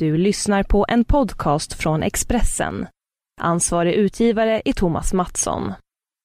Du 0.00 0.16
lyssnar 0.16 0.62
på 0.62 0.86
en 0.88 1.04
podcast 1.04 1.74
från 1.74 2.02
Expressen. 2.02 2.86
Ansvarig 3.40 3.94
utgivare 3.94 4.62
är 4.64 4.72
Thomas 4.72 5.12
Mattsson. 5.12 5.72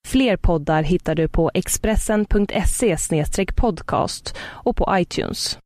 Fler 0.08 0.38
poddar 0.38 0.84
hittar 0.84 1.16
du 1.16 1.28
på 1.28 1.52
expressen.se 1.54 2.97
podcast 3.55 4.36
och 4.39 4.78
på 4.78 4.88
iTunes. 4.91 5.59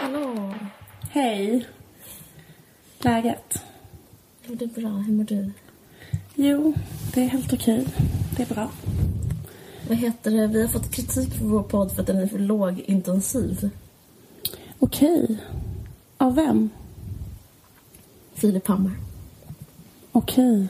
Hallå! 0.00 0.54
Hej. 1.10 1.66
Läget? 2.98 3.62
Jo, 4.46 4.54
det 4.54 4.64
är 4.64 4.80
bra. 4.80 4.88
Hur 4.88 5.12
mår 5.12 5.24
du? 5.24 5.50
Jo, 6.34 6.74
det 7.14 7.22
är 7.22 7.28
helt 7.28 7.52
okej. 7.52 7.86
Det 8.36 8.42
är 8.42 8.54
bra. 8.54 8.70
Vad 9.88 9.96
heter 9.96 10.30
det? 10.30 10.46
Vi 10.46 10.60
har 10.60 10.68
fått 10.68 10.90
kritik 10.90 11.34
för 11.34 11.44
vår 11.44 11.62
podd 11.62 11.92
för 11.92 12.00
att 12.00 12.06
den 12.06 12.16
är 12.16 12.26
för 12.26 12.38
lågintensiv. 12.38 13.70
Okej. 14.78 15.36
Av 16.18 16.34
vem? 16.34 16.70
Filip 18.34 18.66
Hammar. 18.66 18.92
Okej. 20.12 20.68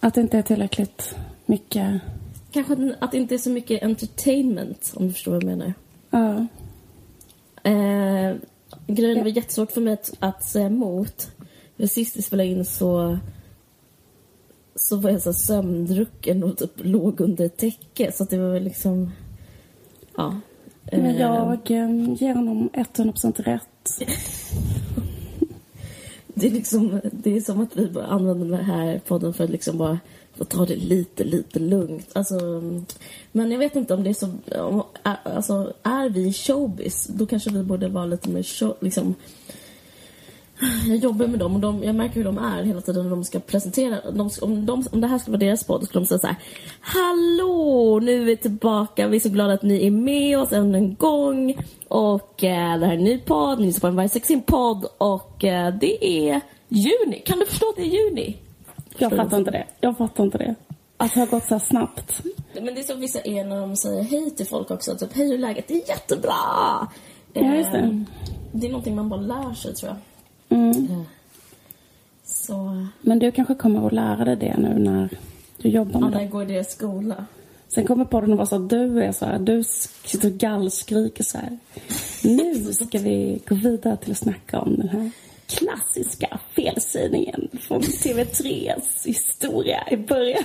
Att 0.00 0.14
det 0.14 0.20
inte 0.20 0.38
är 0.38 0.42
tillräckligt 0.42 1.14
mycket... 1.46 2.00
Kanske 2.50 2.94
att 2.98 3.12
det 3.12 3.18
inte 3.18 3.34
är 3.34 3.38
så 3.38 3.50
mycket 3.50 3.82
entertainment, 3.82 4.92
om 4.96 5.06
du 5.06 5.12
förstår 5.12 5.32
vad 5.32 5.42
jag 5.42 5.58
menar. 5.58 5.74
Ja. 6.10 6.46
Eh, 7.70 8.36
grejen 8.86 9.24
var 9.24 9.30
jättesvårt 9.30 9.72
för 9.72 9.80
mig 9.80 9.92
att, 9.92 10.12
att 10.18 10.44
säga 10.44 10.66
emot. 10.66 11.30
För 11.76 11.86
sist 11.86 12.16
vi 12.16 12.22
spelade 12.22 12.48
in 12.48 12.64
så 12.64 13.18
så 14.80 14.96
var 14.96 15.10
jag 15.10 15.22
så 15.22 15.32
sömndrucken 15.32 16.42
och 16.42 16.58
typ 16.58 16.72
låg 16.76 17.20
under 17.20 17.44
ett 17.44 17.56
täcke. 17.56 18.12
Så 18.12 18.24
det 18.24 18.38
var 18.38 18.52
väl 18.52 18.64
liksom... 18.64 19.10
Ja. 20.16 20.40
Men 20.92 21.16
jag 21.16 21.70
eh, 21.70 22.14
ger 22.22 22.34
honom 22.34 22.70
100% 22.72 23.42
rätt. 23.42 23.98
Det 26.34 26.46
är, 26.46 26.50
liksom, 26.50 27.00
det 27.12 27.36
är 27.36 27.40
som 27.40 27.60
att 27.60 27.76
vi 27.76 27.86
bara 27.86 28.06
använder 28.06 28.56
den 28.56 28.64
här 28.64 29.00
podden 29.06 29.34
för 29.34 29.44
att 29.44 29.50
liksom 29.50 29.78
bara 29.78 29.98
få 30.34 30.44
ta 30.44 30.66
det 30.66 30.76
lite, 30.76 31.24
lite 31.24 31.58
lugnt. 31.58 32.08
Alltså, 32.12 32.62
men 33.32 33.50
jag 33.50 33.58
vet 33.58 33.76
inte 33.76 33.94
om 33.94 34.02
det 34.02 34.10
är 34.10 34.14
så... 34.14 34.26
Om, 34.62 34.82
alltså, 35.22 35.72
är 35.82 36.08
vi 36.08 36.32
showbiz, 36.32 37.06
då 37.06 37.26
kanske 37.26 37.50
vi 37.50 37.62
borde 37.62 37.88
vara 37.88 38.06
lite 38.06 38.28
mer 38.28 38.42
show... 38.42 38.76
Liksom, 38.80 39.14
jag 40.88 40.96
jobbar 40.96 41.26
med 41.26 41.38
dem 41.38 41.54
och 41.54 41.60
de, 41.60 41.84
jag 41.84 41.94
märker 41.94 42.14
hur 42.14 42.24
de 42.24 42.38
är 42.38 42.62
hela 42.62 42.80
tiden 42.80 43.02
när 43.02 43.10
de 43.10 43.24
ska 43.24 43.38
presentera. 43.40 44.10
De, 44.10 44.30
om, 44.42 44.66
de, 44.66 44.84
om 44.92 45.00
det 45.00 45.06
här 45.06 45.18
skulle 45.18 45.36
vara 45.36 45.46
deras 45.46 45.64
podd 45.64 45.84
skulle 45.84 46.04
de 46.04 46.06
säga 46.06 46.18
så 46.18 46.26
här. 46.26 46.36
Hallå! 46.80 48.00
Nu 48.02 48.20
är 48.20 48.24
vi 48.24 48.36
tillbaka. 48.36 49.08
Vi 49.08 49.16
är 49.16 49.20
så 49.20 49.28
glada 49.28 49.54
att 49.54 49.62
ni 49.62 49.86
är 49.86 49.90
med 49.90 50.38
oss 50.38 50.52
än 50.52 50.74
en 50.74 50.94
gång. 50.94 51.56
Och 51.88 52.44
eh, 52.44 52.78
det 52.78 52.86
här 52.86 52.92
är 52.92 52.98
en 52.98 53.04
ny 53.04 53.18
podd. 53.18 53.60
Ni 53.60 53.66
lyssnar 53.66 53.80
på 53.80 53.86
en 53.86 53.96
varje 53.96 54.40
podd. 54.40 54.86
Och 54.98 55.44
eh, 55.44 55.74
det 55.80 56.04
är 56.06 56.40
juni. 56.68 57.22
Kan 57.24 57.38
du 57.38 57.46
förstå 57.46 57.68
att 57.68 57.76
det 57.76 57.82
är 57.82 58.04
juni? 58.04 58.36
Jag 58.98 59.16
fattar 59.16 59.38
inte 59.38 59.50
det. 59.50 59.66
Jag 59.80 59.96
fattar 59.98 60.24
inte 60.24 60.38
det. 60.38 60.54
Att 60.96 61.14
det 61.14 61.20
har 61.20 61.26
gått 61.26 61.44
så 61.44 61.54
här 61.54 61.58
snabbt. 61.58 62.22
Men 62.54 62.74
det 62.74 62.80
är 62.80 62.82
som 62.82 63.00
vissa 63.00 63.20
är 63.20 63.44
när 63.44 63.60
de 63.60 63.76
säger 63.76 64.02
hej 64.02 64.30
till 64.30 64.46
folk 64.46 64.70
också. 64.70 64.96
Typ, 64.96 65.12
hej 65.12 65.26
hur 65.26 65.34
är 65.34 65.38
läget? 65.38 65.68
Det 65.68 65.74
är 65.74 65.88
jättebra! 65.88 66.32
Ja, 67.32 67.54
just 67.54 67.72
det. 67.72 67.78
Eh, 67.78 68.00
Det 68.52 68.66
är 68.66 68.70
någonting 68.70 68.96
man 68.96 69.08
bara 69.08 69.20
lär 69.20 69.54
sig 69.54 69.74
tror 69.74 69.88
jag. 69.90 69.96
Mm. 70.50 71.04
Så... 72.24 72.86
Men 73.00 73.18
du 73.18 73.32
kanske 73.32 73.54
kommer 73.54 73.86
att 73.86 73.92
lära 73.92 74.24
dig 74.24 74.36
det 74.36 74.56
nu 74.58 74.78
när 74.78 75.08
du 75.56 75.68
jobbar 75.68 75.92
Ja, 75.92 75.98
med 76.00 76.10
när 76.10 76.18
det. 76.18 76.22
jag 76.24 76.30
går 76.30 76.42
i 76.42 76.46
deras 76.46 76.72
skola. 76.72 77.24
Sen 77.74 77.86
kommer 77.86 78.04
podden 78.04 78.30
att 78.32 78.36
vara 78.36 78.46
så 78.46 78.56
att 78.56 78.70
du 78.70 79.02
är 79.02 79.12
så 79.12 79.24
här, 79.24 79.38
du 79.38 79.64
sitter 80.04 80.28
och 80.28 80.34
gallskriker 80.34 81.24
så 81.24 81.38
här. 81.38 81.58
Nu 82.24 82.72
ska 82.72 82.98
vi 82.98 83.40
gå 83.48 83.54
vidare 83.54 83.96
till 83.96 84.12
att 84.12 84.18
snacka 84.18 84.60
om 84.60 84.76
den 84.76 84.88
här 84.88 85.10
klassiska 85.46 86.38
felsägningen 86.54 87.48
från 87.60 87.80
TV3s 87.80 89.06
historia 89.06 89.88
i 89.90 89.96
början. 89.96 90.44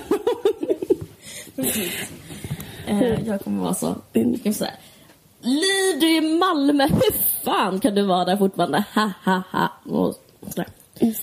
Eh, 2.86 3.26
jag 3.26 3.40
kommer 3.40 3.62
vara 3.62 3.74
så. 3.74 3.94
Jag 4.12 4.24
kommer 4.42 4.52
säga. 4.52 4.70
Liv, 5.46 6.00
du 6.00 6.06
är 6.06 6.24
i 6.24 6.38
Malmö. 6.38 6.86
Hur 6.90 7.42
fan 7.44 7.80
kan 7.80 7.94
du 7.94 8.02
vara 8.02 8.24
där 8.24 8.36
fortfarande? 8.36 8.84
Ha, 8.94 9.10
ha, 9.24 9.42
ha. 9.52 9.72
Och 9.84 10.14
sådär. 10.48 10.66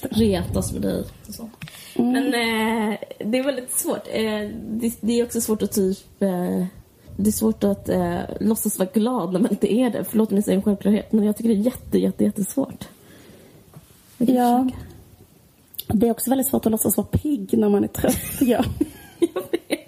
Retas 0.09 0.73
med 0.73 0.81
dig. 0.81 1.03
Och 1.27 1.33
så. 1.33 1.49
Men 1.95 2.25
eh, 2.25 2.99
det 3.19 3.37
är 3.37 3.43
väldigt 3.43 3.71
svårt. 3.71 4.07
Eh, 4.11 4.49
det, 4.69 4.93
det 5.01 5.19
är 5.19 5.23
också 5.23 5.41
svårt 5.41 5.61
att 5.61 5.71
typ... 5.71 6.21
Eh, 6.21 6.65
det 7.17 7.29
är 7.29 7.31
svårt 7.31 7.63
att 7.63 7.89
eh, 7.89 8.19
låtsas 8.39 8.79
vara 8.79 8.89
glad 8.93 9.33
när 9.33 9.39
man 9.39 9.51
inte 9.51 9.73
är 9.73 9.89
det. 9.89 10.03
Förlåt 10.03 10.31
om 10.31 10.37
jag 10.37 10.45
säger 10.45 10.57
en 10.57 10.63
självklarhet, 10.63 11.11
men 11.11 11.25
jag 11.25 11.37
tycker 11.37 11.49
det 11.49 11.55
är 11.55 11.65
jätte, 11.65 11.99
jätte, 11.99 12.23
jättesvårt. 12.23 12.87
Ja. 14.17 14.25
försöka. 14.25 14.77
Det 15.87 16.07
är 16.07 16.11
också 16.11 16.29
väldigt 16.29 16.47
svårt 16.47 16.65
att 16.65 16.71
låtsas 16.71 16.97
vara 16.97 17.07
pigg 17.07 17.57
när 17.57 17.69
man 17.69 17.83
är 17.83 17.87
trött. 17.87 18.39
tycker 18.39 18.51
Jag. 18.51 18.65
Jag 19.19 19.41
vet. 19.51 19.82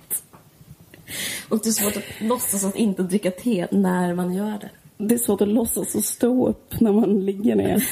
Och 1.49 1.59
det 1.63 1.69
är 1.69 1.71
svårt 1.71 1.97
att 1.97 2.21
låtsas 2.21 2.65
att 2.65 2.75
inte 2.75 3.03
dricka 3.03 3.31
te 3.31 3.67
när 3.71 4.13
man 4.13 4.33
gör 4.33 4.59
det. 4.59 4.69
Det 4.97 5.15
är 5.15 5.19
svårt 5.19 5.41
att 5.41 5.47
låtsas 5.47 5.95
att 5.95 6.05
stå 6.05 6.47
upp 6.47 6.79
när 6.79 6.91
man 6.91 7.25
ligger 7.25 7.55
ner. 7.55 7.83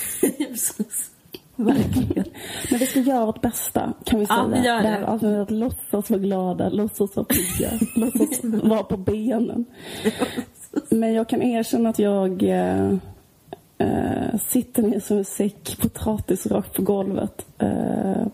Verkligen. 1.56 2.25
Men 2.69 2.80
vi 2.80 2.86
ska 2.86 3.00
göra 3.00 3.25
vårt 3.25 3.42
bästa, 3.42 3.94
kan 4.06 4.19
vi 4.19 4.25
säga. 4.25 4.40
Ja, 4.40 4.47
vi 4.62 4.68
gör 4.68 4.84
det. 4.84 5.08
avsnittet, 5.08 5.42
att 5.42 5.52
låtsas 5.52 6.09
vara 6.09 6.19
glada, 6.19 6.69
låtsas 6.69 7.16
vara 7.16 7.25
pigga, 7.25 7.72
låtsas 7.96 8.44
vara 8.44 8.84
på 8.84 8.97
benen. 8.97 9.66
Men 10.90 11.13
jag 11.13 11.30
kan 11.30 11.42
erkänna 11.42 11.90
att 11.90 12.00
jag 12.00 12.44
eh, 12.44 12.94
eh, 13.78 14.40
sitter 14.50 14.84
ner 14.84 15.00
som 15.00 15.18
en 15.18 15.25
säck 15.25 15.78
potatis 15.81 16.46
rakt 16.46 16.74
på 16.74 16.81
golvet. 16.81 17.46
Eh, 17.58 18.25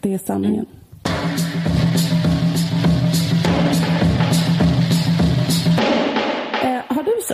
det 0.00 0.14
är 0.14 0.18
sanningen. 0.18 0.66
Eh, 0.72 0.81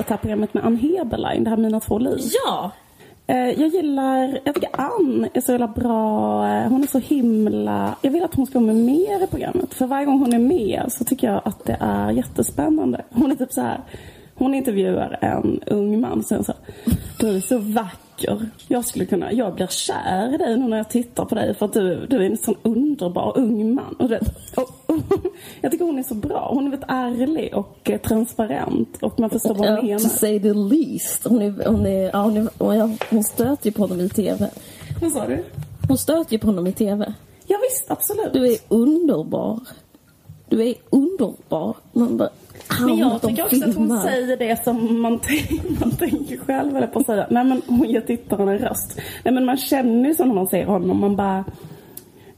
det 0.09 0.15
här 0.15 0.21
programmet 0.21 0.55
med 0.55 0.65
Ann 0.65 0.77
Heberlein, 0.77 1.45
det 1.45 1.51
här 1.51 1.57
Mina 1.57 1.81
två 1.81 1.99
liv? 1.99 2.19
Ja! 2.45 2.71
Eh, 3.27 3.37
jag 3.61 3.69
gillar, 3.69 4.41
jag 4.45 4.55
tycker 4.55 4.71
Ann 4.73 5.29
är 5.35 5.41
så 5.41 5.53
jävla 5.53 5.69
bra. 5.69 6.49
Eh, 6.49 6.69
Hon 6.69 6.83
är 6.83 6.87
så 6.87 6.99
himla... 6.99 7.95
Jag 8.03 8.11
vill 8.11 8.25
att 8.25 8.35
hon 8.35 8.47
ska 8.47 8.59
vara 8.59 8.67
med 8.73 8.85
mer 8.85 9.25
i 9.25 9.27
programmet. 9.27 9.75
För 9.75 9.87
varje 9.87 10.07
gång 10.07 10.19
hon 10.19 10.33
är 10.33 10.39
med 10.39 10.85
så 10.89 11.05
tycker 11.05 11.33
jag 11.33 11.43
att 11.45 11.65
det 11.65 11.77
är 11.81 12.11
jättespännande. 12.11 13.05
Hon 13.11 13.31
är 13.31 13.35
typ 13.37 13.53
så 13.53 13.61
här. 13.61 13.81
Hon 14.35 14.55
intervjuar 14.55 15.19
en 15.21 15.61
ung 15.67 16.01
man 16.01 16.19
och 16.19 16.25
säger 16.25 16.43
så 16.43 16.53
Du 17.21 17.37
är 17.37 17.41
så 17.41 17.59
vacker. 18.19 18.51
Jag 18.69 18.85
skulle 18.85 19.07
kunna, 19.07 19.33
jag 19.33 19.55
blir 19.55 19.67
kär 19.67 20.35
i 20.35 20.37
dig 20.37 20.57
nu 20.57 20.69
när 20.69 20.77
jag 20.77 20.91
tittar 20.91 21.25
på 21.25 21.35
dig 21.35 21.55
för 21.55 21.67
att 21.67 21.73
du, 21.73 22.07
du 22.07 22.17
är 22.17 22.31
en 22.31 22.37
sån 22.37 22.55
underbar 22.63 23.39
ung 23.39 23.75
man. 23.75 23.97
Och, 23.99 24.09
det, 24.09 24.21
och, 24.57 24.71
och, 24.87 24.97
jag 25.61 25.73
tycker 25.73 25.85
hon 25.85 25.99
är 25.99 26.03
så 26.03 26.15
bra. 26.15 26.51
Hon 26.55 26.67
är 26.67 26.71
väldigt 26.71 26.89
ärlig 26.89 27.55
och 27.55 27.91
eh, 27.91 28.01
transparent 28.01 28.99
och 29.03 29.21
man 29.21 29.31
förstår 29.31 29.55
vad 29.55 29.69
hon 29.69 29.77
To 29.77 29.83
menar. 29.83 29.99
say 29.99 30.41
the 30.41 30.55
least. 30.55 31.25
Hon, 31.25 31.43
är, 31.43 31.67
hon, 31.67 31.87
är, 31.87 32.11
ja, 32.13 32.23
hon, 32.23 32.37
är, 32.77 33.11
hon 33.11 33.25
stöter 33.25 33.67
ju 33.67 33.73
på 33.73 33.83
honom 33.83 34.01
i 34.01 34.09
TV. 34.09 34.51
Vad 35.01 35.13
sa 35.13 35.27
du? 35.27 35.45
Hon 35.89 35.99
stöter 35.99 36.33
ju 36.33 36.39
på 36.39 36.47
honom 36.47 36.67
i 36.67 36.73
TV. 36.73 37.15
Ja, 37.47 37.59
visst, 37.71 37.91
absolut. 37.91 38.33
Du 38.33 38.53
är 38.53 38.59
underbar. 38.69 39.61
Du 40.49 40.69
är 40.69 40.75
underbar. 40.91 41.77
Man 41.93 42.17
bara, 42.17 42.29
Men 42.81 42.99
jag 42.99 43.23
tycker 43.23 43.45
också 43.45 43.57
att 43.57 43.63
hon 43.65 43.73
filmar. 43.75 44.03
säger 44.03 44.37
det 44.37 44.65
som 44.65 45.03
man, 45.03 45.13
man 45.81 45.91
tänker 45.91 46.37
själv, 46.37 46.77
eller 46.77 46.87
på 46.87 46.99
att 46.99 47.07
säga. 47.07 47.27
Nej 47.31 47.45
men 47.45 47.63
hon 47.67 47.89
ger 47.89 48.01
tittaren 48.01 48.49
en 48.49 48.59
röst. 48.59 49.01
Nej 49.25 49.35
men 49.35 49.45
man 49.45 49.57
känner 49.57 50.09
ju 50.09 50.15
så 50.15 50.25
när 50.25 50.35
man 50.35 50.47
ser 50.47 50.65
honom. 50.67 51.01
Man 51.01 51.17
bara, 51.17 51.45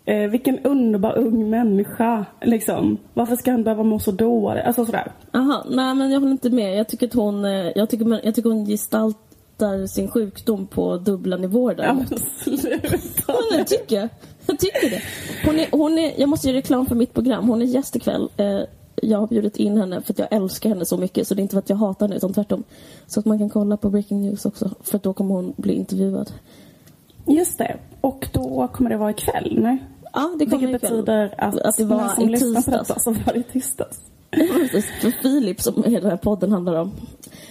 eh, 0.05 0.31
vilken 0.31 0.59
underbar 0.59 1.19
ung 1.19 1.51
människa. 1.51 2.25
Liksom. 2.43 2.99
Varför 3.15 3.37
ska 3.37 3.51
han 3.51 3.65
behöva 3.65 3.83
må 3.83 3.99
så 3.99 4.11
dåligt? 4.11 4.65
Alltså 4.65 4.87
sådär. 4.87 5.13
Aha, 5.33 5.65
nej 5.71 5.95
men 5.95 6.11
jag 6.11 6.21
håller 6.21 6.33
inte 6.33 6.51
med. 6.51 6.79
Jag 6.79 6.89
tycker 6.89 7.07
att 7.07 7.15
hon, 7.15 7.45
eh, 7.45 7.71
jag 7.75 7.91
tycker, 7.91 8.21
jag 8.25 8.35
tycker 8.35 8.51
hon 8.51 8.67
gestaltar 8.67 9.87
sin 9.87 10.11
sjukdom 10.11 10.67
på 10.67 10.97
dubbla 10.97 11.37
nivåer 11.37 11.75
där. 11.75 11.85
Ja 11.85 11.93
men 11.93 12.07
sluta. 12.07 13.35
Jag 13.57 13.67
tycker 13.67 14.09
Jag 14.47 14.59
tycker 14.59 14.91
det. 14.91 15.03
Hon 15.45 15.59
är, 15.59 15.67
hon 15.71 15.99
är, 15.99 16.13
jag 16.21 16.29
måste 16.29 16.49
göra 16.49 16.59
reklam 16.59 16.87
för 16.87 16.95
mitt 16.95 17.15
program. 17.15 17.49
Hon 17.49 17.63
är 17.63 17.67
gäst 17.67 17.97
ikväll. 17.97 18.29
Eh, 18.37 18.61
jag 19.03 19.19
har 19.19 19.27
bjudit 19.27 19.57
in 19.57 19.77
henne 19.79 20.01
för 20.01 20.13
att 20.13 20.19
jag 20.19 20.29
älskar 20.31 20.69
henne 20.69 20.85
så 20.85 20.97
mycket. 20.97 21.29
Så 21.29 21.35
det 21.35 21.41
är 21.41 21.43
inte 21.43 21.53
för 21.53 21.59
att 21.59 21.71
jag 21.71 21.77
hatar 21.77 22.07
henne 22.07 22.17
utan 22.17 22.33
tvärtom. 22.33 22.65
Så 23.07 23.21
att 23.21 23.27
man 23.27 23.39
kan 23.39 23.51
kolla 23.51 23.77
på 23.77 23.91
Breaking 23.91 24.23
News 24.23 24.47
också. 24.47 24.71
För 24.83 25.01
då 25.03 25.13
kommer 25.13 25.35
hon 25.35 25.53
bli 25.57 25.73
intervjuad. 25.73 26.33
Just 27.27 27.59
det. 27.59 27.77
Och 28.01 28.29
då 28.33 28.69
kommer 28.73 28.91
det 28.91 28.97
vara 28.97 29.11
ikväll, 29.11 29.59
nej? 29.63 29.85
Ja, 30.13 30.35
det 30.39 30.47
kommer 30.47 30.67
Vilket 30.67 30.83
ikväll. 30.85 31.03
betyder 31.03 31.35
att, 31.39 31.61
Att 31.61 31.77
det 31.77 31.85
var 31.85 32.09
som 32.09 32.25
i 32.29 32.31
lyssnar 32.31 32.63
på 32.63 32.71
detta 32.71 32.99
så 32.99 33.11
var 33.11 33.33
det 33.33 33.39
i 33.39 33.43
tisdags. 33.43 34.01
För 35.01 35.23
Filip 35.23 35.61
som 35.61 35.85
hela 35.85 36.01
den 36.01 36.11
här 36.11 36.17
podden 36.17 36.53
handlar 36.53 36.75
om. 36.75 36.93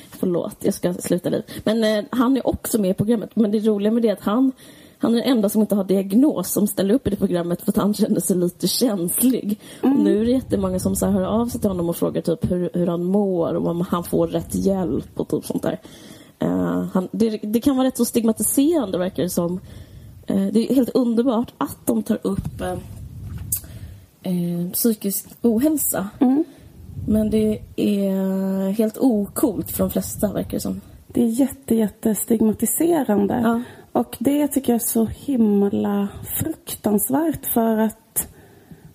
Förlåt, 0.10 0.56
jag 0.60 0.74
ska 0.74 0.94
sluta 0.94 1.30
liv. 1.30 1.44
Men 1.64 1.84
eh, 1.84 2.06
han 2.10 2.38
är 2.38 2.48
också 2.48 2.82
med 2.82 2.92
i 2.92 2.94
programmet. 2.94 3.36
Men 3.36 3.52
det 3.52 3.60
roliga 3.60 3.92
med 3.92 4.02
det 4.02 4.10
är 4.10 4.14
att 4.14 4.22
han, 4.22 4.52
han 5.02 5.14
är 5.14 5.18
den 5.18 5.32
enda 5.32 5.50
som 5.50 5.62
inte 5.62 5.76
har 5.76 5.84
diagnos 5.84 6.52
som 6.52 6.68
ställer 6.68 6.94
upp 6.94 7.08
i 7.08 7.10
det 7.10 7.16
programmet 7.16 7.62
för 7.62 7.72
att 7.72 7.78
han 7.78 7.94
känner 7.94 8.20
sig 8.20 8.38
lite 8.38 8.68
känslig. 8.68 9.60
Och 9.82 9.90
nu 9.90 10.22
är 10.22 10.26
det 10.26 10.32
jättemånga 10.32 10.80
som 10.80 10.96
så 10.96 11.06
här 11.06 11.14
hör 11.14 11.24
av 11.24 11.48
sig 11.48 11.62
till 11.62 11.70
honom 11.70 11.90
och 11.90 11.96
frågar 11.96 12.22
typ 12.22 12.52
hur, 12.52 12.70
hur 12.74 12.88
han 12.88 13.04
mår 13.04 13.54
och 13.54 13.68
om 13.68 13.82
han 13.82 14.04
får 14.04 14.28
rätt 14.28 14.56
hjälp 14.56 15.20
och 15.20 15.28
typ 15.28 15.46
sånt 15.46 15.64
där. 15.64 15.80
Eh, 16.40 16.86
han, 16.94 17.08
det, 17.12 17.30
det 17.30 17.62
kan 17.62 17.78
vara 17.78 17.88
rätt 17.88 17.98
så 17.98 18.06
stigmatiserande 18.06 18.98
verkar 18.98 19.24
det 19.24 19.30
som. 19.30 19.60
Eh, 20.28 20.48
det 20.48 20.72
är 20.72 20.76
helt 20.76 20.90
underbart 20.90 21.54
att 21.58 21.78
de 21.86 22.04
tar 22.04 22.20
upp 22.22 22.62
eh, 24.24 24.70
psykisk 24.74 25.30
ohälsa. 25.42 26.10
Men 27.08 27.30
det 27.30 27.60
är 27.76 28.70
helt 28.70 28.98
okult 28.98 29.72
för 29.72 29.84
de 29.84 29.90
flesta 29.90 30.34
verkar 30.34 30.52
det 30.52 30.60
som. 30.60 30.82
Det 31.08 31.24
är 31.24 31.28
jätte, 31.28 31.76
jätte 31.76 32.16
stigmatiserande. 32.16 33.42
Ja. 33.44 33.62
Och 33.92 34.18
det 34.20 34.48
tycker 34.48 34.74
jag 34.74 34.82
är 34.82 34.86
så 34.86 35.06
himla 35.06 36.08
fruktansvärt 36.40 37.46
för 37.54 37.78
att 37.78 38.28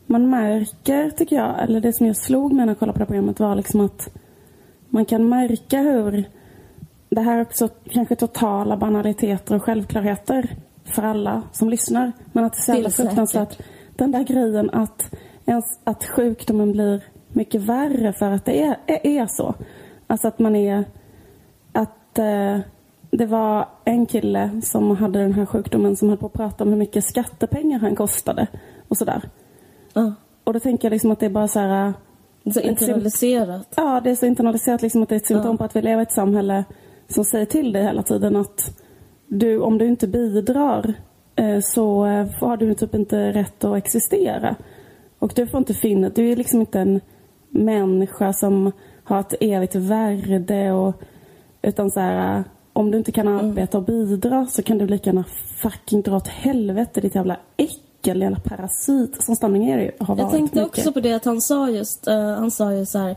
man 0.06 0.30
märker, 0.30 1.10
tycker 1.10 1.36
jag, 1.36 1.62
eller 1.62 1.80
det 1.80 1.92
som 1.92 2.06
jag 2.06 2.16
slog 2.16 2.52
mig 2.52 2.66
när 2.66 2.72
jag 2.72 2.78
kollade 2.78 2.98
på 2.98 2.98
det 2.98 3.06
programmet 3.06 3.40
var 3.40 3.54
liksom 3.54 3.80
att 3.80 4.08
man 4.88 5.04
kan 5.04 5.28
märka 5.28 5.78
hur 5.78 6.28
det 7.08 7.20
här 7.20 7.38
är 7.38 7.42
också 7.42 7.68
kanske 7.68 8.16
totala 8.16 8.76
banaliteter 8.76 9.56
och 9.56 9.62
självklarheter 9.62 10.56
för 10.84 11.02
alla 11.02 11.42
som 11.52 11.70
lyssnar. 11.70 12.12
Men 12.32 12.44
att 12.44 12.52
det 12.52 12.58
är 12.58 12.62
så 12.62 12.72
jävla 12.72 12.90
fruktansvärt. 12.90 13.58
Den 13.96 14.12
där 14.12 14.22
grejen 14.24 14.70
att, 14.70 15.14
ens, 15.46 15.64
att 15.84 16.04
sjukdomen 16.04 16.72
blir 16.72 17.04
mycket 17.28 17.60
värre 17.60 18.12
för 18.12 18.30
att 18.30 18.44
det 18.44 18.62
är, 18.62 18.76
är, 18.86 19.06
är 19.06 19.26
så. 19.26 19.54
Alltså 20.06 20.28
att 20.28 20.38
man 20.38 20.56
är... 20.56 20.84
Att 21.72 22.18
eh, 22.18 22.58
det 23.18 23.26
var 23.26 23.68
en 23.84 24.06
kille 24.06 24.60
som 24.62 24.96
hade 24.96 25.18
den 25.18 25.32
här 25.32 25.46
sjukdomen 25.46 25.96
som 25.96 26.08
höll 26.08 26.18
på 26.18 26.26
att 26.26 26.32
prata 26.32 26.64
om 26.64 26.70
hur 26.70 26.76
mycket 26.76 27.04
skattepengar 27.04 27.78
han 27.78 27.96
kostade 27.96 28.46
och 28.88 28.96
sådär. 28.96 29.28
Ja. 29.92 30.14
Och 30.44 30.52
då 30.52 30.60
tänker 30.60 30.88
jag 30.88 30.92
liksom 30.92 31.10
att 31.10 31.20
det 31.20 31.26
är 31.26 31.30
bara 31.30 31.48
så 31.48 31.58
här... 31.60 31.92
Så 32.54 32.60
internaliserat. 32.60 33.74
Ja, 33.76 34.00
det 34.04 34.10
är 34.10 34.14
så 34.14 34.26
internaliserat 34.26 34.82
liksom 34.82 35.02
att 35.02 35.08
det 35.08 35.14
är 35.14 35.16
ett 35.16 35.26
symptom 35.26 35.50
Ja. 35.50 35.56
på 35.56 35.64
att 35.64 35.76
vi 35.76 35.82
lever 35.82 36.00
i 36.00 36.02
ett 36.02 36.12
samhälle 36.12 36.64
som 37.08 37.24
säger 37.24 37.46
till 37.46 37.72
dig 37.72 37.82
hela 37.82 38.02
tiden 38.02 38.36
att 38.36 38.78
du, 39.26 39.60
om 39.60 39.78
du 39.78 39.86
inte 39.86 40.06
bidrar 40.06 40.94
eh, 41.36 41.60
så 41.60 42.06
eh, 42.06 42.26
har 42.40 42.56
du 42.56 42.74
typ 42.74 42.94
inte 42.94 43.32
rätt 43.32 43.64
att 43.64 43.76
existera. 43.76 44.56
Och 45.18 45.32
du 45.36 45.46
får 45.46 45.58
inte 45.58 45.74
finna, 45.74 46.08
du 46.08 46.32
är 46.32 46.36
liksom 46.36 46.60
inte 46.60 46.80
en 46.80 47.00
människa 47.50 48.32
som 48.32 48.72
har 49.04 49.20
ett 49.20 49.34
evigt 49.40 49.74
värde 49.74 50.72
och 50.72 50.94
utan 51.62 51.90
så 51.90 52.00
här, 52.00 52.44
om 52.76 52.90
du 52.90 52.98
inte 52.98 53.12
kan 53.12 53.28
Mm. 53.28 53.46
arbeta 53.50 53.78
och 53.78 53.84
bidra 53.84 54.46
så 54.46 54.62
kan 54.62 54.78
du 54.78 54.86
lika 54.86 55.10
gärna 55.10 55.24
fucking 55.62 56.02
dra 56.02 56.16
åt 56.16 56.28
helvete 56.28 57.00
ditt 57.00 57.14
jävla 57.14 57.36
äckel, 57.56 58.20
jävla 58.20 58.38
parasit 58.44 59.24
som 59.24 59.36
stämningen 59.36 59.78
är, 59.78 59.92
har 60.00 60.06
varit 60.14 60.20
Jag 60.22 60.30
tänkte 60.30 60.58
mycket. 60.62 60.78
också 60.78 60.92
på 60.92 61.00
det 61.00 61.12
att 61.12 61.24
han 61.24 61.40
sa 61.40 61.70
just, 61.70 62.06
eh, 62.06 62.18
han 62.30 62.50
sa 62.50 62.72
ju 62.72 62.86
så 62.86 62.98
här, 62.98 63.16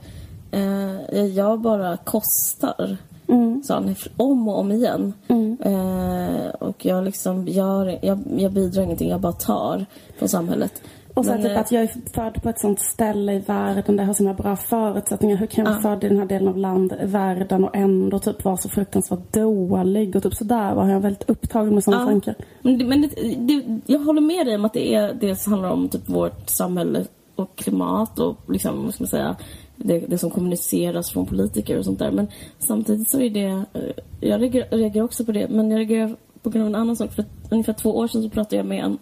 eh, 0.51 1.25
jag 1.25 1.59
bara 1.59 1.97
kostar. 1.97 2.97
Mm. 3.27 3.63
Sa 3.63 3.73
han 3.73 3.95
om 4.17 4.47
och 4.47 4.59
om 4.59 4.71
igen. 4.71 5.13
Eh, 5.59 6.49
och 6.59 6.85
jag 6.85 7.03
liksom 7.03 7.47
gör, 7.47 7.99
jag, 8.01 8.19
jag 8.37 8.51
bidrar 8.51 8.83
ingenting, 8.83 9.09
jag 9.09 9.21
bara 9.21 9.33
tar 9.33 9.85
från 10.17 10.29
samhället. 10.29 10.81
Och 11.17 11.25
sen 11.25 11.33
Men, 11.33 11.43
typ 11.43 11.51
eh, 11.51 11.59
att 11.59 11.71
jag 11.71 11.83
är 11.83 11.89
född 12.13 12.43
på 12.43 12.49
ett 12.49 12.59
sånt 12.59 12.79
ställe 12.79 13.33
i 13.33 13.39
världen 13.39 13.95
där 13.95 14.03
jag 14.03 14.07
har 14.07 14.13
såna 14.13 14.33
bra 14.33 14.55
förutsättningar. 14.55 15.37
Hur 15.37 15.47
kan 15.47 15.65
jag 15.65 15.71
vara 15.71 15.81
född 15.81 16.03
i 16.03 16.09
den 16.09 16.17
här 16.19 16.25
delen 16.25 16.47
av 16.47 16.57
land, 16.57 16.93
världen 17.03 17.63
och 17.63 17.75
ändå 17.75 18.19
typ 18.19 18.43
vara 18.43 18.57
så 18.57 18.69
fruktansvärt 18.69 19.33
dålig? 19.33 20.15
Och 20.15 20.23
typ 20.23 20.35
sådär 20.35 20.75
var 20.75 20.89
jag 20.89 20.99
väldigt 20.99 21.29
upptagen 21.29 21.73
med 21.73 21.83
såna 21.83 21.97
Ja. 21.97 22.05
tankar. 22.05 22.35
Men, 22.61 22.77
det, 22.77 22.85
men 22.85 23.01
det, 23.01 23.07
det, 23.37 23.81
jag 23.85 23.99
håller 23.99 24.21
med 24.21 24.45
dig 24.45 24.55
om 24.55 24.65
att 24.65 24.73
det 24.73 24.93
är, 24.93 25.13
dels 25.13 25.45
handlar 25.45 25.69
om 25.69 25.89
typ 25.89 26.09
vårt 26.09 26.49
samhälle 26.49 27.05
och 27.35 27.55
klimat 27.55 28.19
och 28.19 28.37
liksom, 28.47 28.83
vad 28.85 28.93
ska 28.93 29.03
man 29.03 29.09
säga, 29.09 29.35
det, 29.75 29.99
det 29.99 30.17
som 30.17 30.29
kommuniceras 30.31 31.11
från 31.11 31.25
politiker 31.25 31.77
och 31.77 31.85
sånt 31.85 31.99
där. 31.99 32.11
Men 32.11 32.27
samtidigt 32.59 33.11
så 33.11 33.21
är 33.21 33.29
det, 33.29 33.47
eh, 33.73 33.91
jag 34.19 34.41
reagerar, 34.41 35.03
också 35.03 35.25
på 35.25 35.31
det, 35.31 35.47
men 35.49 35.71
jag 35.71 35.79
reagerar 35.79 36.15
på 36.41 36.49
grund 36.49 36.65
av 36.65 36.69
en 36.69 36.81
annan 36.81 36.95
sak. 36.95 37.11
För 37.11 37.25
ungefär 37.51 37.73
två 37.73 37.97
år 37.97 38.07
sedan 38.07 38.23
så 38.23 38.29
pratade 38.29 38.55
jag 38.55 38.65
med 38.65 38.83
en 38.83 38.97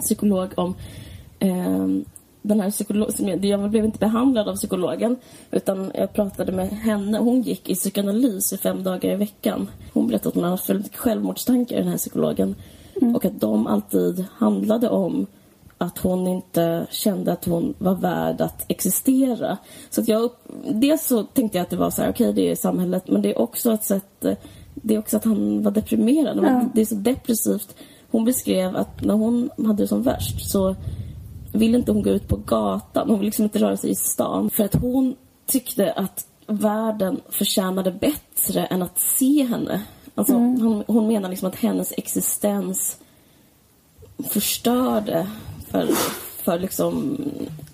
psykolog 0.00 0.48
om 0.54 0.74
den 2.42 2.60
här 2.60 2.70
psykologen, 2.70 3.48
jag 3.48 3.70
blev 3.70 3.84
inte 3.84 3.98
behandlad 3.98 4.48
av 4.48 4.54
psykologen 4.54 5.16
utan 5.50 5.92
jag 5.94 6.12
pratade 6.12 6.52
med 6.52 6.68
henne. 6.68 7.18
Hon 7.18 7.42
gick 7.42 7.70
i 7.70 7.74
psykoanalys 7.74 8.52
i 8.52 8.56
fem 8.56 8.82
dagar 8.82 9.12
i 9.12 9.16
veckan. 9.16 9.68
Hon 9.92 10.06
berättade 10.06 10.28
att 10.28 10.34
hon 10.34 10.44
hade 10.44 10.62
väldigt 10.68 10.96
självmordstankar, 10.96 11.76
den 11.76 11.88
här 11.88 11.96
psykologen. 11.96 12.54
Och 13.14 13.24
att 13.24 13.40
de 13.40 13.66
alltid 13.66 14.24
handlade 14.38 14.88
om 14.88 15.26
att 15.78 15.98
hon 15.98 16.26
inte 16.26 16.86
kände 16.90 17.32
att 17.32 17.44
hon 17.44 17.74
var 17.78 17.94
värd 17.94 18.40
att 18.40 18.64
existera. 18.68 19.58
Så 19.90 20.00
att 20.00 20.08
jag, 20.08 20.22
upp- 20.22 20.48
dels 20.72 21.06
så 21.06 21.22
tänkte 21.22 21.58
jag 21.58 21.62
att 21.62 21.70
det 21.70 21.76
var 21.76 21.90
så 21.90 22.02
här, 22.02 22.10
okej 22.10 22.32
det 22.32 22.50
är 22.50 22.56
samhället, 22.56 23.08
men 23.08 23.22
det 23.22 23.30
är 23.30 23.38
också 23.38 23.72
ett 23.72 23.84
sätt, 23.84 24.24
det 24.74 24.94
är 24.94 24.98
också 24.98 25.16
att 25.16 25.24
han 25.24 25.62
var 25.62 25.70
deprimerad. 25.70 26.38
Ja. 26.42 26.64
Det 26.74 26.80
är 26.80 26.86
så 26.86 26.94
depressivt. 26.94 27.74
Hon 28.10 28.24
beskrev 28.24 28.76
att 28.76 29.04
när 29.04 29.14
hon 29.14 29.50
hade 29.56 29.82
det 29.82 29.88
som 29.88 30.02
värst 30.02 30.50
så 30.50 30.76
ville 31.52 31.78
inte 31.78 31.92
hon 31.92 32.02
gå 32.02 32.10
ut 32.10 32.28
på 32.28 32.36
gatan. 32.36 33.08
Hon 33.08 33.18
ville 33.18 33.26
liksom 33.26 33.44
inte 33.44 33.58
röra 33.58 33.76
sig 33.76 33.90
i 33.90 33.94
stan. 33.94 34.50
För 34.50 34.64
att 34.64 34.74
hon 34.74 35.16
tyckte 35.46 35.92
att 35.92 36.26
världen 36.46 37.20
förtjänade 37.28 37.90
bättre 37.90 38.64
än 38.66 38.82
att 38.82 39.00
se 39.00 39.42
henne. 39.42 39.82
Alltså, 40.14 40.34
hon, 40.34 40.84
hon 40.86 41.06
menar 41.08 41.28
liksom 41.28 41.48
att 41.48 41.56
hennes 41.56 41.92
existens 41.96 42.98
förstörde 44.28 45.26
för, 45.68 45.86
för 46.42 46.58
liksom, 46.58 47.18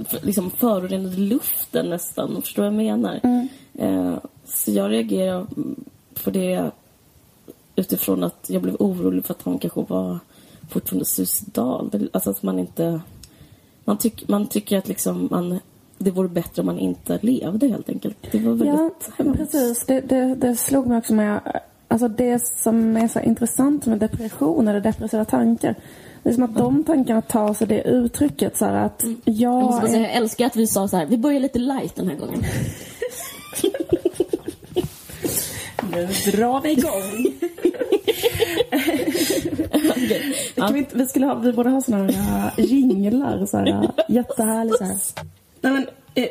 för 0.08 0.26
liksom 0.26 0.50
förorenade 0.50 1.16
luften 1.16 1.90
nästan. 1.90 2.42
Förstår 2.42 2.62
du 2.62 2.70
vad 2.70 2.84
jag 2.84 2.98
menar? 2.98 3.20
Eh, 3.74 4.14
så 4.44 4.70
jag 4.70 4.90
reagerar 4.90 5.46
på 6.24 6.30
det 6.30 6.70
utifrån 7.76 8.24
att 8.24 8.46
jag 8.50 8.62
blev 8.62 8.76
orolig 8.78 9.24
för 9.24 9.34
att 9.34 9.42
han 9.42 9.58
kanske 9.58 9.82
var 9.88 10.18
fortfarande 10.68 11.04
suicidal. 11.04 12.08
Alltså 12.12 12.30
att 12.30 12.42
man 12.42 12.58
inte... 12.58 13.00
Man, 13.88 13.98
tyck, 13.98 14.28
man 14.28 14.46
tycker 14.46 14.78
att 14.78 14.88
liksom 14.88 15.28
man, 15.30 15.58
det 15.98 16.10
vore 16.10 16.28
bättre 16.28 16.62
om 16.62 16.66
man 16.66 16.78
inte 16.78 17.18
levde 17.22 17.68
helt 17.68 17.88
enkelt. 17.88 18.16
Det 18.32 18.38
var 18.38 18.66
Ja, 18.66 18.72
väldigt 18.76 19.10
hemskt. 19.18 19.38
precis. 19.38 19.86
Det, 19.86 20.00
det, 20.00 20.34
det 20.34 20.56
slog 20.56 20.86
mig 20.86 20.98
också 20.98 21.14
med... 21.14 21.40
Alltså 21.88 22.08
det 22.08 22.46
som 22.46 22.96
är 22.96 23.08
så 23.08 23.20
intressant 23.20 23.86
med 23.86 23.98
depression 23.98 24.68
eller 24.68 24.80
depressiva 24.80 25.24
tankar. 25.24 25.74
Det 26.22 26.28
är 26.28 26.34
som 26.34 26.42
att 26.42 26.56
de 26.56 26.84
tankarna 26.84 27.22
tar 27.22 27.54
sig 27.54 27.66
det 27.66 27.82
uttrycket 27.82 28.56
så 28.56 28.64
att 28.64 29.02
Mm. 29.02 29.20
Jag, 29.24 29.52
måste 29.62 29.74
jag 29.74 29.80
bara 29.82 29.88
säga, 29.90 30.02
jag 30.02 30.12
älskar 30.16 30.46
att 30.46 30.56
vi 30.56 30.66
sa 30.66 30.88
så 30.88 30.96
här, 30.96 31.06
vi 31.06 31.18
börjar 31.18 31.40
lite 31.40 31.58
light 31.58 31.96
den 31.96 32.08
här 32.08 32.16
gången. 32.16 32.42
Nu 35.92 36.06
drar 36.32 36.60
vi 36.60 36.70
igång. 36.70 37.26
Kan 40.54 40.74
vi, 40.74 40.86
vi, 40.92 41.06
skulle 41.06 41.26
ha, 41.26 41.34
vi 41.34 41.52
borde 41.52 41.70
ha 41.70 41.80
såna 41.80 42.12
här 42.12 42.52
äh, 42.56 42.64
jinglar. 42.64 43.46
Så 43.46 43.56
här, 43.58 43.66
äh, 43.66 43.82
jättehärligt. 44.08 44.78
Så 44.78 44.84
här. 44.84 44.96
Nej, 45.60 45.72
men, 45.72 45.86
eh, 46.14 46.28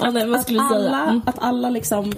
Ja, 0.00 0.10
nej, 0.10 0.34
att, 0.34 0.50
alla, 0.72 1.02
Mm. 1.02 1.22
att 1.26 1.38
alla 1.38 1.70
liksom 1.70 2.12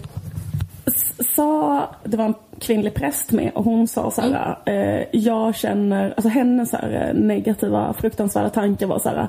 sa, 1.36 1.88
det 2.04 2.16
var 2.16 2.24
en 2.24 2.34
kvinnlig 2.60 2.94
präst 2.94 3.32
med 3.32 3.50
och 3.54 3.64
hon 3.64 3.88
sa 3.88 4.10
så 4.10 4.20
här, 4.20 4.58
Mm. 4.66 4.98
eh, 5.00 5.06
jag 5.12 5.54
känner, 5.56 6.10
alltså 6.10 6.28
hennes 6.28 6.70
så 6.70 6.76
här, 6.76 7.12
negativa 7.14 7.92
fruktansvärda 7.98 8.50
tankar 8.50 8.86
var 8.86 8.98
så 8.98 9.08
här, 9.08 9.28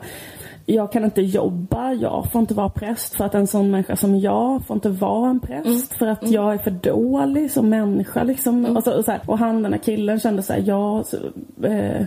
jag 0.66 0.92
kan 0.92 1.04
inte 1.04 1.22
jobba, 1.22 1.94
jag 1.94 2.32
får 2.32 2.42
inte 2.42 2.54
vara 2.54 2.70
präst 2.70 3.16
för 3.16 3.26
att 3.26 3.36
en 3.36 3.48
sån 3.48 3.72
människa 3.72 3.96
som 3.96 4.20
jag 4.20 4.66
får 4.68 4.76
inte 4.76 4.90
vara 4.90 5.30
en 5.30 5.40
präst 5.40 5.66
Mm. 5.66 5.82
för 6.00 6.08
att 6.08 6.32
jag 6.32 6.54
är 6.54 6.58
för 6.58 6.72
dålig 6.72 7.52
som 7.52 7.70
människa 7.70 8.24
liksom. 8.24 8.78
Och, 8.78 8.84
så, 8.84 8.98
och, 8.98 9.06
så 9.06 9.18
och 9.26 9.38
han 9.38 9.64
den 9.64 9.74
här 9.74 9.80
killen 9.80 10.20
kände 10.20 10.44
så 10.44 10.54
här, 10.54 10.64
jag 10.66 11.06
så, 11.06 11.18
eh, 11.64 12.06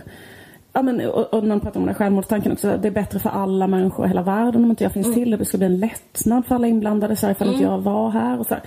Ja, 0.73 0.81
men, 0.81 1.09
och, 1.09 1.33
och 1.33 1.41
när 1.43 1.49
man 1.49 1.59
pratar 1.59 1.79
om 1.79 1.85
den 1.85 1.95
här 1.95 1.99
självmordstanken 1.99 2.51
också, 2.51 2.77
det 2.81 2.87
är 2.87 2.91
bättre 2.91 3.19
för 3.19 3.29
alla 3.29 3.67
människor 3.67 4.05
i 4.05 4.07
hela 4.07 4.21
världen 4.21 4.63
om 4.63 4.69
inte 4.69 4.83
jag 4.83 4.93
finns 4.93 5.13
till. 5.13 5.31
Det 5.31 5.45
skulle 5.45 5.67
bli 5.67 5.75
en 5.75 5.79
lättnad 5.79 6.45
för 6.45 6.55
alla 6.55 6.67
inblandade 6.67 7.15
så 7.15 7.25
här, 7.25 7.33
ifall 7.33 7.47
inte 7.47 7.63
jag 7.63 7.79
var 7.79 8.09
här. 8.09 8.39
Och 8.39 8.45
så 8.45 8.53
här. 8.53 8.63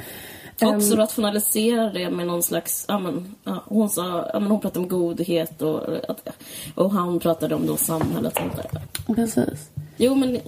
Också 0.76 0.92
Ehm, 0.94 1.00
rationalisera 1.00 1.90
det 1.90 2.10
med 2.10 2.26
någon 2.26 2.42
slags, 2.42 2.84
ja, 2.88 2.98
men, 2.98 3.34
ja, 3.44 3.62
hon 3.66 3.88
sa, 3.90 4.30
ja, 4.32 4.40
men 4.40 4.50
hon 4.50 4.60
pratade 4.60 4.80
om 4.80 4.88
godhet 4.88 5.62
och, 5.62 5.80
och 6.74 6.90
han 6.92 7.18
pratade 7.18 7.54
om 7.54 7.66
då 7.66 7.76
samhället 7.76 8.32
och 8.32 8.42
sånt 8.42 8.56
där. 8.56 9.14
Precis. 9.14 9.70
Jo, 10.00 10.14
men 10.14 10.38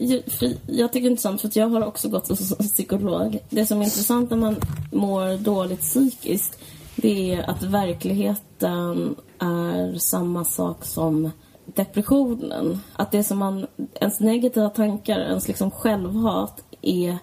jag 0.67 0.93
tycker 0.93 1.01
det 1.01 1.07
är 1.07 1.11
intressant 1.11 1.41
för 1.41 1.49
att 1.49 1.57
jag 1.57 1.69
har 1.69 1.87
också 1.87 2.09
gått 2.09 2.27
som 2.27 2.57
psykolog. 2.57 3.39
Det 3.51 3.67
som 3.67 3.81
är 3.81 3.85
intressant 3.85 4.31
när 4.31 4.37
man 4.37 4.57
mår 4.93 5.39
dåligt 5.39 5.81
psykiskt 5.81 6.59
det 6.97 7.35
är 7.35 7.51
att 7.51 7.63
verkligheten 7.63 9.17
är 9.39 9.99
samma 9.99 10.45
sak 10.45 10.85
som 10.85 11.31
depressionen. 11.65 12.81
Att 12.93 13.13
det 13.13 13.25
som 13.25 13.39
man, 13.39 13.67
ens 13.95 14.21
negativa 14.21 14.71
tankar, 14.71 15.21
ens 15.21 15.49
liksom 15.49 15.71
självhat 15.71 16.65
är 16.83 17.19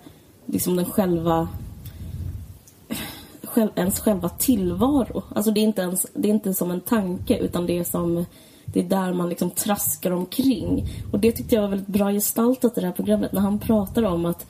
liksom 0.46 0.76
den 0.76 0.86
själva 0.86 1.48
själv, 3.44 3.70
ens 3.76 4.00
själva 4.00 4.30
tillvaro. 4.30 5.24
Alltså 5.36 5.52
det 5.52 5.60
är, 5.60 5.64
inte 5.64 5.82
ens, 5.82 6.06
det 6.14 6.30
är 6.30 6.34
inte 6.34 6.54
som 6.54 6.72
en 6.72 6.82
tanke 6.82 7.38
utan 7.38 7.66
det 7.66 7.78
är 7.78 7.84
som 7.84 8.26
det 8.74 8.80
är 8.80 8.84
där 8.84 9.14
man 9.14 9.30
liksom 9.30 9.50
traskar 9.50 10.12
omkring. 10.12 10.88
Och 11.12 11.20
det 11.20 11.32
tyckte 11.32 11.56
jag 11.56 11.62
var 11.62 11.70
väldigt 11.70 11.88
bra 11.88 12.12
gestaltat 12.12 12.78
i 12.78 12.82
det 12.82 12.88
här 12.88 12.94
programmet 12.94 13.32
när 13.32 13.42
han 13.42 13.60
pratar 13.60 14.04
om 14.04 14.26
att 14.26 14.46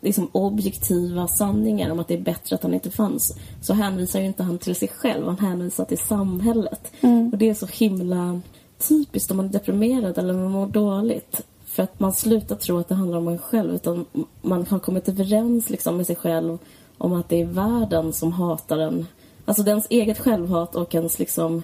liksom 0.00 0.28
objektiva 0.32 1.28
sanningar 1.28 1.90
om 1.90 2.00
att 2.00 2.08
det 2.08 2.14
är 2.14 2.20
bättre 2.20 2.56
att 2.56 2.62
han 2.62 2.74
inte 2.74 2.90
fanns 2.90 3.38
så 3.62 3.74
hänvisar 3.74 4.20
ju 4.20 4.26
inte 4.26 4.42
han 4.42 4.58
till 4.58 4.74
sig 4.74 4.88
själv, 4.88 5.26
han 5.26 5.38
hänvisar 5.38 5.84
till 5.84 5.98
samhället. 5.98 6.92
Mm. 7.00 7.30
Och 7.32 7.38
det 7.38 7.48
är 7.48 7.54
så 7.54 7.66
himla 7.66 8.40
typiskt 8.88 9.30
om 9.30 9.36
man 9.36 9.46
är 9.46 9.52
deprimerad 9.52 10.18
eller 10.18 10.34
man 10.34 10.50
mår 10.50 10.66
dåligt. 10.66 11.40
För 11.64 11.82
att 11.82 12.00
man 12.00 12.12
slutar 12.12 12.56
tro 12.56 12.78
att 12.78 12.88
det 12.88 12.94
handlar 12.94 13.18
om 13.18 13.28
en 13.28 13.38
själv 13.38 13.74
utan 13.74 14.04
man 14.42 14.66
har 14.66 14.78
kommit 14.78 15.08
överens 15.08 15.70
liksom 15.70 15.96
med 15.96 16.06
sig 16.06 16.16
själv 16.16 16.58
om 16.98 17.12
att 17.12 17.28
det 17.28 17.40
är 17.40 17.46
världen 17.46 18.12
som 18.12 18.32
hatar 18.32 18.78
en. 18.78 19.06
Alltså 19.44 19.62
dens 19.62 19.86
eget 19.90 20.18
självhat 20.18 20.74
och 20.76 20.94
ens 20.94 21.18
liksom 21.18 21.62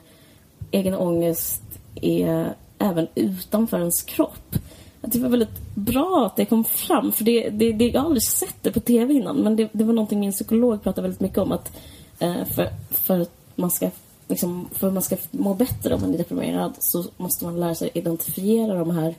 egen 0.71 0.95
ångest 0.95 1.62
är 1.95 2.55
även 2.79 3.07
utanför 3.15 3.79
ens 3.79 4.03
kropp. 4.03 4.57
Det 5.00 5.19
var 5.19 5.29
väldigt 5.29 5.75
bra 5.75 6.27
att 6.27 6.37
det 6.37 6.45
kom 6.45 6.65
fram, 6.65 7.12
för 7.12 7.25
det, 7.25 7.50
det, 7.50 7.73
det, 7.73 7.89
jag 7.89 8.00
har 8.00 8.07
aldrig 8.07 8.23
sett 8.23 8.57
det 8.62 8.73
på 8.73 8.81
tv 8.81 9.15
innan, 9.15 9.37
men 9.37 9.57
det, 9.57 9.69
det 9.73 9.85
var 9.85 9.93
någonting 9.93 10.21
min 10.21 10.33
psykolog 10.33 10.83
pratade 10.83 11.03
väldigt 11.03 11.21
mycket 11.21 11.39
om 11.39 11.53
att 11.53 11.77
eh, 12.19 12.45
för, 12.45 12.69
för 12.91 13.21
att 13.21 13.33
man 13.57 13.71
ska 13.71 13.91
liksom, 14.29 14.69
för 14.73 14.87
att 14.87 14.93
man 14.93 15.03
ska 15.03 15.17
må 15.31 15.55
bättre 15.55 15.95
om 15.95 16.00
man 16.00 16.15
är 16.15 16.19
deprimerad 16.19 16.73
så 16.79 17.05
måste 17.17 17.45
man 17.45 17.61
lära 17.61 17.75
sig 17.75 17.91
identifiera 17.95 18.75
de 18.75 18.91
här, 18.91 19.15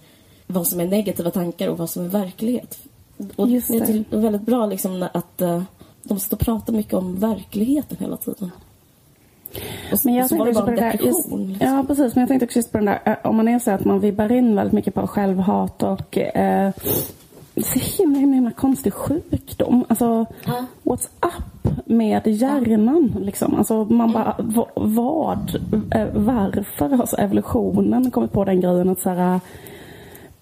vad 0.47 0.67
som 0.67 0.79
är 0.79 0.87
negativa 0.87 1.31
tankar 1.31 1.67
och 1.67 1.77
vad 1.77 1.89
som 1.89 2.05
är 2.05 2.09
verklighet. 2.09 2.79
Och 3.35 3.49
Just 3.49 3.67
det. 3.67 4.03
Var 4.09 4.19
väldigt 4.19 4.41
bra 4.41 4.65
liksom 4.65 5.07
att 5.13 5.41
eh, 5.41 5.63
de 6.03 6.19
står 6.19 6.37
och 6.37 6.41
pratar 6.41 6.73
mycket 6.73 6.93
om 6.93 7.19
verkligheten 7.19 7.97
hela 7.99 8.17
tiden. 8.17 8.51
Och 9.91 9.97
Men 10.03 10.13
jag 10.13 10.29
så 10.29 10.37
var 10.37 10.45
det 10.45 10.53
bara 10.53 10.65
på 10.65 10.71
det 10.71 10.77
där, 10.77 10.91
just, 10.91 11.31
liksom. 11.31 11.55
ja 11.59 11.83
precis, 11.87 12.15
men 12.15 12.21
jag 12.21 12.27
tänkte 12.27 12.45
också 12.45 12.59
just 12.59 12.71
på 12.71 12.77
den 12.77 12.85
där, 12.85 12.99
eh, 13.05 13.15
om 13.23 13.35
man 13.35 13.47
är 13.47 13.59
så 13.59 13.71
att 13.71 13.85
man 13.85 13.99
vibbar 13.99 14.31
in 14.31 14.55
väldigt 14.55 14.73
mycket 14.73 14.93
på 14.93 15.07
självhat 15.07 15.83
och 15.83 16.17
eh, 16.17 16.71
så 17.57 17.79
himla, 17.79 18.19
himla, 18.19 18.35
himla 18.35 18.51
konstig 18.51 18.93
sjukdom. 18.93 19.85
Alltså, 19.89 20.25
Ja. 20.45 20.65
what's 20.83 21.07
up 21.21 21.71
med 21.85 22.27
hjärnan 22.27 23.15
liksom? 23.21 23.55
Alltså 23.55 23.85
man 23.85 24.11
bara, 24.11 24.35
va- 24.39 24.67
vad, 24.75 25.55
eh, 25.95 26.07
varför 26.13 26.89
har 26.89 27.05
så 27.05 27.15
evolutionen 27.17 28.11
kommit 28.11 28.31
på 28.31 28.45
den 28.45 28.61
grejen 28.61 28.89
att 28.89 28.99
så 28.99 29.09
här, 29.09 29.39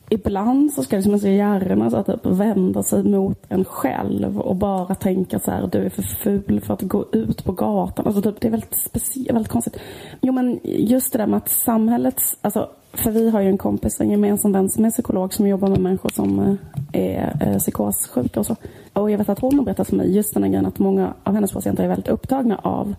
Ibland 0.10 0.74
så 0.74 0.84
ska 0.84 0.96
liksom 0.96 1.12
ens 1.12 1.24
hjärna 1.24 1.90
så 1.90 1.98
att 1.98 2.06
typ 2.06 2.26
vända 2.26 2.84
sig 2.84 3.04
mot 3.04 3.46
en 3.50 3.66
själv 3.66 4.40
och 4.40 4.56
bara 4.56 4.96
tänka 4.96 5.40
så 5.40 5.52
här, 5.52 5.70
du 5.72 5.78
är 5.78 5.90
för 5.90 6.02
ful 6.02 6.62
för 6.62 6.74
att 6.74 6.82
gå 6.82 7.06
ut 7.12 7.44
på 7.44 7.52
gatan. 7.52 8.08
Alltså 8.08 8.22
typ, 8.22 8.42
det 8.42 8.48
är 8.48 8.52
väldigt 8.52 8.78
speciellt, 8.90 9.36
väldigt 9.36 9.52
konstigt. 9.52 9.78
Jo 10.22 10.34
men 10.34 10.60
just 10.64 11.12
det 11.12 11.18
där 11.18 11.28
med 11.28 11.38
att 11.38 11.50
samhällets, 11.50 12.38
alltså, 12.42 12.70
för 12.94 13.12
vi 13.12 13.30
har 13.30 13.42
ju 13.42 13.50
en 13.50 13.58
kompis, 13.58 14.00
en 14.00 14.12
gemensam 14.12 14.52
vän 14.52 14.70
som 14.70 14.86
är 14.86 14.90
psykolog 14.90 15.34
som 15.34 15.48
jobbar 15.48 15.68
med 15.68 15.80
människor 15.80 16.10
som 16.10 16.40
eh, 16.40 16.56
är 16.92 17.38
eh, 17.42 17.58
psykossjuka 17.58 18.40
och 18.40 18.46
så. 18.46 18.56
Och 18.94 19.12
jag 19.12 19.18
vet 19.18 19.30
att 19.30 19.40
hon 19.40 19.58
har 19.58 19.66
berättat 19.66 19.88
för 19.88 19.96
mig 19.96 20.16
just 20.16 20.34
den 20.34 20.44
här 20.44 20.50
grejen 20.50 20.66
att 20.66 20.80
många 20.80 21.14
av 21.24 21.34
hennes 21.34 21.52
patienter 21.52 21.84
är 21.84 21.88
väldigt 21.88 22.08
upptagna 22.08 22.58
av 22.58 22.96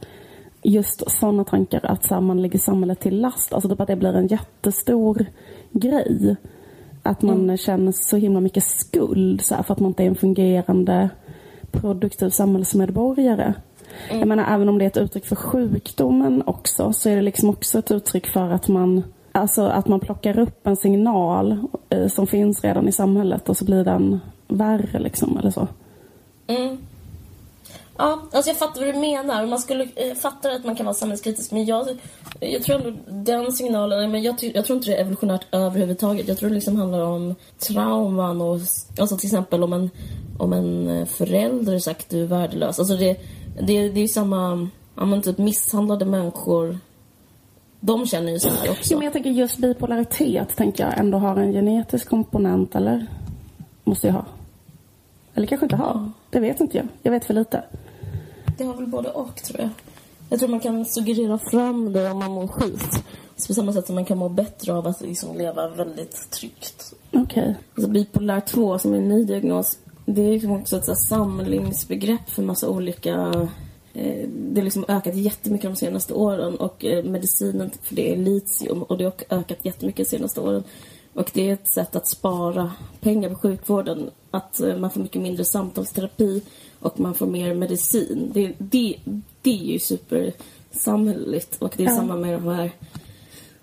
just 0.63 1.11
sådana 1.11 1.45
tankar 1.45 1.81
att 1.85 2.05
så 2.05 2.15
här, 2.15 2.21
man 2.21 2.43
lägger 2.43 2.59
samhället 2.59 3.01
till 3.01 3.21
last. 3.21 3.53
Alltså 3.53 3.69
typ 3.69 3.81
att 3.81 3.89
det 3.89 3.97
blir 3.97 4.15
en 4.15 4.27
jättestor 4.27 5.27
grej. 5.73 6.37
Att 7.03 7.23
man 7.23 7.57
känner 7.57 7.93
så 7.93 8.17
himla 8.17 8.41
mycket 8.41 8.65
skuld 8.65 9.41
så 9.41 9.55
här, 9.55 9.63
för 9.63 9.73
att 9.73 9.81
man 9.81 9.91
inte 9.91 10.03
är 10.03 10.07
en 10.07 10.15
fungerande 10.15 11.11
produktiv 11.73 12.31
samhällsmedborgare. 12.31 13.55
Jag 14.11 14.29
menar 14.29 14.55
även 14.55 14.69
om 14.69 14.79
det 14.79 14.85
är 14.85 14.87
ett 14.87 14.97
uttryck 14.97 15.27
för 15.27 15.37
sjukdomen 15.37 16.43
också 16.47 16.93
så 16.93 17.09
är 17.09 17.17
det 17.17 17.23
liksom 17.23 17.49
också 17.49 17.79
ett 17.79 17.91
uttryck 17.91 18.27
för 18.27 18.51
att 18.51 18.69
man 18.69 19.03
Alltså 19.33 19.63
att 19.63 19.89
man 19.89 20.01
plockar 20.01 20.39
upp 20.39 20.67
en 20.67 20.77
signal 20.77 21.59
eh, 21.89 22.09
som 22.09 22.27
finns 22.27 22.65
redan 22.65 22.89
i 22.89 22.93
samhället 22.93 23.49
och 23.49 23.57
så 23.57 23.65
blir 23.65 23.85
den 23.85 24.21
värre 24.49 24.99
liksom 24.99 25.39
eller 25.39 25.51
så. 25.51 25.69
Mm. 26.47 26.79
Ja, 28.01 28.21
alltså 28.33 28.51
jag 28.51 28.59
fattar 28.59 28.81
vad 28.81 28.95
du 28.95 29.01
menar. 29.01 29.47
Man 29.47 29.59
skulle 29.59 29.89
eh, 29.97 30.15
fatta 30.15 30.53
att 30.53 30.65
man 30.65 30.77
kan 30.77 30.87
vara 30.87 30.95
samhällskritisk 30.95 31.53
men 31.53 31.65
jag, 31.65 31.99
jag 32.41 32.63
tror 32.63 32.77
ändå 32.77 33.01
den 33.09 33.53
signalen, 33.53 34.11
men 34.11 34.23
jag, 34.23 34.37
jag 34.55 34.65
tror 34.65 34.77
inte 34.77 34.91
det 34.91 34.97
är 34.97 35.01
evolutionärt 35.01 35.47
överhuvudtaget. 35.53 36.29
Jag 36.29 36.39
tror 36.39 36.49
det 36.49 36.55
liksom 36.55 36.77
handlar 36.77 37.01
om 37.01 37.35
trauman 37.59 38.41
och 38.41 38.59
alltså 38.99 39.17
till 39.17 39.27
exempel 39.27 39.63
om 39.63 39.73
en, 39.73 39.91
om 40.39 40.53
en 40.53 40.89
eh, 40.89 41.07
förälder 41.07 41.79
sagt 41.79 42.11
du 42.11 42.23
är 42.23 42.27
värdelös. 42.27 42.79
Alltså 42.79 42.97
det, 42.97 43.17
det, 43.61 43.89
det 43.89 44.01
är 44.01 44.03
ju 44.03 44.09
samma, 44.09 44.69
ja 44.95 45.05
men 45.05 45.23
typ 45.23 45.39
misshandlade 45.39 46.05
människor, 46.05 46.79
de 47.81 48.07
känner 48.07 48.33
ju 48.33 48.39
så 48.39 48.51
mycket 48.51 48.71
också. 48.71 48.93
Jo, 48.93 48.99
men 48.99 49.05
jag 49.05 49.13
tänker 49.13 49.31
just 49.31 49.59
bipolaritet 49.59 50.57
tänker 50.57 50.85
jag 50.85 50.99
ändå 50.99 51.19
har 51.19 51.37
en 51.37 51.53
genetisk 51.53 52.09
komponent 52.09 52.75
eller? 52.75 53.07
Måste 53.85 54.07
jag 54.07 54.15
ha. 54.15 54.25
Eller 55.35 55.47
kanske 55.47 55.65
inte 55.67 55.77
ha. 55.77 56.11
Det 56.31 56.41
vet 56.41 56.61
inte 56.61 56.77
jag. 56.77 56.89
Jag 57.03 57.13
vet 57.13 57.25
för 57.25 57.35
lite. 57.35 57.63
Det 58.61 58.67
har 58.67 58.75
väl 58.75 58.87
både 58.87 59.11
och, 59.11 59.37
tror 59.37 59.61
jag. 59.61 59.71
Jag 60.29 60.39
tror 60.39 60.49
man 60.49 60.61
kan 60.61 60.85
suggerera 60.85 61.39
fram 61.39 61.93
det 61.93 62.11
om 62.11 62.19
man 62.19 62.31
mår 62.31 62.49
skit. 62.49 63.05
På 63.47 63.55
samma 63.55 63.73
sätt 63.73 63.87
som 63.87 63.95
man 63.95 64.05
kan 64.05 64.19
må 64.19 64.29
bättre 64.29 64.75
av 64.75 64.87
att 64.87 65.01
liksom 65.01 65.39
leva 65.39 65.69
väldigt 65.69 66.31
tryggt. 66.31 66.95
Okej. 67.13 67.57
Alltså 67.75 67.91
bipolär 67.91 68.41
2, 68.41 68.79
som 68.79 68.95
är 68.95 68.99
en 68.99 69.09
ny 69.09 69.25
diagnos, 69.25 69.79
det 70.07 70.23
är 70.23 70.33
liksom 70.33 70.51
också 70.51 70.77
ett 70.77 70.85
så 70.85 70.95
samlingsbegrepp 70.95 72.31
för 72.31 72.43
massa 72.43 72.69
olika... 72.69 73.11
Eh, 73.95 74.29
det 74.29 74.61
har 74.61 74.65
liksom 74.65 74.85
ökat 74.89 75.15
jättemycket 75.15 75.71
de 75.71 75.77
senaste 75.77 76.15
åren 76.15 76.57
och 76.57 76.85
eh, 76.85 77.05
medicinen 77.05 77.71
för 77.83 77.97
det 77.97 78.13
är 78.13 78.17
litium 78.17 78.83
och 78.83 78.99
det 78.99 79.05
har 79.05 79.15
ökat 79.31 79.59
jättemycket 79.63 80.11
de 80.11 80.17
senaste 80.17 80.41
åren. 80.41 80.65
Och 81.15 81.31
det 81.35 81.49
är 81.49 81.53
ett 81.53 81.75
sätt 81.75 81.97
att 81.97 82.09
spara 82.09 82.73
pengar 83.01 83.29
på 83.29 83.35
sjukvården. 83.35 84.11
Att 84.31 84.61
eh, 84.61 84.77
man 84.77 84.91
får 84.91 85.01
mycket 85.01 85.23
mindre 85.23 85.45
samtalsterapi 85.45 86.43
och 86.81 87.01
man 87.01 87.15
får 87.15 87.27
mer 87.27 87.55
medicin. 87.55 88.31
Det, 88.35 88.53
det, 88.59 88.97
det 89.43 89.51
är 89.51 89.65
ju 89.65 89.79
supersamhälleligt 89.79 91.57
och 91.63 91.73
det 91.77 91.83
är 91.85 91.89
Ja. 91.89 91.97
samma 91.97 92.17
med 92.17 92.33
de 92.43 92.49
här 92.49 92.71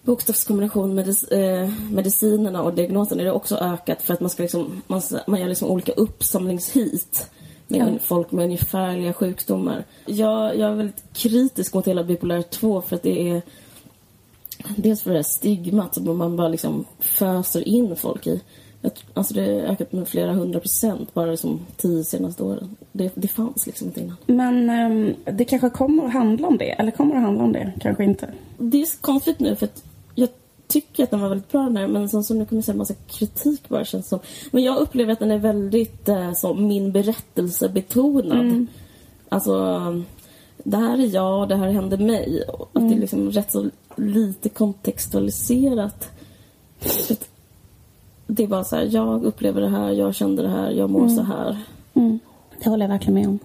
bokstavskombination 0.02 0.96
med 0.96 1.08
eh, 1.32 1.70
medicinerna 1.92 2.64
och 2.64 2.74
diagnoserna 2.74 3.22
är 3.22 3.26
det 3.26 3.32
också 3.32 3.56
ökat 3.56 4.02
för 4.02 4.14
att 4.14 4.20
man 4.22 4.30
ska 4.30 4.44
liksom, 4.44 4.82
man, 4.88 5.02
man 5.28 5.40
gör 5.40 5.48
liksom 5.48 5.70
olika 5.70 5.92
uppsamlingshit 5.92 7.30
med 7.68 7.94
Ja. 7.94 8.00
folk 8.04 8.32
med 8.32 8.46
ungefärliga 8.46 9.14
sjukdomar. 9.14 9.84
Jag, 10.06 10.58
jag 10.58 10.72
är 10.72 10.76
väldigt 10.76 11.04
kritisk 11.14 11.74
mot 11.74 11.88
hela 11.88 12.04
bipolär 12.04 12.42
2 12.42 12.82
för 12.82 12.96
att 12.96 13.04
det 13.04 13.30
är 13.30 13.42
dels 14.76 15.02
för 15.02 15.10
det 15.10 15.18
här 15.18 15.24
stigmat 15.24 15.96
som 15.96 16.18
man 16.18 16.36
bara 16.36 16.48
liksom 16.48 16.86
föser 17.00 17.68
in 17.68 17.96
folk 17.96 18.28
i. 18.28 18.42
Alltså 19.14 19.34
det 19.34 19.42
har 19.42 19.50
ökat 19.50 19.94
med 19.94 20.08
flera 20.08 20.34
hundra 20.34 20.60
procent 20.60 21.14
bara 21.14 21.32
liksom 21.32 21.60
tio 21.78 22.04
senaste 22.04 22.44
åren. 22.44 22.76
Det, 22.92 23.12
det 23.16 23.28
fanns 23.28 23.66
liksom 23.68 23.88
inte 23.88 24.02
innan. 24.02 24.18
Men 24.26 24.70
ehm, 24.70 25.16
det 25.26 25.46
kanske 25.46 25.70
kommer 25.70 26.06
att 26.06 26.14
handla 26.14 26.48
om 26.48 26.58
det. 26.58 26.72
Eller 26.72 26.92
kommer 26.92 27.16
att 27.16 27.22
handla 27.22 27.44
om 27.44 27.54
det? 27.54 27.74
Kanske 27.80 28.04
inte. 28.04 28.30
det 28.58 28.82
är 28.82 28.86
så 28.86 29.02
konstigt 29.02 29.40
nu 29.40 29.56
för 29.56 29.66
att 29.66 29.84
jag 30.16 30.30
tycker 30.68 31.04
att 31.04 31.12
den 31.12 31.20
var 31.20 31.30
väldigt 31.30 31.52
bra 31.52 31.64
den 31.64 31.78
här 31.78 31.88
men 31.88 32.10
sen 32.10 32.24
så 32.24 32.34
nu 32.34 32.46
kommer 32.46 32.58
jag 32.58 32.66
säga 32.66 32.74
en 32.74 32.78
massa 32.78 32.94
kritik 33.08 33.70
bara 33.70 33.86
känns 33.86 34.10
som. 34.10 34.20
Men 34.52 34.64
jag 34.64 34.78
upplever 34.78 35.14
att 35.14 35.20
den 35.20 35.32
är 35.32 35.38
väldigt 35.38 36.10
eh, 36.10 36.34
som 36.34 36.68
min 36.68 36.92
berättelse 36.92 37.70
betonad. 37.70 38.66
Alltså 39.30 39.54
det 40.58 40.78
här 40.78 41.00
är 41.00 41.16
jag, 41.16 41.50
det 41.50 41.56
här 41.56 41.72
hände 41.72 41.98
mig. 41.98 42.44
Att 42.74 42.90
det 42.90 42.96
är 42.96 43.00
liksom 43.00 43.32
rätt 43.32 43.52
så 43.52 43.70
lite 43.98 44.50
kontextualiserat. 44.50 46.10
Det 48.28 48.44
är 48.44 48.48
bara 48.48 48.64
så 48.64 48.76
här, 48.76 48.90
jag 48.92 49.24
upplever 49.24 49.62
det 49.62 49.70
här, 49.70 49.92
jag 49.92 50.16
kände 50.16 50.42
det 50.42 50.50
här, 50.50 50.72
jag 50.72 50.90
mår 50.90 51.08
så 51.08 51.22
här. 51.22 51.58
Mm. 51.94 52.20
Det 52.64 52.70
håller 52.70 52.86
jag 52.86 52.90
verkligen 52.90 53.14
med 53.14 53.28
om. 53.28 53.40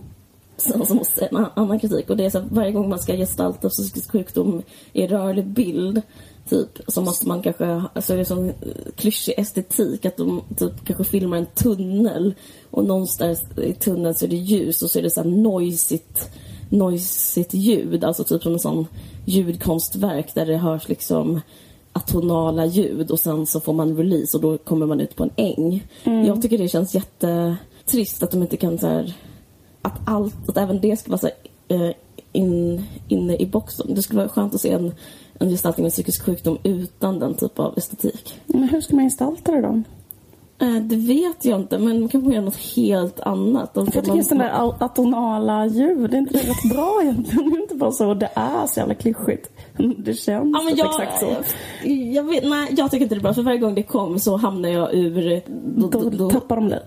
Sen 0.56 0.86
så 0.86 0.94
måste 0.94 1.26
en 1.26 1.46
annan 1.54 1.78
kritik 1.78 2.10
och 2.10 2.16
det 2.16 2.24
är 2.24 2.30
så 2.30 2.38
att 2.38 2.52
varje 2.52 2.72
gång 2.72 2.88
man 2.88 2.98
ska 2.98 3.16
gestalta 3.16 3.68
psykisk 3.68 4.10
sjukdom 4.12 4.62
i 4.92 5.06
rörlig 5.06 5.46
bild 5.46 6.02
typ 6.48 6.80
så 6.88 7.00
måste 7.02 7.28
man 7.28 7.42
kanske, 7.42 7.82
alltså 7.94 8.14
det 8.14 8.20
är 8.20 8.24
sån 8.24 8.48
eh, 8.48 8.54
klyschig 8.96 9.34
estetik 9.38 10.06
att 10.06 10.16
de 10.16 10.42
typ 10.56 10.84
kanske 10.84 11.04
filmar 11.04 11.36
en 11.36 11.46
tunnel 11.46 12.34
och 12.70 12.84
någonstans 12.84 13.42
i 13.56 13.72
tunneln 13.72 14.14
så 14.14 14.24
är 14.24 14.28
det 14.28 14.36
ljus 14.36 14.82
och 14.82 14.90
så 14.90 14.98
är 14.98 15.02
det 15.02 15.10
så 15.10 15.22
här 15.22 15.30
noisigt, 15.30 16.30
noisigt 16.72 17.54
ljud, 17.54 18.04
alltså 18.04 18.24
typ 18.24 18.42
som 18.42 18.52
en 18.52 18.58
sån 18.58 18.86
ljudkonstverk 19.24 20.34
där 20.34 20.46
det 20.46 20.56
hörs 20.56 20.88
liksom 20.88 21.40
atonala 21.92 22.66
ljud 22.66 23.10
och 23.10 23.20
sen 23.20 23.46
så 23.46 23.60
får 23.60 23.72
man 23.72 23.96
release 23.96 24.36
och 24.36 24.42
då 24.42 24.58
kommer 24.58 24.86
man 24.86 25.00
ut 25.00 25.16
på 25.16 25.22
en 25.22 25.30
äng. 25.36 25.86
Jag 26.04 26.42
tycker 26.42 26.58
det 26.58 26.68
känns 26.68 26.94
jättetrist 26.94 28.22
att 28.22 28.30
de 28.30 28.42
inte 28.42 28.56
kan 28.56 28.78
så 28.78 28.86
här 28.86 29.14
att 29.82 30.00
allt, 30.04 30.48
att 30.48 30.56
även 30.56 30.80
det 30.80 30.96
ska 30.96 31.10
vara 31.10 31.18
så 31.18 31.28
här, 31.28 31.86
eh, 31.88 31.94
in, 32.32 32.84
inne 33.08 33.36
i 33.36 33.46
boxen. 33.46 33.94
Det 33.94 34.02
skulle 34.02 34.20
vara 34.20 34.28
skönt 34.28 34.54
att 34.54 34.60
se 34.60 34.70
en, 34.70 34.92
en 35.38 35.48
gestaltning 35.48 35.86
av 35.86 35.90
psykisk 35.90 36.22
sjukdom 36.22 36.58
utan 36.62 37.18
den 37.18 37.34
typ 37.34 37.58
av 37.58 37.78
estetik. 37.78 38.34
Men 38.46 38.68
hur 38.68 38.80
ska 38.80 38.96
man 38.96 39.04
gestalta 39.04 39.52
det 39.52 39.60
då? 39.60 39.82
Eh, 40.62 40.74
det 40.74 40.96
vet 40.96 41.44
jag 41.44 41.60
inte, 41.60 41.78
men 41.78 42.08
kanske 42.08 42.32
göra 42.32 42.44
något 42.44 42.56
helt 42.76 43.20
annat. 43.20 43.70
För 43.74 43.80
jag 43.80 44.04
tycker 44.04 44.16
just 44.16 44.28
den 44.28 44.38
där 44.38 44.84
atonala 44.84 45.66
ljud, 45.66 46.14
är 46.14 46.18
inte 46.18 46.32
det 46.32 46.50
rätt 46.50 46.74
bra 46.74 47.00
egentligen? 47.02 47.50
Det 47.50 47.56
är 47.56 47.62
inte 47.62 47.74
bara 47.74 47.92
så 47.92 48.14
det 48.14 48.30
är 48.34 48.66
så 48.66 48.80
jävla 48.80 48.94
klyschigt. 48.94 49.50
Det 49.98 50.14
känns 50.14 50.56
ja, 50.58 50.62
men 50.64 50.76
jag, 50.76 50.86
exakt 50.86 51.20
så. 51.20 51.26
Jag, 51.82 51.96
jag, 51.96 52.22
vet, 52.22 52.44
nej, 52.44 52.68
jag 52.76 52.90
tycker 52.90 53.02
inte 53.02 53.14
det 53.14 53.18
är 53.18 53.22
bra. 53.22 53.34
För 53.34 53.42
varje 53.42 53.58
gång 53.58 53.74
det 53.74 53.82
kom 53.82 54.18
så 54.18 54.36
hamnar 54.36 54.68
jag 54.68 54.94
ur... 54.94 55.42
Då, 55.76 55.88
då, 55.88 56.10
då 56.10 56.30
tappar 56.30 56.56
de 56.56 56.68
dig. 56.68 56.80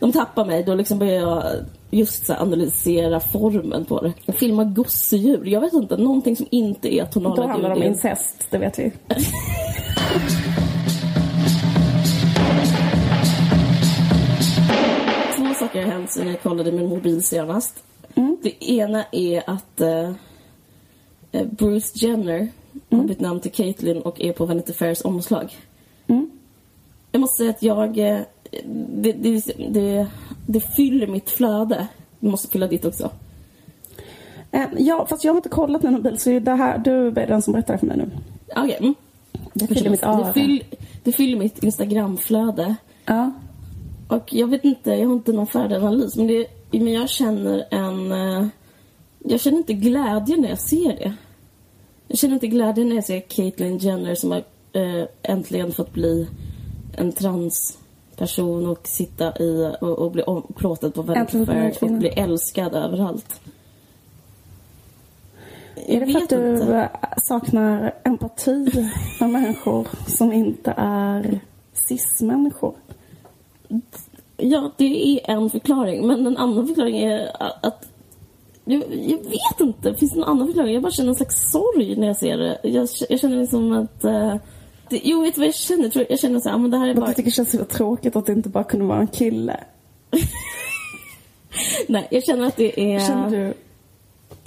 De 0.00 0.12
tappar 0.12 0.44
mig. 0.44 0.62
Då 0.64 0.74
liksom 0.74 0.98
börjar 0.98 1.20
jag 1.20 1.42
just 1.90 2.26
så 2.26 2.34
analysera 2.34 3.20
formen 3.20 3.84
på 3.84 4.00
det. 4.00 4.12
Jag 4.24 4.36
filmar 4.36 4.64
gosedjur. 4.64 5.44
Jag 5.44 5.60
vet 5.60 5.72
inte, 5.72 5.96
någonting 5.96 6.36
som 6.36 6.46
inte 6.50 6.94
är 6.94 7.04
tonala 7.04 7.34
ljud. 7.36 7.44
Då 7.44 7.52
handlar 7.52 7.70
det 7.70 7.76
om 7.76 7.82
incest, 7.82 8.46
det 8.50 8.58
vet 8.58 8.78
vi. 8.78 8.92
saker 15.76 15.86
har 15.86 15.98
hänt 15.98 16.10
sen 16.10 16.28
jag 16.28 16.42
kollade 16.42 16.72
min 16.72 16.88
mobil 16.88 17.22
senast. 17.22 17.84
Mm. 18.14 18.36
Det 18.42 18.64
ena 18.70 19.04
är 19.12 19.42
att 19.46 19.80
uh, 19.80 20.12
Bruce 21.50 21.92
Jenner 21.94 22.38
mm. 22.38 22.50
har 22.90 23.04
bytt 23.04 23.20
namn 23.20 23.40
till 23.40 23.52
Caitlyn 23.52 24.02
och 24.02 24.20
är 24.20 24.32
på 24.32 24.46
Vanity 24.46 24.72
Fairs 24.72 25.04
omslag. 25.04 25.56
Mm. 26.06 26.30
Jag 27.12 27.20
måste 27.20 27.36
säga 27.36 27.50
att 27.50 27.62
jag... 27.62 27.98
Uh, 27.98 28.20
det, 28.88 29.12
det, 29.12 29.42
det, 29.68 30.06
det 30.46 30.60
fyller 30.60 31.06
mitt 31.06 31.30
flöde. 31.30 31.86
Du 32.20 32.28
måste 32.30 32.48
fylla 32.48 32.66
ditt 32.66 32.84
också. 32.84 33.10
Ja, 34.78 35.06
fast 35.06 35.24
jag 35.24 35.32
har 35.32 35.36
inte 35.36 35.48
kollat 35.48 35.82
min 35.82 35.92
mobil 35.92 36.18
så 36.18 36.38
det 36.38 36.54
här, 36.54 36.78
du 36.78 37.08
är 37.08 37.26
den 37.26 37.42
som 37.42 37.52
berättar 37.52 37.76
för 37.76 37.86
mig 37.86 37.96
nu. 37.96 38.10
Okej. 38.56 38.64
Okay. 38.64 38.76
Mm. 38.78 38.94
Det 39.54 39.66
fyller 39.66 39.90
mitt 39.90 40.02
öra. 40.02 40.26
Det, 40.26 40.32
fyll, 40.32 40.64
det 41.02 41.12
fyller 41.12 41.38
mitt 41.38 41.64
Instagramflöde. 41.64 42.76
Ja. 43.04 43.32
Och 44.08 44.32
jag 44.32 44.46
vet 44.46 44.64
inte, 44.64 44.90
jag 44.90 45.06
har 45.06 45.14
inte 45.14 45.32
någon 45.32 45.46
färdig 45.46 45.76
analys 45.76 46.16
men, 46.16 46.26
det, 46.26 46.46
men 46.70 46.92
jag 46.92 47.08
känner 47.08 47.64
en... 47.70 48.50
Jag 49.18 49.40
känner 49.40 49.58
inte 49.58 49.72
glädje 49.72 50.36
när 50.36 50.48
jag 50.48 50.58
ser 50.58 50.96
det. 50.96 51.14
Jag 52.08 52.18
känner 52.18 52.34
inte 52.34 52.46
glädje 52.46 52.84
när 52.84 52.94
jag 52.94 53.04
ser 53.04 53.20
Caitlyn 53.20 53.78
Jenner 53.78 54.14
som 54.14 54.30
har 54.30 54.44
äh, 54.72 55.04
äntligen 55.22 55.72
fått 55.72 55.92
bli 55.92 56.28
en 56.96 57.12
transperson 57.12 58.66
och 58.66 58.86
sitta 58.86 59.38
i 59.38 59.72
och, 59.80 59.98
och 59.98 60.12
bli 60.12 60.22
plåtad 60.56 60.94
på 60.94 61.02
Fair 61.04 61.84
och 61.84 61.90
bli 61.90 62.08
älskad 62.08 62.74
överallt. 62.74 63.40
Jag 65.86 66.02
är 66.02 66.06
det 66.06 66.12
för 66.12 66.22
att 66.22 66.28
du 66.28 66.50
inte. 66.50 66.90
saknar 67.16 67.94
empati 68.04 68.88
med 69.20 69.30
människor 69.30 69.88
som 70.06 70.32
inte 70.32 70.74
är 70.76 71.40
cis-människor? 71.72 72.74
Ja, 74.36 74.72
det 74.76 75.12
är 75.12 75.30
en 75.30 75.50
förklaring. 75.50 76.06
Men 76.06 76.26
en 76.26 76.36
annan 76.36 76.66
förklaring 76.66 76.98
är 76.98 77.30
att... 77.66 77.88
Jag, 78.64 78.82
jag 78.90 79.18
vet 79.18 79.60
inte. 79.60 79.94
Finns 79.94 80.12
det 80.12 80.18
någon 80.20 80.28
annan 80.28 80.46
förklaring? 80.46 80.74
Jag 80.74 80.82
bara 80.82 80.92
känner 80.92 81.08
en 81.08 81.14
slags 81.14 81.50
sorg 81.50 81.96
när 81.96 82.06
jag 82.06 82.16
ser 82.16 82.38
det. 82.38 82.58
Jag, 82.62 82.88
jag 83.08 83.20
känner 83.20 83.40
liksom 83.40 83.72
att... 83.72 84.04
Uh, 84.04 84.36
det, 84.88 85.00
jo, 85.04 85.22
vet 85.22 85.34
du 85.34 85.40
vad 85.40 85.48
jag 85.48 85.54
känner? 85.54 85.82
Jag, 85.82 85.92
tror, 85.92 86.06
jag 86.08 86.20
känner 86.20 86.40
så 86.40 86.48
här, 86.48 86.58
men 86.58 86.70
det 86.70 86.78
här 86.78 86.88
är 86.88 86.94
bara... 86.94 87.06
Jag 87.06 87.16
tycker 87.16 87.30
det 87.30 87.34
känns 87.34 87.52
så 87.52 87.64
tråkigt 87.64 88.16
att 88.16 88.26
det 88.26 88.32
inte 88.32 88.48
bara 88.48 88.64
kunde 88.64 88.86
vara 88.86 89.00
en 89.00 89.06
kille. 89.06 89.60
Nej, 91.86 92.08
jag 92.10 92.24
känner 92.24 92.46
att 92.46 92.56
det 92.56 92.94
är... 92.94 93.06
Känner 93.06 93.30
du 93.30 93.54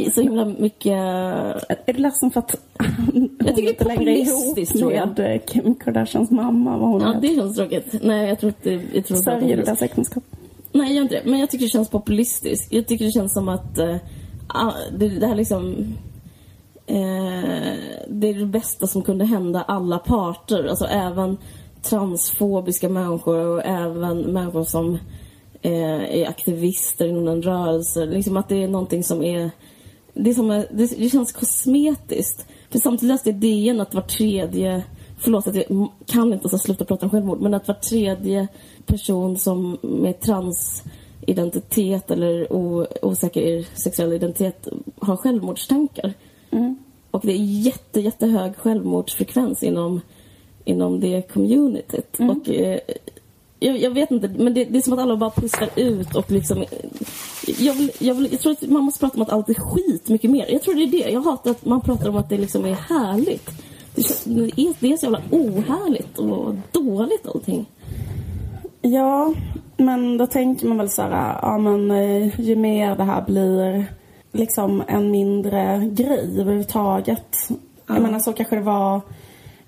så 0.06 0.22
himla 0.22 0.46
mycket... 0.46 0.94
Är 0.94 1.94
du 1.94 2.00
ledsen 2.00 2.32
för 2.32 2.40
att 2.40 2.56
jag 3.46 3.56
tycker 3.56 3.74
det 3.74 3.82
är 3.82 3.96
populistiskt, 3.96 4.80
tror 4.80 4.94
jag. 4.94 5.18
med 5.18 5.46
Kim 5.46 5.76
Kardashians 5.76 6.32
mamma? 6.32 6.78
Vad 6.78 6.90
hon 6.90 7.02
ja, 7.02 7.16
det 7.22 7.36
känns 7.36 7.56
tråkigt. 7.56 7.96
Nej, 8.04 8.30
jag 8.30 8.40
tror 8.40 8.50
inte... 8.50 8.88
Jag 8.94 9.06
tror 9.06 9.18
Sörjer 9.18 9.58
du 9.58 9.64
deras 9.64 9.82
äktenskap? 9.82 10.24
Nej, 10.72 10.88
jag 10.88 10.96
gör 10.96 11.02
inte 11.02 11.16
det. 11.16 11.30
Men 11.30 11.40
jag 11.40 11.50
tycker 11.50 11.66
det 11.66 11.70
känns 11.70 11.90
populistiskt. 11.90 12.74
Jag 12.74 12.88
tycker 12.88 13.06
det 13.06 13.12
känns 13.12 13.34
som 13.34 13.50
att 13.50 13.80
uh, 13.80 13.96
det, 14.98 15.10
det 15.10 15.28
här 15.28 15.36
liksom... 15.36 15.70
Uh, 16.92 17.74
det 18.08 18.30
är 18.30 18.40
det 18.40 18.46
bästa 18.46 18.88
som 18.88 19.02
kunde 19.02 19.26
hända 19.26 19.62
alla 19.62 20.00
parter. 20.00 20.64
Alltså 20.64 20.86
även 20.86 21.38
transfobiska 21.82 22.90
människor 22.90 23.48
och 23.48 23.66
även 23.66 24.22
människor 24.22 24.64
som 24.64 24.94
uh, 25.66 26.16
är 26.16 26.30
aktivister 26.30 27.08
inom 27.08 27.28
en 27.28 27.42
rörelse. 27.42 28.06
Liksom 28.06 28.38
att 28.38 28.50
det 28.50 28.64
är 28.64 28.68
någonting 28.68 29.04
som 29.04 29.24
är 29.24 29.52
det, 30.24 30.30
är 30.30 30.34
som, 30.34 30.48
det, 30.48 30.68
det 30.72 31.10
känns 31.10 31.32
kosmetiskt. 31.32 32.46
För 32.70 32.80
samtidigt 32.80 33.12
läste 33.12 33.30
jag 33.30 33.40
DN 33.40 33.82
att 33.82 33.94
var 33.94 34.02
tredje 34.02 34.84
Förlåt 35.22 35.48
att 35.48 35.56
jag 35.56 35.90
kan 36.06 36.34
inte 36.34 36.50
så 36.50 36.58
sluta 36.58 36.86
prata 36.86 37.06
om 37.06 37.10
självmord 37.10 37.42
men 37.42 37.54
att 37.54 37.68
var 37.68 37.76
tredje 37.76 38.48
person 38.86 39.38
som 39.38 39.78
med 39.82 40.20
transidentitet 40.20 42.12
eller 42.12 42.54
o, 42.54 42.88
osäker 43.02 43.66
sexuell 43.84 44.14
identitet 44.14 44.68
har 45.00 45.18
självmordstankar. 45.18 46.14
Mm. 46.52 46.76
Och 47.12 47.22
det 47.24 47.32
är 47.32 47.66
jätte, 47.66 48.02
jättehög 48.02 48.56
självmordsfrekvens 48.56 49.64
inom, 49.64 50.02
inom 50.66 51.00
det 51.00 51.22
communityt. 51.34 52.20
Mm. 52.20 52.38
Och 52.38 52.50
eh, 52.50 52.80
jag, 53.60 53.78
jag, 53.78 53.92
vet 53.92 54.12
inte, 54.12 54.28
men 54.28 54.54
det, 54.54 54.66
det, 54.66 54.78
är 54.78 54.82
som 54.82 54.94
att 54.94 55.00
alla 55.00 55.18
bara 55.18 55.30
pustar 55.30 55.70
ut 55.76 56.16
och 56.16 56.32
liksom... 56.32 56.66
Jag, 57.58 57.74
vill, 57.74 57.92
jag, 58.00 58.16
vill, 58.16 58.28
jag 58.32 58.42
tror 58.42 58.52
att 58.52 58.62
man 58.62 58.84
måste 58.84 59.00
prata 59.00 59.16
om 59.16 59.22
att 59.22 59.30
allt 59.30 59.50
är 59.50 59.54
skit 59.54 60.10
mycket 60.10 60.32
mer. 60.32 60.46
Jag 60.50 60.62
tror 60.62 60.74
det 60.74 60.84
är 60.84 60.92
det. 60.92 61.12
Jag 61.12 61.22
hatar 61.22 61.52
att 61.52 61.66
man 61.66 61.82
pratar 61.82 62.10
om 62.10 62.16
att 62.16 62.30
det 62.30 62.38
liksom 62.38 62.66
är 62.66 62.74
härligt. 62.74 63.50
Det, 63.96 64.26
det, 64.26 64.62
är, 64.62 64.74
det 64.80 64.94
är 64.94 64.98
så 64.98 65.06
jävla 65.06 65.22
ohärligt 65.32 66.18
och 66.18 66.56
dåligt 66.72 67.28
allting. 67.28 67.66
Ja, 68.82 69.34
men 69.78 70.18
då 70.18 70.28
tänker 70.28 70.68
man 70.68 70.78
väl 70.78 70.90
så 70.90 71.02
här, 71.02 71.40
ja 71.42 71.58
men 71.58 71.92
eh, 71.92 72.40
ju 72.40 72.56
mer 72.56 72.96
det 72.96 73.04
här 73.04 73.22
blir 73.22 73.86
liksom 74.32 74.84
en 74.88 75.12
mindre 75.12 75.90
grej 75.94 76.36
överhuvudtaget. 76.40 77.36
Ja. 77.48 77.56
Jag 77.88 78.02
menar 78.02 78.20
så 78.20 78.34
kanske 78.34 78.56
det 78.56 78.62
var 78.62 79.02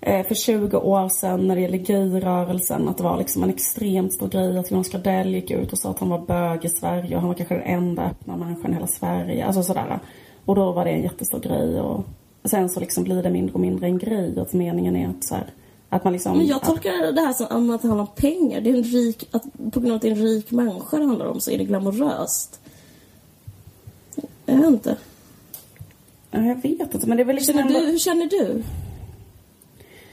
för 0.01 0.35
20 0.35 0.77
år 0.77 1.09
sedan 1.09 1.47
när 1.47 1.55
det 1.55 1.61
gäller 1.61 1.77
gayrörelsen. 1.77 2.89
Att 2.89 2.97
det 2.97 3.03
var 3.03 3.17
liksom 3.17 3.43
en 3.43 3.49
extremt 3.49 4.13
stor 4.13 4.27
grej 4.27 4.57
att 4.57 4.71
Jonas 4.71 4.89
Gardell 4.89 5.35
gick 5.35 5.51
ut 5.51 5.71
och 5.71 5.77
sa 5.77 5.89
att 5.89 5.99
han 5.99 6.09
var 6.09 6.19
bög 6.19 6.65
i 6.65 6.69
Sverige 6.69 7.15
och 7.15 7.21
han 7.21 7.27
var 7.27 7.35
kanske 7.35 7.55
den 7.55 7.63
enda 7.63 8.03
öppna 8.03 8.37
människan 8.37 8.71
i 8.71 8.73
hela 8.73 8.87
Sverige. 8.87 9.45
Alltså 9.45 9.63
sådär. 9.63 9.99
Och 10.45 10.55
då 10.55 10.71
var 10.71 10.85
det 10.85 10.91
en 10.91 11.01
jättestor 11.01 11.39
grej 11.39 11.81
och 11.81 12.03
sen 12.43 12.69
så 12.69 12.79
liksom 12.79 13.03
blir 13.03 13.23
det 13.23 13.29
mindre 13.29 13.53
och 13.53 13.59
mindre 13.59 13.87
en 13.87 13.97
grej 13.97 14.39
att 14.39 14.53
meningen 14.53 14.95
är 14.95 15.09
att 15.09 15.23
så 15.23 15.35
här, 15.35 15.45
att 15.89 16.03
man 16.03 16.13
liksom... 16.13 16.37
Men 16.37 16.47
jag 16.47 16.61
tolkar 16.61 16.91
att... 17.03 17.15
det 17.15 17.21
här 17.21 17.33
som 17.33 17.69
att 17.69 17.81
det 17.81 17.87
handlar 17.87 18.05
om 18.05 18.15
pengar. 18.15 18.61
Det 18.61 18.69
är 18.69 18.75
en 18.75 18.83
rik, 18.83 19.29
att 19.31 19.43
på 19.71 19.79
grund 19.79 19.91
av 19.91 19.95
att 19.95 20.01
det 20.01 20.07
är 20.07 20.11
en 20.11 20.23
rik 20.23 20.51
människa 20.51 20.97
det 20.97 21.05
handlar 21.05 21.25
om 21.25 21.41
så 21.41 21.51
är 21.51 21.57
det 21.57 21.63
glamoröst. 21.63 22.59
Jag 24.45 24.55
vet 24.55 24.65
inte. 24.65 24.97
Ja, 26.31 26.41
jag 26.45 26.55
vet 26.55 26.93
inte 26.93 27.07
men 27.07 27.17
det 27.17 27.23
är 27.23 27.25
väl 27.25 27.35
liksom 27.35 27.55
hur 27.55 27.63
känner, 27.63 27.79
du, 27.79 27.91
hur 27.91 27.97
känner 27.97 28.25
du? 28.29 28.63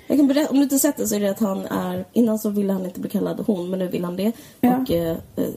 Jag 0.08 0.18
kan 0.18 0.28
berätta, 0.28 0.50
om 0.50 0.56
du 0.56 0.62
inte 0.62 0.78
sett 0.78 0.96
det 0.96 1.06
så 1.06 1.14
är 1.14 1.20
det 1.20 1.30
att 1.30 1.40
han 1.40 1.66
är, 1.66 2.04
innan 2.12 2.38
så 2.38 2.50
ville 2.50 2.72
han 2.72 2.84
inte 2.84 3.00
bli 3.00 3.10
kallad 3.10 3.44
hon, 3.46 3.70
men 3.70 3.78
nu 3.78 3.88
vill 3.88 4.04
han 4.04 4.16
det. 4.16 4.32
Ja. 4.60 4.76
Och 4.76 4.90
eh, 4.90 5.16
eh 5.36 5.48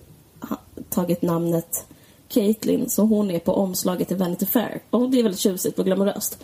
tagit 0.90 1.22
namnet 1.22 1.86
Caitlyn, 2.28 2.90
så 2.90 3.04
hon 3.04 3.32
är 3.32 3.40
på 3.40 3.54
omslaget 3.54 4.08
till 4.08 4.18
Vanity 4.18 4.46
Fair. 4.46 4.82
Och 4.90 5.10
det 5.10 5.20
är 5.20 5.24
väldigt 5.24 5.40
tjusigt 5.40 5.80
och 5.80 5.86
glamoröst. 5.86 6.44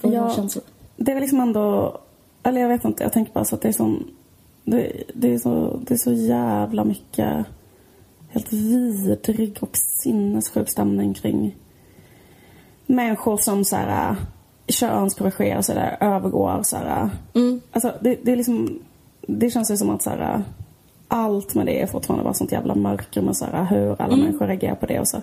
Ja, 0.00 0.48
det 0.96 1.10
är 1.10 1.14
väl 1.14 1.20
liksom 1.22 1.40
ändå, 1.40 1.98
eller 2.42 2.60
jag 2.60 2.68
vet 2.68 2.84
inte, 2.84 3.02
jag 3.02 3.12
tänker 3.12 3.32
bara 3.32 3.44
så 3.44 3.54
att 3.54 3.62
det 3.62 3.68
är 3.68 3.72
sån, 3.72 4.10
det, 4.64 5.02
det, 5.14 5.34
är 5.34 5.38
så, 5.38 5.80
det 5.86 5.94
är 5.94 5.98
så 5.98 6.12
jävla 6.12 6.84
mycket 6.84 7.46
helt 8.28 8.52
vidrig 8.52 9.56
och 9.60 9.76
sinnessjuk 10.02 10.68
stämning 10.68 11.14
kring 11.14 11.56
människor 12.86 13.36
som 13.36 13.64
så 13.64 13.76
här 13.76 14.16
könskorrigerar 14.72 15.62
så 15.62 15.74
där, 15.74 15.96
övergår 16.00 16.60
så 16.62 16.76
här. 16.76 17.10
Mm. 17.34 17.60
Alltså 17.72 17.92
det, 18.00 18.18
det 18.22 18.32
är 18.32 18.36
liksom, 18.36 18.78
det 19.20 19.50
känns 19.50 19.70
ju 19.70 19.76
som 19.76 19.90
att 19.90 20.02
så 20.02 20.10
här, 20.10 20.42
allt 21.08 21.54
med 21.54 21.66
det 21.66 21.82
är 21.82 21.86
fortfarande 21.86 22.24
bara 22.24 22.34
sånt 22.34 22.52
jävla 22.52 22.74
mörker 22.74 23.22
med 23.22 23.36
så 23.36 23.44
här, 23.44 23.64
hur 23.64 24.02
alla 24.02 24.14
mm. 24.14 24.20
människor 24.20 24.46
reagerar 24.46 24.74
på 24.74 24.86
det 24.86 25.00
och 25.00 25.08
så. 25.08 25.18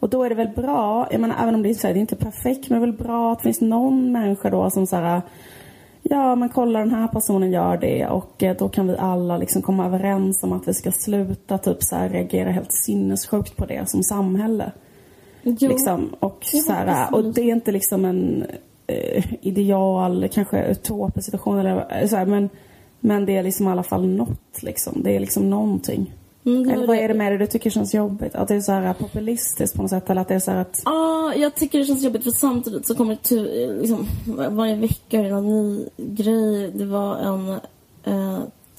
Och 0.00 0.08
då 0.08 0.24
är 0.24 0.28
det 0.28 0.34
väl 0.34 0.48
bra, 0.48 1.08
jag 1.10 1.20
menar 1.20 1.36
även 1.42 1.54
om 1.54 1.62
det 1.62 1.70
är, 1.70 1.74
så 1.74 1.86
här, 1.86 1.94
det 1.94 1.98
är 1.98 2.00
inte 2.00 2.16
perfekt, 2.16 2.70
men 2.70 2.80
det 2.80 2.84
är 2.84 2.86
väl 2.86 3.06
bra 3.06 3.32
att 3.32 3.38
det 3.38 3.42
finns 3.42 3.60
någon 3.60 4.12
människa 4.12 4.50
då 4.50 4.70
som 4.70 4.86
så 4.86 4.96
här, 4.96 5.22
ja 6.02 6.34
men 6.34 6.48
kolla 6.48 6.78
den 6.78 6.90
här 6.90 7.08
personen 7.08 7.52
gör 7.52 7.76
det 7.76 8.06
och 8.06 8.42
eh, 8.42 8.56
då 8.56 8.68
kan 8.68 8.86
vi 8.86 8.96
alla 8.96 9.36
liksom 9.36 9.62
komma 9.62 9.86
överens 9.86 10.42
om 10.42 10.52
att 10.52 10.68
vi 10.68 10.74
ska 10.74 10.92
sluta 10.92 11.58
typ 11.58 11.82
så 11.82 11.96
här, 11.96 12.08
reagera 12.08 12.50
helt 12.50 12.72
sinnessjukt 12.72 13.56
på 13.56 13.66
det 13.66 13.90
som 13.90 14.02
samhälle. 14.02 14.72
Jo. 15.42 15.68
Liksom, 15.68 16.14
och, 16.18 16.44
så 16.44 16.72
här, 16.72 17.14
och 17.14 17.24
det 17.24 17.40
är 17.40 17.52
inte 17.52 17.72
liksom 17.72 18.04
en 18.04 18.46
ideal, 19.40 20.28
kanske 20.32 20.64
utopisk 20.64 21.24
situation 21.24 21.58
eller 21.58 22.02
eh, 22.02 22.08
så 22.08 22.16
här, 22.16 22.26
men, 22.26 22.48
men 23.00 23.26
det 23.26 23.36
är 23.36 23.42
liksom 23.42 23.68
i 23.68 23.70
alla 23.70 23.82
fall 23.82 24.06
något 24.06 24.62
liksom. 24.62 25.02
Det 25.02 25.16
är 25.16 25.20
liksom 25.20 25.50
någonting. 25.50 26.14
Mm, 26.44 26.70
eller 26.70 26.86
vad 26.86 26.96
är 26.96 27.08
det 27.08 27.14
med 27.14 27.32
det 27.32 27.38
du 27.38 27.46
tycker 27.46 27.70
känns 27.70 27.94
jobbigt? 27.94 28.34
Att 28.34 28.48
det 28.48 28.54
är 28.54 28.60
så 28.60 28.72
här 28.72 28.94
populistiskt 28.94 29.76
på 29.76 29.82
något 29.82 29.90
sätt 29.90 30.10
eller 30.10 30.20
att 30.20 30.28
det 30.28 30.34
är 30.34 30.38
så 30.38 30.50
här 30.50 30.58
att... 30.58 30.82
Ja, 30.84 30.90
ah, 30.90 31.34
jag 31.34 31.54
tycker 31.54 31.78
det 31.78 31.84
känns 31.84 32.04
jobbigt 32.04 32.24
för 32.24 32.30
samtidigt 32.30 32.86
så 32.86 32.94
kommer 32.94 33.18
det 33.28 33.72
liksom 33.80 34.06
varje 34.48 34.76
vecka 34.76 35.18
är 35.18 35.22
det 35.22 35.30
någon 35.30 35.48
ny 35.48 35.88
grej. 35.96 36.70
Det 36.74 36.84
var 36.84 37.16
en 37.16 37.50
eh, 38.04 38.38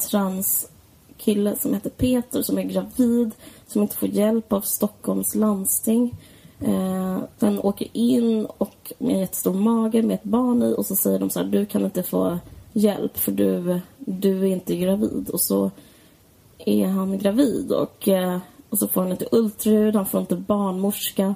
trans 0.09 0.69
kille 1.17 1.55
som 1.55 1.73
heter 1.73 1.89
Peter 1.89 2.41
som 2.41 2.57
är 2.57 2.63
gravid 2.63 3.31
som 3.67 3.81
inte 3.81 3.95
får 3.95 4.09
hjälp 4.09 4.53
av 4.53 4.61
Stockholms 4.61 5.35
landsting. 5.35 6.15
Eh, 6.63 7.19
den 7.39 7.59
åker 7.59 7.87
in 7.93 8.45
och 8.45 8.93
med 8.97 9.13
en 9.15 9.19
jättestor 9.19 9.53
mage 9.53 10.01
med 10.01 10.15
ett 10.15 10.23
barn 10.23 10.63
i 10.63 10.75
och 10.77 10.85
så 10.85 10.95
säger 10.95 11.19
de 11.19 11.29
så 11.29 11.39
här, 11.39 11.47
du 11.47 11.65
kan 11.65 11.85
inte 11.85 12.03
få 12.03 12.39
hjälp 12.73 13.17
för 13.17 13.31
du, 13.31 13.79
du 13.97 14.41
är 14.41 14.45
inte 14.45 14.75
gravid. 14.75 15.29
Och 15.33 15.41
så 15.41 15.71
är 16.65 16.85
han 16.87 17.17
gravid 17.17 17.71
och, 17.71 18.07
eh, 18.07 18.37
och 18.69 18.79
så 18.79 18.87
får 18.87 19.01
han 19.01 19.11
inte 19.11 19.27
ultraljud, 19.31 19.95
han 19.95 20.05
får 20.05 20.19
inte 20.21 20.35
barnmorska. 20.35 21.35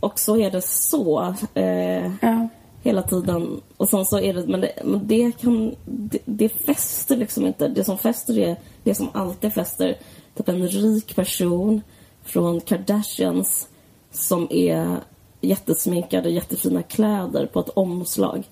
Och 0.00 0.18
så 0.18 0.36
är 0.36 0.50
det 0.50 0.62
så 0.62 1.34
eh, 1.54 2.12
Ja. 2.22 2.48
hela 2.82 3.02
tiden. 3.02 3.60
Och 3.76 3.88
sen 3.88 4.04
så 4.04 4.20
är 4.20 4.34
det, 4.34 4.46
men 4.46 4.60
det, 4.60 4.72
men 4.84 5.06
det 5.06 5.32
kan, 5.40 5.74
det, 5.84 6.18
det 6.24 6.48
fäster 6.48 7.16
liksom 7.16 7.46
inte. 7.46 7.68
Det 7.68 7.84
som 7.84 7.98
fäster 7.98 8.38
är 8.38 8.56
det 8.84 8.94
som 8.94 9.08
alltid 9.12 9.52
fäster. 9.52 9.96
Typ 10.34 10.48
en 10.48 10.68
rik 10.68 11.16
person 11.16 11.80
från 12.24 12.60
Kardashians 12.60 13.67
som 14.10 14.46
är 14.50 14.96
jättesminkade, 15.40 16.30
jättefina 16.30 16.82
kläder 16.82 17.46
på 17.46 17.60
ett 17.60 17.68
omslag. 17.74 18.48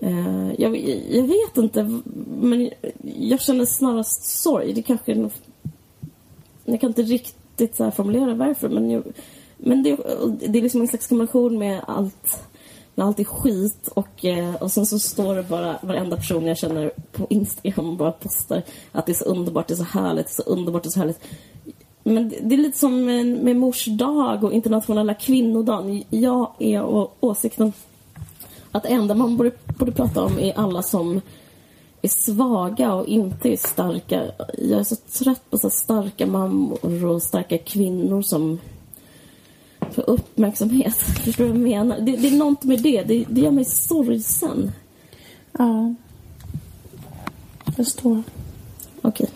Eh, 0.00 0.52
jag, 0.58 0.76
jag 1.10 1.22
vet 1.22 1.56
inte, 1.56 2.00
men 2.40 2.70
jag 3.18 3.40
känner 3.40 3.64
snarast 3.64 4.24
sorg. 4.42 4.72
Det 4.72 4.82
kanske 4.82 5.12
är 5.12 5.16
något- 5.16 5.42
jag 6.64 6.80
kan 6.80 6.90
inte 6.90 7.02
riktigt 7.02 7.76
så 7.76 7.84
här 7.84 7.90
formulera 7.90 8.34
varför, 8.34 8.68
men, 8.68 8.90
jag, 8.90 9.02
men 9.56 9.82
det, 9.82 9.96
det 10.48 10.58
är 10.58 10.62
liksom 10.62 10.80
en 10.80 10.88
slags 10.88 11.06
kombination 11.06 11.58
med 11.58 11.80
allt, 11.86 12.42
när 12.94 13.04
allt 13.04 13.20
är 13.20 13.24
skit 13.24 13.88
och, 13.94 14.24
eh, 14.24 14.54
och 14.54 14.72
sen 14.72 14.86
så 14.86 14.98
står 14.98 15.34
det 15.34 15.42
bara 15.42 15.78
varenda 15.82 16.16
person 16.16 16.46
jag 16.46 16.58
känner 16.58 16.90
på 17.12 17.26
Instagram 17.30 17.96
bara 17.96 18.12
postar 18.12 18.62
att 18.92 19.06
det 19.06 19.12
är 19.12 19.14
så 19.14 19.24
underbart, 19.24 19.68
det 19.68 19.74
är 19.74 19.76
så 19.76 19.82
härligt, 19.84 20.26
det 20.26 20.30
är 20.32 20.42
så 20.44 20.50
underbart, 20.50 20.82
det 20.82 20.88
är 20.88 20.90
så 20.90 21.00
härligt. 21.00 21.20
Men 22.02 22.28
det, 22.28 22.54
är 22.54 22.58
lite 22.58 22.78
som 22.78 23.04
med, 23.04 23.26
med 23.26 23.56
mors 23.56 23.84
dag 23.84 24.44
och 24.44 24.52
internationella 24.52 25.14
kvinnodagen. 25.14 26.04
Jag 26.10 26.50
är 26.58 26.82
å, 26.82 27.10
åsikten 27.20 27.72
att 28.72 28.82
det 28.82 28.88
enda 28.88 29.14
man 29.14 29.36
borde, 29.36 29.50
borde 29.78 29.92
prata 29.92 30.22
om 30.22 30.38
är 30.38 30.58
alla 30.58 30.82
som 30.82 31.20
är 32.02 32.08
svaga 32.08 32.92
och 32.94 33.06
inte 33.06 33.52
är 33.52 33.56
starka. 33.56 34.22
Jag 34.58 34.80
är 34.80 34.84
så 34.84 34.96
trött 34.96 35.50
på 35.50 35.58
så 35.58 35.70
starka 35.70 36.26
mammor 36.26 37.04
och 37.04 37.22
starka 37.22 37.58
kvinnor 37.58 38.22
som 38.22 38.58
får 39.90 40.10
uppmärksamhet. 40.10 40.94
Förstår 41.24 41.44
du 41.44 41.50
vad 41.50 41.58
jag 41.58 41.68
menar? 41.68 42.00
Det, 42.00 42.16
det 42.16 42.28
är 42.28 42.36
något 42.36 42.64
med 42.64 42.82
det. 42.82 43.02
det. 43.02 43.24
Det 43.28 43.40
gör 43.40 43.50
mig 43.50 43.64
sorgsen. 43.64 44.72
Ja. 45.52 45.94
Jag 47.64 47.74
förstår. 47.74 48.22
Okej. 49.02 49.28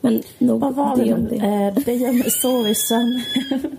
Men 0.00 0.22
nog 0.38 0.60
Vad 0.60 0.74
var 0.74 0.96
det 0.96 1.14
om 1.14 1.24
det. 1.24 1.36
Eh, 1.36 1.84
det 1.84 1.94
gör 1.94 2.12
mig 2.12 2.30
sorgsen. 2.30 3.22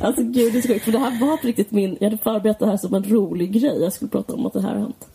Alltså 0.00 0.22
gud, 0.22 0.52
det 0.52 0.58
är 0.58 0.62
så 0.62 0.68
sjukt. 0.68 0.84
För 0.84 0.92
det 0.92 0.98
här 0.98 1.20
var 1.20 1.36
på 1.36 1.46
riktigt 1.46 1.70
min... 1.70 1.96
Jag 2.00 2.10
hade 2.10 2.22
förberett 2.22 2.58
det 2.58 2.66
här 2.66 2.76
som 2.76 2.94
en 2.94 3.04
rolig 3.04 3.52
grej. 3.52 3.82
Jag 3.82 3.92
skulle 3.92 4.10
prata 4.10 4.34
om 4.34 4.46
att 4.46 4.52
det 4.52 4.60
här 4.60 4.74
har 4.74 4.80
hänt. 4.80 5.08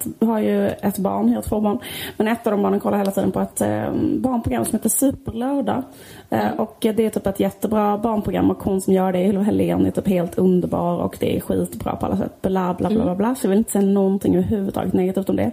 Ett, 0.00 0.26
har 0.26 0.38
ju 0.38 0.68
ett 0.68 0.98
barn, 0.98 1.28
jag 1.28 1.34
har 1.34 1.42
två 1.42 1.60
barn. 1.60 1.78
Men 2.16 2.28
ett 2.28 2.46
av 2.46 2.50
de 2.50 2.62
barnen 2.62 2.80
kollar 2.80 2.98
hela 2.98 3.10
tiden 3.10 3.32
på 3.32 3.40
ett 3.40 3.60
eh, 3.60 3.92
barnprogram 4.18 4.64
som 4.64 4.72
heter 4.72 4.88
Superlördag. 4.88 5.82
Eh, 6.30 6.50
och 6.58 6.76
det 6.80 7.00
är 7.00 7.10
typ 7.10 7.26
ett 7.26 7.40
jättebra 7.40 7.98
barnprogram 7.98 8.50
och 8.50 8.62
hon 8.62 8.80
som 8.80 8.94
gör 8.94 9.12
det, 9.12 9.24
Ylva 9.24 9.42
Helén, 9.42 9.86
är 9.86 9.90
typ 9.90 10.08
helt 10.08 10.38
underbar 10.38 10.98
och 10.98 11.16
det 11.20 11.36
är 11.36 11.40
skitbra 11.40 11.96
på 11.96 12.06
alla 12.06 12.16
sätt. 12.16 12.42
Bla 12.42 12.74
bla 12.74 12.88
bla 12.88 13.04
bla 13.04 13.14
bla. 13.14 13.34
Så 13.34 13.46
jag 13.46 13.50
vill 13.50 13.58
inte 13.58 13.72
säga 13.72 13.84
någonting 13.84 14.36
överhuvudtaget 14.36 14.92
negativt 14.92 15.28
om 15.28 15.36
det. 15.36 15.50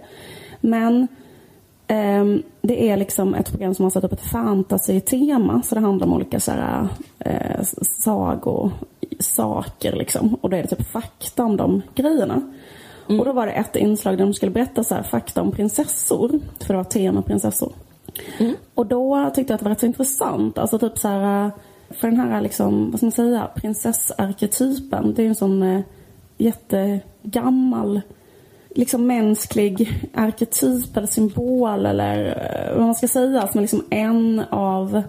Men 0.60 1.08
Ehm, 1.88 2.42
det 2.60 2.90
är 2.90 2.96
liksom 2.96 3.34
ett 3.34 3.50
program 3.50 3.74
som 3.74 3.82
har 3.82 3.90
satt 3.90 4.04
upp 4.04 4.12
ett 4.12 4.30
fantasy-tema. 4.30 5.62
Så 5.62 5.74
det 5.74 5.80
handlar 5.80 6.06
om 6.06 6.12
olika 6.12 6.40
så 6.40 6.50
här, 6.50 6.88
eh, 7.18 7.62
sagor, 7.82 8.70
saker 9.18 9.96
liksom. 9.96 10.34
Och 10.34 10.50
då 10.50 10.56
är 10.56 10.62
det 10.62 10.68
typ 10.68 10.86
fakta 10.86 11.44
om 11.44 11.56
de 11.56 11.82
grejerna. 11.94 12.42
Och 13.08 13.24
då 13.24 13.32
var 13.32 13.46
det 13.46 13.52
ett 13.52 13.76
inslag 13.76 14.18
där 14.18 14.24
de 14.24 14.34
skulle 14.34 14.52
berätta 14.52 14.84
så 14.84 14.94
här, 14.94 15.02
fakta 15.02 15.42
om 15.42 15.52
prinsessor. 15.52 16.40
För 16.60 16.74
det 16.74 16.76
var 16.76 16.84
tema 16.84 17.22
prinsessor. 17.22 17.72
Och 18.74 18.86
då 18.86 19.30
tyckte 19.34 19.52
jag 19.52 19.54
att 19.54 19.60
det 19.60 19.64
var 19.64 19.70
rätt 19.70 19.80
så 19.80 19.86
intressant. 19.86 20.58
Alltså 20.58 20.78
typ 20.78 20.98
så 20.98 21.08
här, 21.08 21.50
för 21.90 22.08
den 22.08 22.20
här 22.20 22.40
liksom, 22.40 22.90
vad 22.90 23.00
ska 23.00 23.06
man 23.06 23.12
säga, 23.12 23.50
prinsessarketypen. 23.54 25.14
Det 25.14 25.22
är 25.22 25.24
ju 25.24 25.28
en 25.28 25.34
sån 25.34 25.62
eh, 25.62 25.80
jättegammal 26.36 28.00
liksom 28.74 29.06
mänsklig 29.06 30.08
arketyp 30.14 30.96
eller 30.96 31.06
symbol 31.06 31.86
eller 31.86 32.26
eh, 32.26 32.76
vad 32.76 32.84
man 32.84 32.94
ska 32.94 33.08
säga. 33.08 33.46
Som 33.46 33.58
är 33.58 33.62
liksom 33.62 33.84
en 33.90 34.42
av 34.50 35.02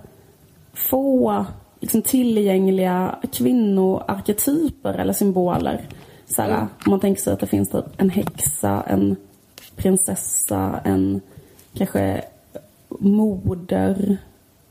få 0.74 1.46
liksom 1.80 2.02
tillgängliga 2.02 3.16
kvinnoarketyper 3.32 4.94
eller 4.94 5.14
symboler. 5.14 5.82
Så 6.30 6.42
här, 6.42 6.68
Om 6.86 6.92
man 6.92 7.00
tänker 7.00 7.22
sig 7.22 7.34
att 7.34 7.40
det 7.40 7.48
finns 7.48 7.70
typ 7.70 7.86
en 7.98 8.10
häxa, 8.10 8.84
en 8.88 9.16
prinsessa, 9.76 10.82
en 10.84 11.22
kanske 11.74 12.22
moder. 13.00 14.18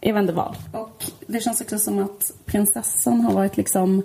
Jag 0.00 0.14
vet 0.14 0.20
inte 0.20 0.32
vad. 0.32 0.56
Och 0.72 1.04
det 1.26 1.40
känns 1.40 1.60
också 1.60 1.78
som 1.78 1.98
att 1.98 2.32
prinsessan 2.44 3.20
har 3.20 3.32
varit 3.32 3.56
liksom 3.56 4.02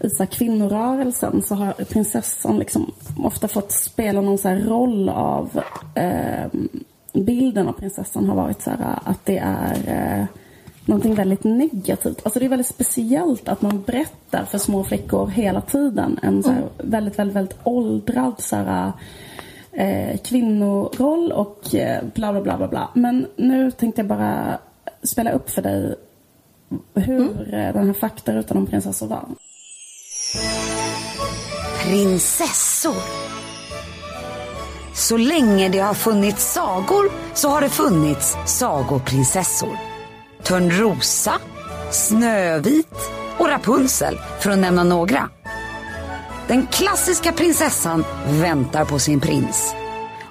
i 0.00 0.10
så 0.10 0.18
här 0.18 0.26
kvinnorörelsen 0.26 1.42
så 1.42 1.54
har 1.54 1.72
prinsessan 1.72 2.58
liksom 2.58 2.92
ofta 3.18 3.48
fått 3.48 3.72
spela 3.72 4.20
någon 4.20 4.38
så 4.38 4.48
här 4.48 4.60
roll 4.60 5.08
av 5.08 5.62
eh, 5.94 6.46
bilden 7.12 7.68
av 7.68 7.72
prinsessan 7.72 8.28
har 8.28 8.36
varit 8.36 8.62
så 8.62 8.70
här 8.70 8.98
att 9.04 9.26
det 9.26 9.38
är 9.38 9.74
eh, 9.86 10.26
någonting 10.88 11.14
väldigt 11.14 11.44
negativt. 11.44 12.20
Alltså 12.22 12.38
det 12.38 12.44
är 12.44 12.48
väldigt 12.48 12.66
speciellt 12.66 13.48
att 13.48 13.62
man 13.62 13.82
berättar 13.82 14.44
för 14.44 14.58
små 14.58 14.84
flickor 14.84 15.26
hela 15.26 15.60
tiden 15.60 16.18
en 16.22 16.42
så 16.42 16.50
här 16.50 16.68
väldigt, 16.78 17.18
väldigt, 17.18 17.36
väldigt 17.36 17.58
åldrad 17.64 18.34
så 18.38 18.56
här, 18.56 18.92
eh, 19.72 20.18
kvinnoroll 20.18 21.32
och 21.32 21.74
eh, 21.74 22.04
bla, 22.14 22.32
bla, 22.32 22.40
bla, 22.40 22.56
bla, 22.56 22.68
bla. 22.68 22.90
Men 22.94 23.26
nu 23.36 23.70
tänkte 23.70 24.00
jag 24.00 24.08
bara 24.08 24.58
spela 25.02 25.30
upp 25.30 25.50
för 25.50 25.62
dig 25.62 25.94
hur 26.94 27.54
eh, 27.54 27.72
den 27.72 27.86
här 27.86 27.92
faktarutan 27.92 28.56
om 28.56 28.66
prinsessor 28.66 29.06
var. 29.06 29.24
Prinsessor. 31.84 33.02
Så 34.94 35.16
länge 35.16 35.68
det 35.68 35.78
har 35.78 35.94
funnits 35.94 36.52
sagor 36.52 37.10
så 37.34 37.48
har 37.48 37.60
det 37.60 37.68
funnits 37.68 38.36
sagoprinsessor. 38.46 39.87
Törnrosa, 40.48 41.34
Snövit 41.90 42.94
och 43.38 43.48
Rapunzel 43.48 44.18
för 44.40 44.50
att 44.50 44.58
nämna 44.58 44.84
några. 44.84 45.28
Den 46.46 46.66
klassiska 46.66 47.32
prinsessan 47.32 48.04
väntar 48.26 48.84
på 48.84 48.98
sin 48.98 49.20
prins. 49.20 49.74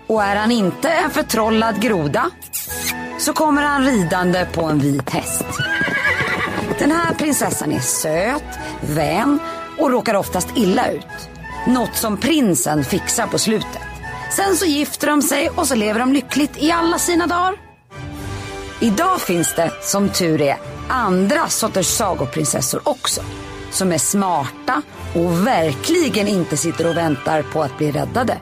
Och 0.08 0.24
är 0.24 0.36
han 0.36 0.52
inte 0.52 0.90
en 0.90 1.10
förtrollad 1.10 1.82
groda 1.82 2.30
så 3.20 3.34
kommer 3.34 3.62
han 3.62 3.86
ridande 3.86 4.48
på 4.54 4.62
en 4.64 4.80
vit 4.80 5.10
häst. 5.10 5.46
Den 6.80 6.92
här 6.92 7.14
prinsessan 7.14 7.72
är 7.72 7.80
söt, 7.80 8.60
vän 8.82 9.40
och 9.80 9.92
råkar 9.92 10.14
oftast 10.14 10.48
illa 10.56 10.92
ut. 10.92 11.30
Något 11.68 11.96
som 11.96 12.18
prinsen 12.18 12.84
fixar 12.84 13.28
på 13.28 13.38
slutet. 13.38 13.82
Sen 14.36 14.56
så 14.56 14.66
gifter 14.66 15.08
de 15.08 15.22
sig 15.22 15.50
och 15.50 15.68
så 15.68 15.76
lever 15.76 16.00
de 16.00 16.14
lyckligt 16.14 16.58
i 16.58 16.72
alla 16.72 16.98
sina 16.98 17.28
dagar. 17.28 17.67
Idag 18.80 19.22
finns 19.22 19.56
det, 19.56 19.72
som 19.82 20.10
tur 20.10 20.42
är, 20.42 20.58
andra 20.88 21.48
sorters 21.48 21.86
sagoprinsessor 21.86 22.82
också. 22.84 23.22
Som 23.72 23.92
är 23.92 23.98
smarta 23.98 24.82
och 25.16 25.48
verkligen 25.48 26.28
inte 26.28 26.58
sitter 26.58 26.90
och 26.90 26.98
väntar 26.98 27.42
på 27.42 27.64
att 27.64 27.78
bli 27.78 27.92
räddade. 27.92 28.38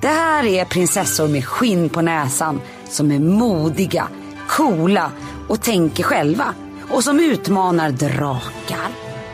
Det 0.00 0.08
här 0.08 0.44
är 0.44 0.64
prinsessor 0.64 1.28
med 1.28 1.46
skinn 1.46 1.88
på 1.88 2.02
näsan 2.02 2.60
som 2.88 3.12
är 3.12 3.18
modiga, 3.18 4.08
coola 4.48 5.10
och 5.48 5.62
tänker 5.62 6.02
själva. 6.02 6.54
Och 6.90 7.04
som 7.04 7.20
utmanar 7.20 7.90
drakar, 7.90 8.88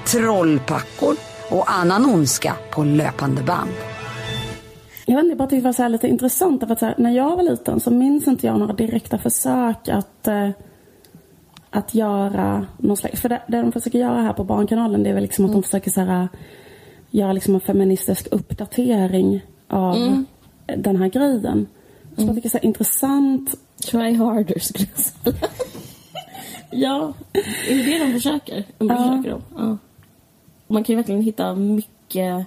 trollpackor 0.04 1.16
och 1.50 1.72
annan 1.72 2.06
ondska 2.06 2.56
på 2.70 2.84
löpande 2.84 3.42
band. 3.42 3.70
Jag 5.06 5.14
vet 5.14 5.24
inte, 5.24 5.30
jag 5.30 5.38
bara 5.38 5.48
tyckte 5.48 5.60
det 5.60 5.64
var 5.64 5.72
så 5.72 5.88
lite 5.88 6.08
intressant. 6.08 6.60
För 6.66 6.72
att 6.72 6.80
här, 6.80 6.94
när 6.98 7.10
jag 7.10 7.36
var 7.36 7.42
liten 7.42 7.80
så 7.80 7.90
minns 7.90 8.28
inte 8.28 8.46
jag 8.46 8.58
några 8.58 8.72
direkta 8.72 9.18
försök 9.18 9.88
att, 9.88 10.28
eh, 10.28 10.50
att 11.70 11.94
göra 11.94 12.66
någon 12.78 12.96
slags... 12.96 13.20
För 13.20 13.28
det, 13.28 13.42
det 13.48 13.62
de 13.62 13.72
försöker 13.72 13.98
göra 13.98 14.22
här 14.22 14.32
på 14.32 14.44
Barnkanalen 14.44 15.02
det 15.02 15.10
är 15.10 15.14
väl 15.14 15.22
liksom 15.22 15.44
att 15.44 15.52
de 15.52 15.62
försöker 15.62 15.90
så 15.90 16.00
här, 16.00 16.28
göra 17.10 17.32
liksom 17.32 17.54
en 17.54 17.60
feministisk 17.60 18.28
uppdatering 18.30 19.40
av 19.68 20.24
den 20.76 20.96
här 20.96 21.08
grejen. 21.08 21.66
Så 22.16 22.22
jag 22.22 22.34
tycker 22.34 22.48
det 22.50 22.56
är 22.56 22.60
så 22.60 22.66
intressant 22.66 23.54
Try 23.90 24.14
harder 24.16 24.58
skulle 24.58 24.88
jag 24.94 25.04
säga. 25.04 25.48
Ja, 26.70 27.12
är 27.68 27.74
det 27.76 27.82
det 27.84 28.04
de 28.06 28.12
försöker? 28.12 28.64
De 28.78 28.88
Ja. 28.88 28.96
försöker 28.96 29.30
de. 29.30 29.42
Ja. 29.56 29.78
Man 30.66 30.84
kan 30.84 30.92
ju 30.92 30.96
verkligen 30.96 31.22
hitta 31.22 31.54
mycket... 31.54 32.46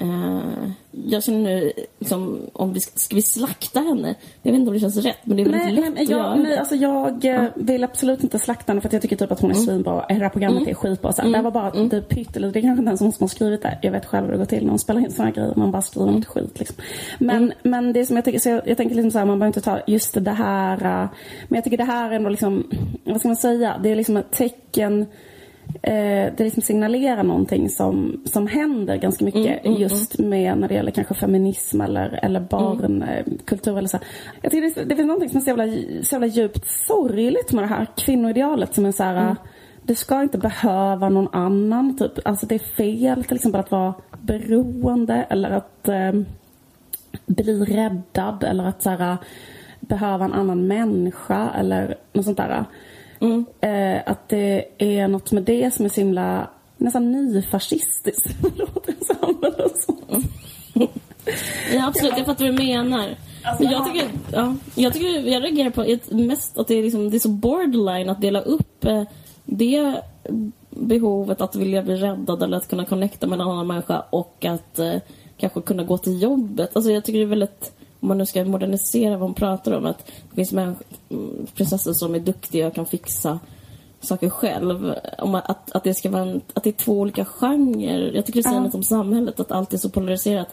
Eh, 0.00 0.70
jag 1.06 1.22
känner 1.24 1.38
nu, 1.40 1.72
liksom, 1.98 2.40
om 2.52 2.72
vi 2.72 2.80
ska, 2.80 2.98
ska 2.98 3.16
vi 3.16 3.22
slakta 3.22 3.80
henne? 3.80 4.14
Jag 4.42 4.52
vet 4.52 4.58
inte 4.58 4.68
om 4.68 4.74
det 4.74 4.80
känns 4.80 4.96
rätt, 4.96 5.18
men 5.24 5.36
det 5.36 5.42
är 5.42 5.44
väldigt 5.44 5.62
Nej, 5.62 5.74
lätt 5.74 5.94
nej, 5.94 6.02
att 6.02 6.08
göra 6.08 6.36
jag, 6.36 6.42
nej, 6.42 6.58
alltså 6.58 6.74
jag 6.74 7.24
eh, 7.24 7.44
vill 7.54 7.84
absolut 7.84 8.22
inte 8.22 8.38
slakta 8.38 8.72
henne 8.72 8.80
för 8.80 8.88
att 8.88 8.92
jag 8.92 9.02
tycker 9.02 9.16
typ 9.16 9.32
att 9.32 9.40
hon 9.40 9.50
är 9.50 9.54
svinbra. 9.54 10.04
Hela 10.08 10.30
programmet 10.30 10.68
är 10.68 10.74
skitbra. 10.74 11.12
Så 11.12 11.22
här. 11.22 11.30
Det 11.30 11.42
var 11.42 11.50
bara 11.50 11.70
mm. 11.70 11.88
det 11.88 12.02
pyttelite. 12.02 12.52
Det 12.52 12.58
är 12.58 12.62
kanske 12.62 12.78
inte 12.80 12.88
ens 12.88 13.00
hon 13.00 13.12
som 13.12 13.24
har 13.24 13.28
skrivit 13.28 13.62
det. 13.62 13.78
Jag 13.82 13.92
vet 13.92 14.06
själv 14.06 14.24
hur 14.26 14.32
det 14.32 14.38
går 14.38 14.44
till 14.44 14.62
när 14.62 14.70
hon 14.70 14.78
spelar 14.78 15.00
in 15.00 15.12
här 15.18 15.30
grejer. 15.30 15.52
Man 15.56 15.70
bara 15.70 15.82
skriver 15.82 16.10
något 16.10 16.26
skit 16.26 16.58
liksom. 16.58 16.76
Men, 17.18 17.52
men 17.62 17.92
det 17.92 18.06
som 18.06 18.16
jag 18.16 18.24
tycker, 18.24 18.38
så 18.38 18.48
jag, 18.48 18.68
jag 18.68 18.76
tänker 18.76 18.94
liksom 18.94 19.10
så 19.10 19.18
här, 19.18 19.26
man 19.26 19.38
behöver 19.38 19.58
inte 19.58 19.60
ta 19.70 19.80
just 19.86 20.24
det 20.24 20.30
här. 20.30 20.76
eh, 20.84 21.08
Men 21.48 21.56
jag 21.56 21.64
tycker 21.64 21.76
det 21.76 21.84
här 21.84 22.10
är 22.10 22.14
ändå 22.14 22.28
liksom, 22.28 22.70
vad 23.04 23.18
ska 23.18 23.28
man 23.28 23.36
säga? 23.36 23.80
Det 23.82 23.90
är 23.90 23.96
liksom 23.96 24.16
ett 24.16 24.30
tecken 24.30 25.06
Eh, 25.82 26.32
det 26.36 26.44
liksom 26.44 26.62
signalerar 26.62 27.22
någonting 27.22 27.68
som, 27.68 28.22
som 28.24 28.46
händer 28.46 28.96
ganska 28.96 29.24
mycket 29.24 29.60
just 29.78 30.18
med 30.18 30.58
när 30.58 30.68
det 30.68 30.74
gäller 30.74 30.90
kanske 30.90 31.14
feminism 31.14 31.80
eller, 31.80 32.20
eller 32.22 32.40
barnkultur 32.40 33.78
eller 33.78 33.88
så. 33.88 33.98
Jag 34.42 34.52
tycker 34.52 34.74
det, 34.74 34.84
det 34.84 34.96
finns 34.96 35.06
någonting 35.06 35.28
som 35.28 35.38
är 35.38 35.42
så 35.42 35.50
jävla, 35.50 36.02
så 36.02 36.14
jävla 36.14 36.26
djupt 36.26 36.68
sorgligt 36.68 37.52
med 37.52 37.64
det 37.64 37.68
här 37.68 37.86
kvinnoidealet 37.96 38.74
som 38.74 38.86
är 38.86 38.92
så 38.92 39.02
här 39.02 39.36
det 39.86 39.94
ska 39.94 40.22
inte 40.22 40.38
behöva 40.38 41.08
någon 41.08 41.28
annan 41.34 41.98
typ. 41.98 42.12
Alltså 42.24 42.46
det 42.46 42.54
är 42.54 42.58
fel 42.76 43.24
till 43.24 43.36
exempel 43.36 43.60
att 43.60 43.70
vara 43.70 43.94
beroende 44.20 45.26
eller 45.30 45.50
att 45.50 45.88
eh, 45.88 46.12
bli 47.26 47.64
räddad 47.64 48.44
eller 48.44 48.64
att 48.64 48.82
så 48.82 48.90
här, 48.90 49.16
behöva 49.80 50.24
en 50.24 50.32
annan 50.32 50.66
människa 50.66 51.50
eller 51.50 51.96
något 52.12 52.24
sånt 52.24 52.36
där. 52.36 52.64
Eh, 53.60 54.02
att 54.06 54.28
det 54.28 54.64
är 54.78 55.08
något 55.08 55.32
med 55.32 55.42
det 55.42 55.74
som 55.74 55.84
är 55.84 55.88
så 55.88 56.00
himla 56.00 56.50
nästan 56.76 57.12
nyfascistiskt. 57.12 58.36
Förlåt, 58.40 58.84
jag 58.86 59.04
ska 59.04 59.26
använda 59.26 59.68
sånt. 59.68 60.26
Ja, 61.72 61.88
absolut. 61.88 62.14
Jag 62.16 62.26
fattar 62.26 62.44
vad 62.44 62.56
du 62.56 62.64
menar. 62.64 63.16
Men 63.60 63.70
jag 63.70 63.86
tycker, 63.86 64.08
ja, 64.32 64.54
jag 64.74 64.92
tycker, 64.92 65.08
jag 65.08 65.42
reagerar 65.42 65.70
på 65.70 66.16
mest 66.16 66.58
att 66.58 66.68
det 66.68 66.74
är, 66.74 66.82
liksom, 66.82 67.10
det 67.10 67.16
är 67.16 67.18
så 67.18 67.28
borderline 67.28 68.10
att 68.10 68.20
dela 68.20 68.40
upp 68.40 68.84
eh, 68.84 69.02
det 69.44 70.00
behovet 70.70 71.40
att 71.40 71.56
vilja 71.56 71.82
bli 71.82 71.96
räddad 71.96 72.42
eller 72.42 72.56
att 72.56 72.68
kunna 72.68 72.84
connecta 72.84 73.26
med 73.26 73.40
en 73.40 73.48
annan 73.48 73.66
människa 73.66 74.04
och 74.10 74.44
att 74.44 74.78
eh, 74.78 74.94
kanske 75.36 75.60
kunna 75.60 75.84
gå 75.84 75.98
till 75.98 76.22
jobbet. 76.22 76.76
Alltså 76.76 76.90
jag 76.90 77.04
tycker 77.04 77.18
det 77.18 77.24
är 77.24 77.28
väldigt, 77.28 77.72
om 78.06 78.08
man 78.08 78.18
nu 78.18 78.26
ska 78.26 78.44
modernisera 78.44 79.10
vad 79.10 79.28
man 79.28 79.34
pratar 79.34 79.72
om, 79.72 79.86
att 79.86 80.06
det 80.30 80.34
finns 80.34 80.78
prinsessor 81.54 81.92
som 81.92 82.14
är 82.14 82.20
duktiga 82.20 82.66
och 82.66 82.74
kan 82.74 82.86
fixa 82.86 83.38
saker 84.00 84.28
själv. 84.28 84.94
Om 85.18 85.34
att, 85.34 85.72
att, 85.72 85.84
det 85.84 85.94
ska 85.94 86.10
vara 86.10 86.22
en, 86.22 86.40
att 86.54 86.64
det 86.64 86.70
är 86.70 86.84
två 86.84 87.00
olika 87.00 87.24
genrer. 87.24 88.12
Jag 88.14 88.26
tycker 88.26 88.38
det 88.38 88.42
säger 88.42 88.56
Ja. 88.56 88.62
något 88.62 88.74
om 88.74 88.82
samhället, 88.82 89.40
att 89.40 89.52
allt 89.52 89.72
är 89.72 89.78
så 89.78 89.90
polariserat. 89.90 90.48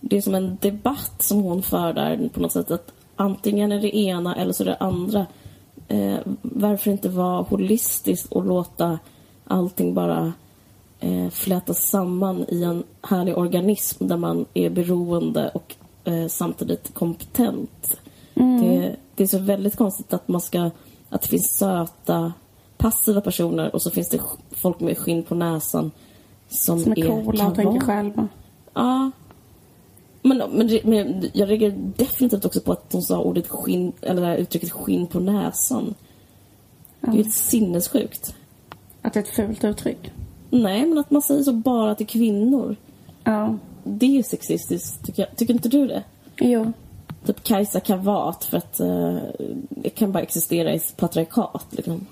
Det 0.00 0.16
är 0.16 0.20
som 0.20 0.34
en 0.34 0.58
debatt 0.60 1.22
som 1.22 1.42
hon 1.42 1.62
för 1.62 1.92
där 1.92 2.30
på 2.34 2.40
något 2.40 2.52
sätt. 2.52 2.70
Att 2.70 2.92
antingen 3.16 3.72
är 3.72 3.80
det 3.80 3.96
ena 3.96 4.36
eller 4.36 4.52
så 4.52 4.62
är 4.62 4.66
det 4.66 4.76
andra. 4.76 5.26
Eh, 5.88 6.18
varför 6.42 6.90
inte 6.90 7.08
vara 7.08 7.42
holistisk 7.42 8.32
och 8.32 8.44
låta 8.44 8.98
allting 9.44 9.94
bara 9.94 10.32
eh, 11.00 11.28
flätas 11.30 11.88
samman 11.88 12.44
i 12.48 12.62
en 12.62 12.82
härlig 13.02 13.38
organism 13.38 14.06
där 14.06 14.16
man 14.16 14.46
är 14.54 14.70
beroende 14.70 15.50
och 15.54 15.76
eh, 16.04 16.26
samtidigt 16.26 16.94
kompetent. 16.94 18.00
Det, 18.34 18.96
det 19.14 19.22
är 19.22 19.26
så 19.26 19.38
väldigt 19.38 19.76
konstigt 19.76 20.12
att 20.12 20.28
man 20.28 20.40
ska 20.40 20.70
att 21.08 21.22
det 21.22 21.28
finns 21.28 21.56
söta 21.58 22.32
passiva 22.76 23.20
personer 23.20 23.74
och 23.74 23.82
så 23.82 23.90
finns 23.90 24.08
det 24.08 24.20
folk 24.50 24.80
med 24.80 24.98
skinn 24.98 25.22
på 25.22 25.34
näsan 25.34 25.90
som, 26.48 26.80
Som 26.80 26.92
är 26.92 27.08
coola 27.08 27.46
och 27.46 27.54
tänker 27.54 27.80
själva. 27.80 28.28
Ja. 28.74 29.10
Men, 30.22 30.38
men, 30.38 30.78
men 30.84 31.30
jag 31.32 31.50
reagerar 31.50 31.74
definitivt 31.96 32.44
också 32.44 32.60
på 32.60 32.72
att 32.72 32.92
hon 32.92 33.02
sa 33.02 33.18
ordet 33.18 33.48
skinn, 33.48 33.92
eller 34.00 34.20
det 34.20 34.26
här 34.26 34.36
uttrycket 34.36 34.70
skinn 34.70 35.06
på 35.06 35.20
näsan. 35.20 35.94
Det 37.00 37.10
är 37.10 37.14
ju 37.14 37.24
sinnessjukt. 37.24 38.34
Att 39.02 39.12
det 39.12 39.20
är 39.20 39.24
ett 39.24 39.28
fult 39.28 39.64
uttryck. 39.64 40.12
Nej, 40.50 40.86
men 40.86 40.98
att 40.98 41.10
man 41.10 41.22
säger 41.22 41.42
så 41.42 41.52
bara 41.52 41.94
till 41.94 42.06
kvinnor. 42.06 42.76
Ja. 43.24 43.58
Det 43.84 44.18
är 44.18 44.22
sexistiskt, 44.22 45.06
tycker, 45.06 45.22
jag. 45.22 45.36
tycker 45.36 45.54
inte 45.54 45.68
du 45.68 45.86
det? 45.86 46.02
Jo. 46.36 46.72
Typ 47.26 47.42
Kajsa 47.42 47.80
Kavat, 47.80 48.44
för 48.44 48.56
att 48.56 48.80
eh, 48.80 49.18
det 49.68 49.90
kan 49.90 50.12
bara 50.12 50.22
existera 50.22 50.74
i 50.74 50.80
patriarkat. 50.96 51.66
Liksom. 51.70 52.06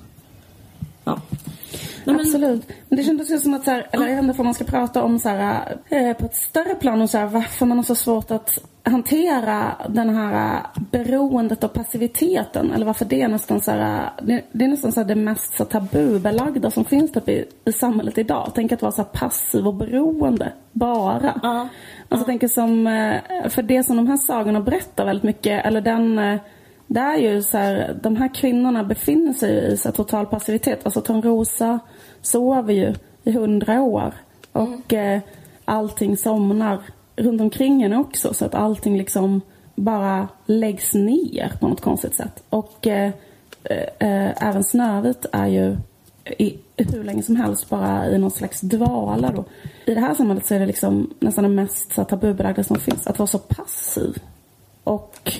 Ja. 1.04 1.20
Nej, 1.34 2.16
men, 2.16 2.20
Absolut. 2.20 2.62
Men 2.88 2.96
det 2.96 3.04
kändes 3.04 3.30
ju 3.30 3.38
som 3.38 3.54
att, 3.54 3.64
så 3.64 3.70
här, 3.70 3.88
eller 3.90 4.06
jag 4.08 4.16
vet 4.16 4.24
inte 4.24 4.40
om 4.40 4.44
man 4.44 4.54
ska 4.54 4.64
prata 4.64 5.02
om 5.02 5.18
så 5.18 5.28
här, 5.28 5.76
eh, 5.88 6.16
på 6.16 6.26
ett 6.26 6.36
större 6.36 6.74
plan, 6.74 7.02
och 7.02 7.10
så 7.10 7.18
här, 7.18 7.26
varför 7.26 7.66
man 7.66 7.78
har 7.78 7.84
så 7.84 7.94
svårt 7.94 8.30
att 8.30 8.58
hantera 8.82 9.72
den 9.88 10.16
här 10.16 10.54
eh, 10.54 10.82
beroendet 10.90 11.64
och 11.64 11.72
passiviteten. 11.72 12.72
Eller 12.72 12.86
varför 12.86 13.04
det 13.04 13.22
är 13.22 13.28
nästan 13.28 13.60
så 13.60 13.70
här, 13.70 14.10
det, 14.22 14.42
det 14.52 14.64
är 14.64 14.68
nästan 14.68 14.92
så 14.92 15.04
det 15.04 15.14
mest 15.14 15.56
så 15.56 15.64
tabubelagda 15.64 16.70
som 16.70 16.84
finns 16.84 17.12
typ 17.12 17.28
i, 17.28 17.44
i 17.64 17.72
samhället 17.72 18.18
idag. 18.18 18.52
Tänk 18.54 18.72
att 18.72 18.82
vara 18.82 18.92
så 18.92 19.04
passiv 19.04 19.66
och 19.66 19.74
beroende, 19.74 20.52
bara. 20.72 21.40
Ja. 21.42 21.68
Alltså 22.08 22.18
jag 22.18 22.26
tänker 22.26 22.48
som, 22.48 22.86
eh, 22.86 23.48
för 23.48 23.62
det 23.62 23.84
som 23.84 23.96
de 23.96 24.06
här 24.06 24.16
sagorna 24.16 24.60
berättar 24.60 25.04
väldigt 25.04 25.24
mycket, 25.24 25.66
eller 25.66 25.80
den 25.80 26.20
det 26.86 27.00
är 27.00 27.16
ju 27.16 27.42
så 27.42 27.58
här, 27.58 27.98
de 28.02 28.16
här 28.16 28.34
kvinnorna 28.34 28.84
befinner 28.84 29.32
sig 29.32 29.72
i 29.72 29.76
så 29.76 29.92
total 29.92 30.26
passivitet. 30.26 30.80
Alltså 30.82 31.00
Törnrosa 31.00 31.78
sover 32.22 32.74
ju 32.74 32.94
i 33.24 33.32
hundra 33.32 33.82
år 33.82 34.14
och 34.52 34.92
eh, 34.92 35.20
allting 35.64 36.16
somnar 36.16 36.80
runt 37.20 37.40
omkring 37.40 37.82
henne 37.82 37.96
också 37.96 38.34
så 38.34 38.44
att 38.44 38.54
allting 38.54 38.98
liksom 38.98 39.40
bara 39.74 40.28
läggs 40.46 40.94
ner 40.94 41.52
på 41.60 41.68
något 41.68 41.80
konstigt 41.80 42.14
sätt. 42.14 42.42
Och 42.48 42.86
eh, 42.86 43.12
eh, 43.64 43.78
eh, 43.78 44.42
även 44.48 44.64
Snövit 44.64 45.26
är 45.32 45.46
ju 45.46 45.76
i, 46.38 46.58
hur 46.76 47.04
länge 47.04 47.22
som 47.22 47.36
helst 47.36 47.68
bara 47.68 48.06
i 48.06 48.18
någon 48.18 48.30
slags 48.30 48.60
dvala 48.60 49.32
då. 49.32 49.44
I 49.84 49.94
det 49.94 50.00
här 50.00 50.14
samhället 50.14 50.46
så 50.46 50.54
är 50.54 50.60
det 50.60 50.66
liksom 50.66 51.14
nästan 51.20 51.44
det 51.44 51.50
mest 51.50 51.92
så 51.94 52.00
här, 52.00 52.08
tabubelagda 52.08 52.64
som 52.64 52.76
finns, 52.76 53.06
att 53.06 53.18
vara 53.18 53.26
så 53.26 53.38
passiv. 53.38 54.22
Och 54.84 55.32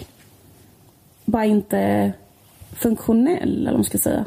bara 1.24 1.44
inte 1.44 2.12
funktionell, 2.72 3.56
eller 3.60 3.70
vad 3.70 3.78
man 3.78 3.84
ska 3.84 3.98
säga 3.98 4.24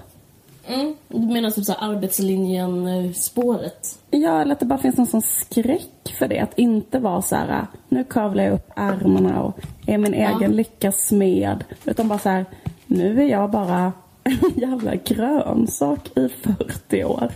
mm, 0.68 0.96
du 1.08 1.20
menar 1.34 1.50
typ 1.50 1.66
så 1.66 1.74
arbetslinjen-spåret? 1.74 4.00
Ja, 4.12 4.42
eller 4.42 4.54
att 4.54 4.60
det 4.60 4.66
bara 4.66 4.80
finns 4.80 4.98
någon 4.98 5.08
sån 5.08 5.22
skräck 5.22 6.16
för 6.20 6.28
det. 6.28 6.40
Att 6.40 6.60
inte 6.60 7.00
vara 7.00 7.22
så 7.22 7.36
här, 7.36 7.68
nu 7.90 8.04
kavlar 8.04 8.44
jag 8.44 8.54
upp 8.54 8.70
ärmarna 8.76 9.42
och 9.44 9.60
är 9.88 9.98
min 9.98 10.14
Ja. 10.14 10.38
egen 10.40 10.52
lyckas 10.52 10.96
smed. 11.08 11.64
Utan 11.86 12.08
bara 12.08 12.20
så 12.20 12.30
här, 12.30 12.46
nu 12.88 13.22
är 13.24 13.28
jag 13.28 13.52
bara 13.52 13.92
en 14.24 14.40
jävla 14.56 14.96
grönsak 14.96 16.18
i 16.18 16.30
40 16.30 17.04
år. 17.04 17.32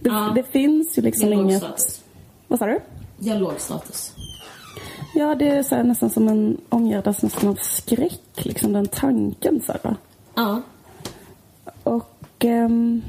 Det, 0.00 0.10
Ja. 0.10 0.32
det 0.34 0.42
finns 0.42 0.98
ju 0.98 1.02
liksom 1.02 1.28
Låg 1.30 1.40
inget... 1.40 1.62
status. 1.62 2.00
Vad 2.48 2.58
sa 2.58 2.66
du? 2.66 2.80
Ja, 3.18 3.34
låg 3.34 3.52
status. 3.60 4.12
Ja, 5.14 5.34
det 5.34 5.48
är 5.48 5.62
så 5.62 5.74
här, 5.74 5.84
nästan 5.84 6.10
som 6.10 6.28
en 6.28 6.56
omgärdas 6.68 7.22
nästan 7.22 7.48
av 7.50 7.54
skräck, 7.54 8.22
liksom 8.44 8.72
den 8.72 8.86
tanken. 8.86 9.62
Så 9.66 9.72
här. 9.72 9.94
Ja. 10.34 10.62
Och 11.82 12.19
ehm, 12.44 13.02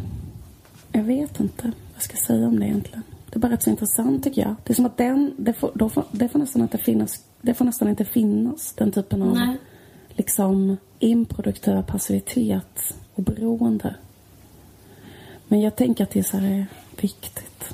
jag 0.92 1.04
vet 1.04 1.40
inte 1.40 1.64
vad 1.64 1.74
jag 1.96 2.04
ska 2.04 2.18
säga 2.18 2.48
om 2.48 2.60
det 2.60 2.66
egentligen. 2.66 3.04
Det 3.30 3.38
är 3.38 3.40
bara 3.40 3.52
rätt 3.52 3.64
så 3.64 3.70
intressant 3.70 4.24
tycker 4.24 4.42
jag. 4.42 4.56
Det 4.64 4.74
är 4.74 4.76
som 4.76 4.86
att 4.86 4.98
den, 4.98 5.34
det 5.38 5.54
får, 5.54 5.72
då 5.76 5.90
får, 5.90 6.04
det 6.12 6.30
får 6.30 6.40
nästan 6.40 6.62
inte 6.62 6.78
finnas, 6.78 7.24
det 7.42 7.54
får 7.54 7.66
nästan 7.66 7.90
inte 7.90 8.06
finnas 8.06 8.74
den 8.74 8.92
typen 8.92 9.22
av 9.22 9.36
Nej. 9.36 9.58
liksom 10.10 10.78
improduktiva 11.00 11.84
passivitet 11.84 12.96
och 13.16 13.24
beroende. 13.24 13.96
Men 15.48 15.62
jag 15.62 15.76
tänker 15.76 16.04
att 16.04 16.12
det 16.12 16.20
är 16.20 16.24
så 16.24 16.38
här 16.38 16.66
viktigt. 17.02 17.74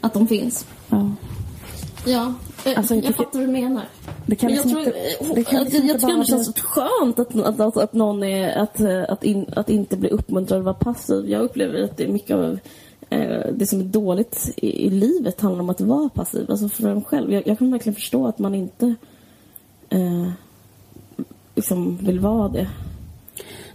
Att 0.00 0.14
de 0.14 0.28
finns. 0.28 0.66
Ja. 2.06 2.34
Eh, 2.66 2.78
Alltså, 2.78 2.94
jag 2.94 3.04
jag 3.04 3.12
tycker- 3.12 3.24
fattar 3.24 3.38
vad 3.38 3.48
du 3.48 3.52
menar. 3.52 3.82
Det 4.26 4.36
kan 4.36 4.50
jag 4.50 4.56
liksom 4.56 4.70
tror, 4.70 4.86
inte, 4.86 4.98
eh, 4.98 5.34
det 5.34 5.44
kan 5.44 5.60
att- 5.60 5.64
liksom 5.64 5.86
jag 5.86 5.96
inte 5.96 5.98
tycker 5.98 6.06
bara 6.06 6.16
det 6.16 6.24
känns 6.26 6.54
skönt 6.60 7.18
att, 7.18 7.36
att, 7.36 7.60
att, 7.60 7.76
att 7.76 7.92
någon 7.92 8.22
är, 8.22 8.58
att, 8.58 8.80
eh, 8.80 9.02
att, 9.08 9.24
in, 9.24 9.46
att 9.56 9.70
inte 9.70 9.96
bli 9.96 10.08
uppmuntrad 10.08 10.58
att 10.58 10.64
vara 10.64 10.74
passiv. 10.74 11.28
Jag 11.30 11.42
upplever 11.42 11.82
att 11.82 11.96
det 11.96 12.04
är 12.04 12.08
mycket 12.08 12.36
av 12.36 12.58
eh, 13.10 13.46
det 13.54 13.66
som 13.66 13.80
är 13.80 13.84
dåligt 13.84 14.52
i, 14.56 14.86
i 14.86 14.90
livet 14.90 15.40
handlar 15.40 15.60
om 15.62 15.70
att 15.70 15.80
vara 15.80 16.08
passiv. 16.08 16.46
Alltså 16.50 16.68
för 16.68 16.88
en 16.88 17.04
själv. 17.04 17.32
Jag, 17.32 17.46
jag 17.46 17.58
kan 17.58 17.70
verkligen 17.70 17.94
förstå 17.94 18.26
att 18.26 18.38
man 18.38 18.54
inte 18.54 18.94
eh, 19.88 20.28
liksom 21.54 21.96
vill 21.96 22.20
vara 22.20 22.48
det. 22.48 22.68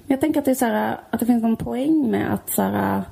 Jag 0.07 0.21
tänker 0.21 0.39
att 0.39 0.45
det, 0.45 0.51
är 0.51 0.55
så 0.55 0.65
här, 0.65 0.99
att 1.09 1.19
det 1.19 1.25
finns 1.25 1.43
en 1.43 1.55
poäng 1.55 2.11
med 2.11 2.33
att 2.33 2.49
så 2.51 2.61
här, 2.61 3.03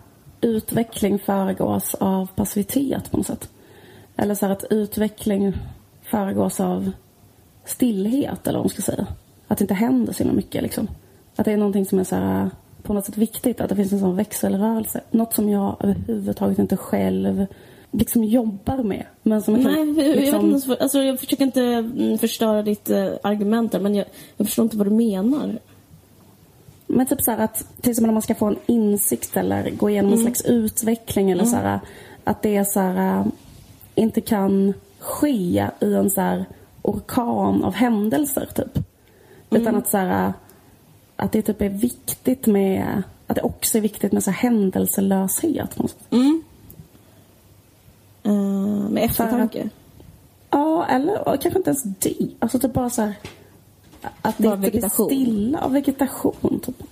utveckling 0.42 1.20
föregås 1.20 1.96
av 1.96 2.28
passivitet 2.36 3.12
på 3.12 3.18
något 3.18 3.28
sätt. 3.28 3.50
Eller 4.16 4.36
så 4.36 4.46
här, 4.46 4.54
att 4.54 4.66
utveckling 4.70 5.54
föregås 6.04 6.60
av 6.60 6.92
stillhet, 7.66 8.48
eller 8.48 8.60
vad 8.60 8.66
man 8.66 8.70
ska 8.70 8.82
säga. 8.82 9.08
Att 9.48 9.58
det 9.58 9.64
inte 9.64 9.74
händer 9.74 10.14
så 10.14 10.24
himla 10.24 10.36
mycket. 10.36 10.64
Liksom. 10.64 10.88
Att 11.36 11.46
det 11.46 11.52
är 11.52 11.58
någonting 11.58 11.86
som 11.86 12.00
är 12.00 12.04
så 12.04 12.16
här, 12.16 12.50
på 12.84 12.94
något 12.94 13.06
sätt 13.06 13.18
viktigt 13.18 13.62
att 13.62 13.70
det 13.70 13.76
finns 13.76 13.94
en 13.94 14.00
sån 14.00 14.16
växelrörelse. 14.16 15.02
Något 15.12 15.34
som 15.34 15.50
jag 15.50 15.76
överhuvudtaget 15.80 16.60
inte 16.60 16.78
själv 16.78 17.46
liksom 17.94 18.24
jobbar 18.24 18.78
med. 18.78 19.06
Men 19.24 19.42
som 19.42 19.54
Nej, 19.54 19.64
kan, 19.64 19.94
liksom, 19.94 20.14
jag, 20.26 20.42
vet 20.42 20.64
inte, 20.64 20.84
alltså, 20.84 21.04
jag 21.04 21.20
försöker 21.20 21.44
inte 21.44 21.64
mm, 21.64 22.18
förstöra 22.18 22.62
ditt 22.62 22.90
eh, 22.90 23.10
argument 23.24 23.72
där, 23.72 23.80
men 23.80 23.96
jag, 23.96 24.06
jag 24.38 24.48
förstår 24.48 24.64
inte 24.64 24.78
vad 24.78 24.88
du 24.88 24.92
menar. 24.92 25.60
Men 26.88 27.06
typ 27.06 27.22
så 27.22 27.32
här 27.32 27.38
att 27.38 27.66
till 27.82 27.90
exempel 27.92 28.08
när 28.08 28.14
man 28.14 28.22
ska 28.22 28.36
få 28.36 28.46
en 28.46 28.58
insikt 28.66 29.38
eller 29.38 29.70
gå 29.70 29.90
igenom 29.90 30.14
en 30.14 30.20
slags 30.20 30.46
utveckling 30.46 31.32
eller 31.32 31.46
så 31.46 31.56
här, 31.56 31.80
att 32.24 32.42
det 32.42 32.66
så 32.66 32.80
här, 32.80 33.26
inte 33.96 34.22
kan 34.22 34.74
ske 35.00 35.68
i 35.80 35.94
en 35.94 36.10
så 36.10 36.22
här 36.22 36.46
orkan 36.82 37.64
av 37.64 37.74
händelser 37.74 38.50
typ. 38.56 38.86
Utan 39.50 39.76
att 39.76 39.90
så 39.90 39.98
här, 39.98 40.34
att 41.16 41.32
det 41.32 41.42
typ 41.42 41.62
är 41.62 41.70
viktigt 41.70 42.46
med 42.46 43.04
att 43.28 43.36
det 43.36 43.42
också 43.42 43.78
är 43.78 43.82
viktigt 43.82 44.12
med 44.12 44.24
så 44.24 44.32
här 44.32 44.50
händelselöshet. 44.50 45.76
på 45.76 45.82
något 45.84 45.92
sätt. 45.92 46.08
Eh, 48.24 48.32
med 48.90 49.04
eftertanke. 49.04 49.70
Ja, 50.50 50.86
eller 50.86 51.24
kanske 51.24 51.58
inte 51.58 51.70
ens 51.70 51.84
det. 51.84 52.28
Alltså 52.40 52.60
typ 52.60 52.74
bara 52.74 52.90
så 52.90 53.02
här, 53.02 53.14
att 54.22 54.38
det 54.38 54.44
Bara 54.44 54.54
inte 54.56 54.58
blir 54.58 54.72
vegetation. 54.72 55.06
stilla 55.06 55.60
av 55.62 55.72
vegetation. 55.72 56.60
Typ. 56.66 56.84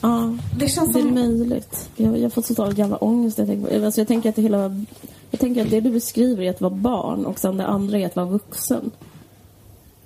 Ja, 0.00 0.36
Det 0.58 0.68
känns 0.68 0.92
det 0.92 1.00
är 1.00 1.04
möjligt. 1.04 1.90
Jag, 1.96 2.18
jag 2.18 2.32
får 2.32 2.42
total 2.42 2.78
jävla 2.78 2.96
ångest. 2.96 3.38
Jag 3.38 3.46
tänker, 3.46 3.84
alltså 3.84 4.00
jag, 4.00 4.08
tänker 4.08 4.28
att 4.28 4.36
det 4.36 4.42
hela, 4.42 4.84
jag 5.30 5.40
tänker 5.40 5.62
att 5.62 5.70
det 5.70 5.80
du 5.80 5.90
beskriver 5.90 6.42
är 6.42 6.50
att 6.50 6.60
vara 6.60 6.74
barn 6.74 7.26
och 7.26 7.38
sen 7.38 7.56
det 7.56 7.66
andra 7.66 7.98
är 7.98 8.06
att 8.06 8.16
vara 8.16 8.26
vuxen. 8.26 8.90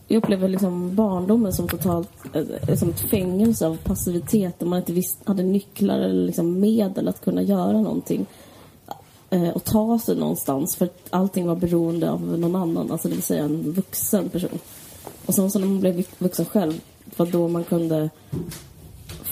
Jag 0.09 0.19
upplever 0.19 0.49
liksom 0.49 0.95
barndomen 0.95 1.53
som 1.53 1.69
totalt 1.69 2.11
eh, 2.69 2.77
som 2.77 2.91
ett 2.91 3.01
fängelse 3.01 3.67
av 3.67 3.77
passivitet 3.77 4.59
där 4.59 4.67
man 4.67 4.79
inte 4.79 4.93
visst, 4.93 5.19
hade 5.25 5.43
nycklar 5.43 5.99
eller 5.99 6.27
liksom 6.27 6.61
medel 6.61 7.09
att 7.09 7.25
kunna 7.25 7.43
göra 7.43 7.81
någonting 7.81 8.27
eh, 9.31 9.49
och 9.49 9.65
ta 9.65 9.99
sig 9.99 10.17
någonstans 10.17 10.77
för 10.77 10.85
att 10.85 11.07
allting 11.11 11.47
var 11.47 11.57
beroende 11.57 12.11
av 12.11 12.39
någon 12.39 12.57
annan, 12.57 12.93
alltså 12.93 13.09
det 13.09 13.15
vill 13.15 13.23
säga 13.23 13.45
en 13.45 13.73
vuxen 13.73 14.29
person. 14.29 14.59
Och 15.27 15.35
sen 15.35 15.51
så 15.51 15.59
när 15.59 15.67
man 15.67 15.81
blev 15.81 16.05
vuxen 16.19 16.47
själv, 16.47 16.81
var 17.17 17.27
då 17.27 17.49
man 17.49 17.65
kunde 17.65 18.11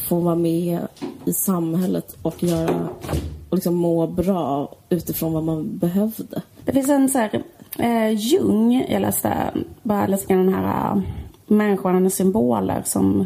få 0.08 0.20
vara 0.20 0.34
med 0.34 0.80
i 1.24 1.32
samhället 1.32 2.16
och 2.22 2.42
göra 2.42 2.88
och 3.48 3.56
liksom 3.56 3.74
må 3.74 4.06
bra 4.06 4.74
utifrån 4.88 5.32
vad 5.32 5.44
man 5.44 5.78
behövde. 5.78 6.42
Det 6.64 6.72
finns 6.72 6.88
en 6.88 7.08
så 7.08 7.18
här, 7.18 7.42
eh, 7.78 8.10
Jung, 8.10 8.86
jag 8.88 9.02
läste 9.02 9.50
bara 9.82 10.06
grann 10.06 10.46
den 10.46 10.54
här 10.54 10.96
äh, 10.96 11.02
Människan 11.46 12.06
och 12.06 12.12
symboler 12.12 12.82
som 12.84 13.24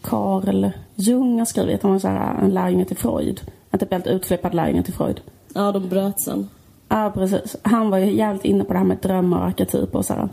Carl 0.00 0.70
Jung 0.94 1.38
har 1.38 1.44
skrivit. 1.44 1.82
Han 1.82 1.92
var 1.92 1.98
så 1.98 2.08
här, 2.08 2.38
en 2.42 2.50
lärjunge 2.50 2.84
till 2.84 2.96
Freud. 2.96 3.40
En 3.70 3.78
typ 3.78 3.92
helt 3.92 4.06
utflippad 4.06 4.54
lärjunge 4.54 4.82
till 4.82 4.94
Freud. 4.94 5.20
Ja, 5.54 5.72
de 5.72 5.88
bröt 5.88 6.20
sen. 6.20 6.48
Ja, 6.88 7.12
precis. 7.14 7.56
Han 7.62 7.90
var 7.90 7.98
ju 7.98 8.12
jävligt 8.12 8.44
inne 8.44 8.64
på 8.64 8.72
det 8.72 8.78
här 8.78 8.86
med 8.86 8.98
drömmar 9.02 9.40
och 9.40 9.46
arketyper 9.46 9.98
och 9.98 10.04
sådär. 10.04 10.28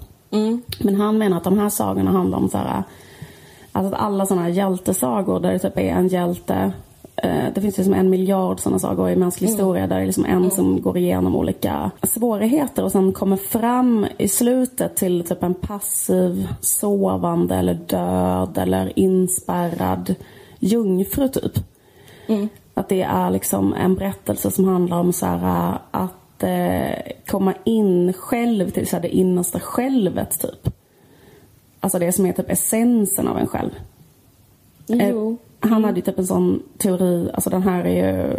Men 0.80 0.96
han 0.96 1.18
menar 1.18 1.38
att 1.38 1.44
de 1.44 1.58
här 1.60 1.70
sagorna 1.70 2.12
handlar 2.12 2.38
om 2.38 2.50
så 2.50 2.58
här, 2.58 2.84
alltså 3.80 3.96
att 3.96 4.02
alla 4.02 4.26
sådana 4.26 4.42
här 4.42 4.50
hjältesagor 4.50 5.40
där 5.40 5.52
det 5.52 5.60
typ 5.60 5.78
är 5.78 5.90
en 5.90 6.08
hjälte 6.08 6.72
eh, 7.16 7.46
det 7.56 7.62
finns 7.62 7.78
liksom 7.78 7.94
en 7.94 8.10
miljard 8.10 8.60
sådana 8.60 8.80
sagor 8.80 9.10
i 9.10 9.16
mänsklig 9.16 9.48
historia 9.48 9.88
där 9.88 9.96
det 9.96 10.02
är 10.02 10.06
liksom 10.06 10.26
en 10.26 10.52
som 10.52 10.82
går 10.82 10.98
igenom 10.98 11.36
olika 11.36 11.92
svårigheter 12.04 12.84
och 12.84 12.92
sen 12.92 13.14
kommer 13.14 13.38
fram 13.38 14.06
i 14.18 14.28
slutet 14.28 14.96
till 14.96 15.24
typ 15.24 15.44
en 15.44 15.54
passiv, 15.54 16.48
sovande 16.62 17.56
eller 17.56 17.74
död 17.74 18.58
eller 18.58 19.00
inspärrad 19.00 20.16
jungfru 20.60 21.28
typ. 21.28 21.54
Att 22.74 22.90
det 22.90 23.02
är 23.02 23.30
liksom 23.30 23.74
en 23.74 23.96
berättelse 23.96 24.52
som 24.52 24.66
handlar 24.68 25.00
om 25.00 25.14
så 25.14 25.26
här, 25.26 25.78
att 25.92 26.44
eh, 26.44 27.14
komma 27.28 27.54
in 27.64 28.14
själv 28.14 28.70
till 28.70 28.88
så 28.88 28.96
här, 28.96 29.02
det 29.02 29.16
innersta 29.16 29.60
självet 29.60 30.40
typ. 30.40 30.79
Alltså 31.80 32.00
det 32.00 32.12
som 32.12 32.26
är 32.26 32.34
typ 32.34 32.50
essensen 32.50 33.28
av 33.28 33.38
en 33.38 33.48
själv. 33.48 33.72
Eh, 34.90 35.10
Jo. 35.10 35.38
Han 35.62 35.84
hade 35.84 35.96
ju 35.96 36.02
typ 36.02 36.20
en 36.20 36.28
sån 36.28 36.64
teori, 36.78 37.30
alltså 37.34 37.50
den 37.50 37.64
här 37.64 37.86
är 37.86 38.18
ju 38.18 38.38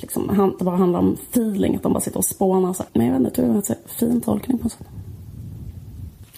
liksom, 0.00 0.28
han, 0.28 0.54
det 0.58 0.64
bara 0.64 0.76
handlar 0.76 0.98
om 0.98 1.16
feeling, 1.30 1.76
att 1.76 1.82
de 1.82 1.92
bara 1.92 2.00
sitter 2.00 2.18
och 2.18 2.24
spånar 2.24 2.72
så 2.72 2.82
här. 2.82 2.90
Men 2.92 3.06
jag 3.06 3.12
vet 3.12 3.18
inte, 3.20 3.28
jag 3.28 3.34
tror 3.34 3.46
det 3.46 3.52
var 3.52 3.76
en 3.82 3.88
fin 3.88 4.20
tolkning 4.20 4.58
på 4.58 4.64
något 4.64 4.72
sätt. 4.72 4.86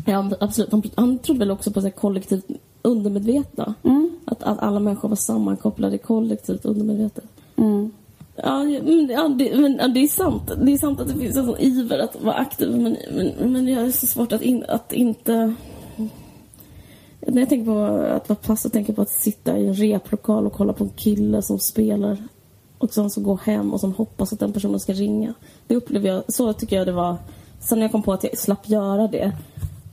Ja, 0.05 0.31
absolut. 0.41 0.73
Han, 0.73 0.83
han 0.95 1.19
trodde 1.19 1.38
väl 1.38 1.51
också 1.51 1.71
på 1.71 1.81
så 1.81 1.87
här 1.87 1.93
kollektivt 1.93 2.47
undermedvetna. 2.83 3.75
Att, 4.25 4.43
att 4.43 4.59
alla 4.59 4.81
människor 4.81 5.09
var 5.09 5.17
sammankopplade 5.17 5.99
kollektivt 5.99 6.65
undermedvetet. 6.65 7.25
Ja, 8.37 8.65
men, 8.65 9.09
ja, 9.11 9.29
det, 9.29 9.57
men 9.57 9.77
ja, 9.81 9.88
det 9.88 10.01
är 10.01 10.09
sant. 10.09 10.53
Det 10.62 10.73
är 10.73 10.79
sant 10.79 11.01
att 11.01 11.09
det 11.09 11.15
finns 11.15 11.37
en 11.37 11.47
sån 11.47 11.59
iver 11.59 11.99
att 11.99 12.23
vara 12.23 12.35
aktiv. 12.35 12.77
Men, 12.77 12.97
men, 13.17 13.53
men 13.53 13.69
jag 13.69 13.85
är 13.85 13.91
så 13.91 14.07
svårt 14.07 14.33
att, 14.33 14.43
in, 14.43 14.65
att 14.69 14.93
inte... 14.93 15.55
När 17.27 17.41
jag 17.41 17.49
tänker 17.49 17.65
på 17.65 17.85
att 18.15 18.29
vara 18.29 18.39
pass, 18.43 18.65
jag 18.65 18.73
tänker 18.73 18.93
på 18.93 19.03
att 19.03 19.11
sitta 19.11 19.59
i 19.59 19.67
en 19.67 19.75
replokal 19.75 20.47
och 20.47 20.53
kolla 20.53 20.73
på 20.73 20.85
en 20.85 20.91
kille 20.91 21.43
som 21.43 21.59
spelar 21.59 22.19
och 22.79 22.95
sen 22.95 23.11
så 23.11 23.21
gå 23.21 23.35
hem 23.35 23.73
och 23.73 23.81
sen 23.81 23.93
hoppas 23.93 24.33
att 24.33 24.41
den 24.41 24.53
personen 24.53 24.81
ska 24.81 24.93
ringa. 24.93 25.35
Det 25.67 25.77
upplever 25.77 26.09
jag, 26.09 26.23
så 26.29 26.53
tycker 26.53 26.77
jag 26.77 26.87
det 26.87 26.93
var. 26.93 27.17
Sen 27.61 27.79
när 27.79 27.85
jag 27.85 27.93
kom 27.93 28.03
på 28.03 28.13
att 28.13 28.25
jag 28.25 28.39
slapp 28.39 28.69
göra 28.69 29.09
det 29.09 29.33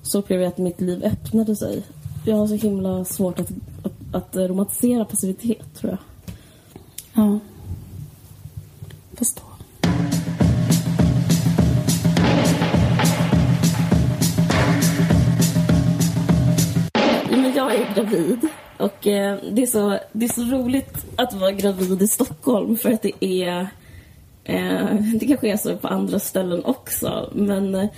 så 0.02 0.20
upplever 0.20 0.44
jag 0.44 0.52
att 0.52 0.58
mitt 0.58 0.82
liv 0.82 1.04
öppnade 1.04 1.56
sig. 1.56 1.84
Jag 2.26 2.36
har 2.36 2.48
så 2.48 2.54
himla 2.54 3.06
svårt 3.06 3.40
att, 3.40 3.52
att, 3.84 4.16
att 4.16 4.36
romantisera 4.36 5.06
passivitet, 5.06 5.76
tror 5.76 5.92
jag. 5.92 6.00
Ja. 7.14 7.40
Förstår. 9.14 9.49
Jag 17.60 17.76
är 17.76 17.94
gravid 17.96 18.48
och 18.78 19.08
eh, 19.08 19.38
det, 19.52 19.62
är 19.62 19.68
så, 19.68 20.00
det 20.12 20.26
är 20.26 20.34
så 20.34 20.42
roligt 20.42 21.06
att 21.16 21.34
vara 21.34 21.52
gravid 21.52 22.02
i 22.02 22.08
Stockholm 22.08 22.78
för 22.78 22.92
att 22.92 23.02
det 23.02 23.26
är... 23.26 23.68
Eh, 24.44 24.94
det 25.20 25.28
kanske 25.28 25.52
är 25.52 25.58
så 25.58 25.78
på 25.78 25.88
andra 25.88 26.20
ställen 26.20 26.66
också 26.66 27.30
men 27.34 27.76
eh, 27.76 27.90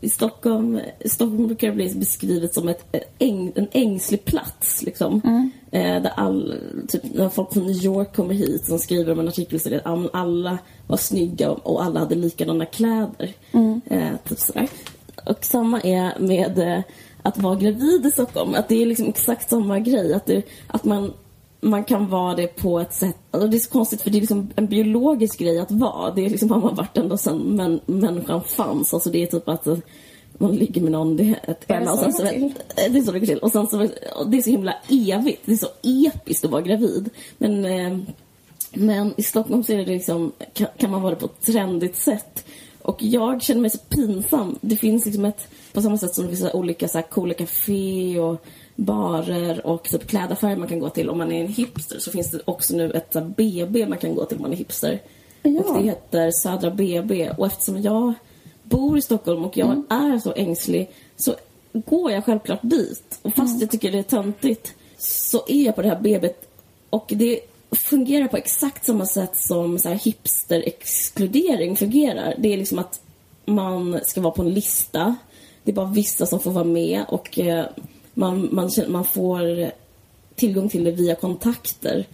i 0.00 0.08
Stockholm, 0.08 0.80
Stockholm 1.04 1.46
brukar 1.46 1.72
bli 1.72 1.94
beskrivet 1.94 2.54
som 2.54 2.68
ett, 2.68 2.84
eh, 2.92 3.00
äng, 3.18 3.52
en 3.54 3.68
ängslig 3.72 4.24
plats. 4.24 4.82
Liksom. 4.82 5.20
Eh, 5.70 6.02
där 6.02 6.12
all, 6.16 6.54
typ, 6.88 7.02
när 7.14 7.28
folk 7.28 7.52
från 7.52 7.66
New 7.66 7.84
York 7.84 8.16
kommer 8.16 8.34
hit 8.34 8.66
som 8.66 8.78
skriver 8.78 9.12
om 9.12 9.20
en 9.20 9.28
artikel 9.28 9.60
så 9.60 9.68
är 9.68 9.70
det 9.70 9.80
att 9.80 10.14
alla 10.14 10.58
var 10.86 10.96
snygga 10.96 11.50
och, 11.50 11.74
och 11.74 11.84
alla 11.84 12.00
hade 12.00 12.14
likadana 12.14 12.64
kläder. 12.64 13.32
Eh, 13.90 14.12
typ 14.28 14.38
sådär. 14.38 14.68
Och 15.26 15.44
samma 15.44 15.80
är 15.80 16.18
med 16.18 16.58
eh, 16.58 16.82
att 17.22 17.38
vara 17.38 17.54
gravid 17.54 18.06
i 18.06 18.10
Stockholm. 18.10 18.54
Att 18.54 18.68
det 18.68 18.82
är 18.82 18.86
liksom 18.86 19.08
exakt 19.08 19.50
samma 19.50 19.78
grej. 19.78 20.14
Att, 20.14 20.26
det, 20.26 20.42
att 20.66 20.84
man, 20.84 21.12
man 21.60 21.84
kan 21.84 22.08
vara 22.08 22.34
det 22.34 22.46
på 22.46 22.80
ett 22.80 22.94
sätt... 22.94 23.16
Och 23.30 23.50
det 23.50 23.56
är 23.56 23.58
så 23.58 23.70
konstigt 23.70 24.02
för 24.02 24.10
det 24.10 24.18
är 24.18 24.20
liksom 24.20 24.50
en 24.56 24.66
biologisk 24.66 25.38
grej 25.38 25.58
att 25.58 25.70
vara. 25.70 26.10
Det 26.10 26.26
är 26.26 26.30
liksom 26.30 26.50
har 26.50 26.60
man 26.60 26.74
varit 26.74 26.96
ända 26.96 27.16
sedan 27.16 27.38
män, 27.38 27.80
människan 27.86 28.42
fanns. 28.42 28.94
Alltså 28.94 29.10
det 29.10 29.22
är 29.22 29.26
typ 29.26 29.48
att 29.48 29.66
eh, 29.66 29.78
man 30.38 30.56
ligger 30.56 30.80
med 30.80 30.92
någon, 30.92 31.16
det 31.16 31.24
är 31.24 31.50
ett 31.50 31.90
och 31.90 31.98
så 31.98 32.12
sen 32.12 32.24
det 32.24 32.52
så... 32.76 32.96
är 32.96 33.02
så 33.02 33.12
det 33.12 33.18
går 33.18 33.26
till. 33.26 33.38
Och 33.38 33.52
sen 33.52 33.66
så, 33.66 33.88
och 34.16 34.30
det 34.30 34.38
är 34.38 34.42
så 34.42 34.50
himla 34.50 34.74
evigt. 34.88 35.42
Det 35.44 35.52
är 35.52 35.56
så 35.56 35.68
episkt 35.82 36.44
att 36.44 36.50
vara 36.50 36.62
gravid. 36.62 37.10
Men... 37.38 37.64
Eh, 37.64 37.98
men 38.72 39.14
i 39.16 39.22
Stockholm 39.22 39.64
så 39.64 39.72
är 39.72 39.76
det 39.76 39.84
liksom, 39.84 40.32
kan, 40.52 40.66
kan 40.78 40.90
man 40.90 41.02
vara 41.02 41.14
det 41.14 41.20
på 41.20 41.26
ett 41.26 41.40
trendigt 41.40 41.96
sätt. 41.96 42.44
Och 42.82 43.02
jag 43.02 43.42
känner 43.42 43.60
mig 43.60 43.70
så 43.70 43.78
pinsam. 43.78 44.58
Det 44.60 44.76
finns 44.76 45.06
liksom 45.06 45.24
ett, 45.24 45.48
på 45.72 45.82
samma 45.82 45.98
sätt 45.98 46.14
som 46.14 46.24
det 46.24 46.36
finns 46.36 46.54
olika 46.54 46.88
så 46.88 46.98
här 46.98 47.02
coola 47.02 47.34
café 47.34 48.18
och 48.18 48.44
barer 48.76 49.66
och 49.66 49.84
typ 49.84 50.06
klädaffärer 50.06 50.56
man 50.56 50.68
kan 50.68 50.78
gå 50.78 50.90
till 50.90 51.10
om 51.10 51.18
man 51.18 51.32
är 51.32 51.40
en 51.40 51.52
hipster 51.52 51.98
så 51.98 52.10
finns 52.10 52.30
det 52.30 52.40
också 52.44 52.76
nu 52.76 52.90
ett 52.90 53.12
så 53.12 53.18
här, 53.18 53.26
BB 53.26 53.86
man 53.86 53.98
kan 53.98 54.14
gå 54.14 54.24
till 54.24 54.36
om 54.36 54.42
man 54.42 54.52
är 54.52 54.56
hipster. 54.56 55.02
Ja. 55.42 55.60
Och 55.60 55.78
det 55.78 55.84
heter 55.84 56.30
Södra 56.30 56.70
BB. 56.70 57.30
Och 57.30 57.46
eftersom 57.46 57.82
jag 57.82 58.12
bor 58.62 58.98
i 58.98 59.02
Stockholm 59.02 59.44
och 59.44 59.56
jag 59.56 59.82
är 59.88 60.18
så 60.18 60.32
ängslig 60.36 60.90
så 61.16 61.34
går 61.72 62.10
jag 62.12 62.24
självklart 62.24 62.60
dit. 62.62 63.18
Och 63.22 63.34
fast 63.34 63.60
jag 63.60 63.70
tycker 63.70 63.92
det 63.92 63.98
är 63.98 64.02
töntigt 64.02 64.74
så 64.98 65.44
är 65.46 65.62
jag 65.62 65.74
på 65.74 65.82
det 65.82 65.88
här 65.88 66.00
BB't 66.00 66.34
och 66.90 67.12
det 67.16 67.40
fungerar 67.70 68.28
på 68.28 68.36
exakt 68.36 68.84
samma 68.84 69.06
sätt 69.06 69.36
som 69.36 69.78
så 69.78 69.88
här 69.88 69.96
hipster-exkludering 69.96 71.76
fungerar. 71.76 72.34
Det 72.38 72.52
är 72.52 72.56
liksom 72.56 72.78
att 72.78 73.00
man 73.44 74.00
ska 74.04 74.20
vara 74.20 74.32
på 74.32 74.42
en 74.42 74.54
lista. 74.54 75.16
Det 75.64 75.70
är 75.70 75.74
bara 75.74 75.86
vissa 75.86 76.26
som 76.26 76.40
får 76.40 76.50
vara 76.50 76.64
med 76.64 77.04
och 77.08 77.38
eh, 77.38 77.66
man, 78.14 78.48
man, 78.52 78.70
man 78.88 79.04
får 79.04 79.70
tillgång 80.34 80.68
till 80.68 80.84
det 80.84 80.90
via 80.90 81.14
kontakter. 81.14 82.06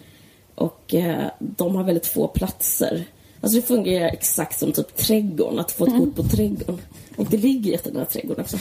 Och 0.55 0.93
eh, 0.93 1.25
de 1.39 1.75
har 1.75 1.83
väldigt 1.83 2.07
få 2.07 2.27
platser. 2.27 3.05
Alltså 3.41 3.55
det 3.59 3.67
fungerar 3.67 4.07
exakt 4.07 4.59
som 4.59 4.71
typ 4.71 4.95
trädgården, 4.95 5.59
att 5.59 5.71
få 5.71 5.85
ett 5.85 5.97
kort 5.97 6.15
på 6.15 6.23
trädgården. 6.23 6.81
Och 7.17 7.25
det 7.25 7.37
ligger 7.37 7.71
jättenära 7.71 8.05
trädgården 8.05 8.43
också. 8.43 8.57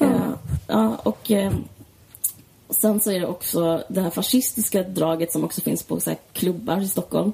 Eh, 0.00 0.30
ja, 0.66 0.96
och, 1.02 1.30
eh, 1.30 1.52
Sen 2.68 3.00
så 3.00 3.10
är 3.10 3.20
det 3.20 3.26
också 3.26 3.84
det 3.88 4.00
här 4.00 4.10
fascistiska 4.10 4.82
draget 4.82 5.32
som 5.32 5.44
också 5.44 5.60
finns 5.60 5.82
på 5.82 6.00
så 6.00 6.10
här 6.10 6.18
klubbar 6.32 6.80
i 6.80 6.88
Stockholm. 6.88 7.32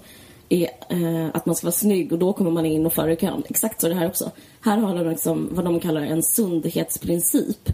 Är 0.53 0.71
eh, 0.89 1.29
att 1.35 1.47
man 1.47 1.55
ska 1.55 1.67
vara 1.67 1.73
snygg 1.73 2.13
och 2.13 2.19
då 2.19 2.33
kommer 2.33 2.51
man 2.51 2.67
in 2.67 2.87
och 2.87 2.93
före 2.93 3.17
kön. 3.17 3.43
Exakt 3.49 3.81
så 3.81 3.87
är 3.87 3.91
det 3.91 3.97
här 3.97 4.07
också. 4.07 4.31
Här 4.61 4.79
har 4.79 4.95
de 4.95 5.11
liksom 5.11 5.49
vad 5.53 5.65
de 5.65 5.81
kallar 5.81 6.03
en 6.03 6.23
sundhetsprincip. 6.23 7.73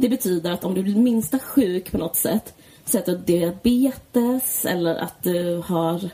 Det 0.00 0.08
betyder 0.08 0.52
att 0.52 0.64
om 0.64 0.74
du 0.74 0.82
blir 0.82 0.96
minsta 0.96 1.38
sjuk 1.38 1.92
på 1.92 1.98
något 1.98 2.16
sätt, 2.16 2.54
så 2.84 2.98
att 2.98 3.06
du 3.06 3.12
har 3.12 3.22
diabetes 3.24 4.64
eller 4.64 4.94
att 4.94 5.22
du 5.22 5.62
har 5.66 6.10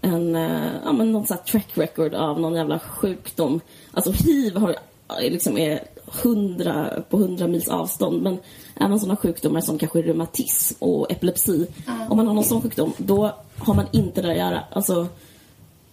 en, 0.00 0.36
eh, 0.36 0.72
ja 0.84 0.92
men 0.92 1.12
någon 1.12 1.26
sån 1.26 1.36
här 1.36 1.44
track 1.44 1.68
record 1.74 2.14
av 2.14 2.40
någon 2.40 2.54
jävla 2.54 2.78
sjukdom. 2.78 3.60
Alltså 3.92 4.10
hiv 4.12 4.56
har, 4.56 4.76
är 5.08 5.30
liksom 5.30 5.58
är 5.58 5.80
hundra, 6.22 7.02
på 7.10 7.16
hundra 7.16 7.46
mils 7.46 7.68
avstånd 7.68 8.22
men 8.22 8.38
även 8.80 9.00
sådana 9.00 9.16
sjukdomar 9.16 9.60
som 9.60 9.78
kanske 9.78 10.02
reumatism 10.02 10.74
och 10.78 11.12
epilepsi. 11.12 11.66
Om 12.08 12.16
man 12.16 12.26
har 12.26 12.34
någon 12.34 12.44
sån 12.44 12.62
sjukdom, 12.62 12.92
då 12.96 13.34
har 13.58 13.74
man 13.74 13.86
inte 13.92 14.22
där 14.22 14.30
att 14.30 14.36
göra. 14.36 14.60
Alltså, 14.70 15.06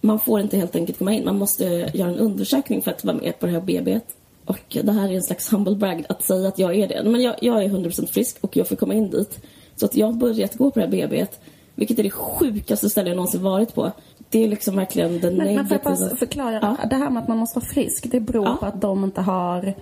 man 0.04 0.18
får 0.20 0.40
inte 0.40 0.56
helt 0.56 0.76
enkelt 0.76 0.98
komma 0.98 1.12
in. 1.12 1.24
Man 1.24 1.38
måste 1.38 1.64
göra 1.94 2.08
en 2.08 2.18
undersökning 2.18 2.82
för 2.82 2.90
att 2.90 3.04
vara 3.04 3.16
med 3.16 3.38
på 3.38 3.46
det 3.46 3.52
här 3.52 3.60
BB. 3.60 4.00
Och 4.44 4.76
det 4.82 4.92
här 4.92 5.08
är 5.08 5.14
en 5.14 5.22
slags 5.22 5.52
humble 5.52 5.74
brag 5.76 6.04
att 6.08 6.22
säga 6.24 6.48
att 6.48 6.58
jag 6.58 6.74
är 6.76 6.88
det. 6.88 7.02
Men 7.10 7.22
jag, 7.22 7.34
jag 7.40 7.64
är 7.64 7.68
100% 7.68 8.06
frisk 8.06 8.36
och 8.40 8.56
jag 8.56 8.68
får 8.68 8.76
komma 8.76 8.94
in 8.94 9.10
dit. 9.10 9.40
Så 9.76 9.86
att 9.86 9.96
jag 9.96 10.06
har 10.06 10.12
börjat 10.12 10.54
gå 10.54 10.70
på 10.70 10.78
det 10.80 10.84
här 10.86 10.90
BB. 10.92 11.26
Vilket 11.74 11.98
är 11.98 12.02
det 12.02 12.10
sjukaste 12.10 12.90
stället 12.90 13.08
jag 13.08 13.16
någonsin 13.16 13.42
varit 13.42 13.74
på. 13.74 13.92
Det 14.30 14.44
är 14.44 14.48
liksom 14.48 14.76
verkligen 14.76 15.20
den 15.20 15.36
Men, 15.36 15.54
men 15.54 15.66
får 15.66 15.76
jag 15.76 15.84
negativa... 15.84 16.08
bara 16.08 16.16
förklara? 16.16 16.76
Ja. 16.82 16.86
Det 16.88 16.96
här 16.96 17.10
med 17.10 17.22
att 17.22 17.28
man 17.28 17.38
måste 17.38 17.58
vara 17.58 17.66
frisk, 17.66 18.10
det 18.10 18.20
beror 18.20 18.44
Ja. 18.46 18.56
på 18.60 18.66
att 18.66 18.80
de 18.80 19.04
inte 19.04 19.20
har 19.20 19.74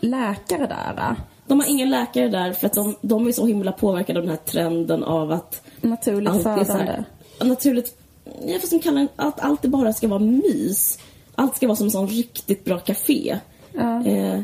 läkare 0.00 0.66
där. 0.66 1.16
De 1.46 1.60
har 1.60 1.70
ingen 1.70 1.90
läkare 1.90 2.28
där 2.28 2.52
för 2.52 2.66
att 2.66 2.72
de, 2.72 2.94
de 3.02 3.26
är 3.26 3.32
så 3.32 3.46
himla 3.46 3.72
påverkade 3.72 4.18
av 4.18 4.26
den 4.26 4.30
här 4.36 4.44
trenden 4.44 5.04
av 5.04 5.32
att 5.32 5.62
Naturligt 5.80 6.42
födande. 6.42 7.04
naturligt, 7.42 8.01
jag 8.46 8.60
fast 8.60 8.70
de 8.72 8.78
kallar 8.78 9.08
att 9.16 9.40
allt 9.40 9.62
bara 9.62 9.92
ska 9.92 10.08
vara 10.08 10.18
mys. 10.20 10.98
Allt 11.34 11.56
ska 11.56 11.66
vara 11.66 11.76
som 11.76 11.86
en 11.86 11.90
sån 11.90 12.06
riktigt 12.08 12.64
bra 12.64 12.78
café. 12.78 13.38
Ja. 13.72 14.06
Eh, 14.06 14.40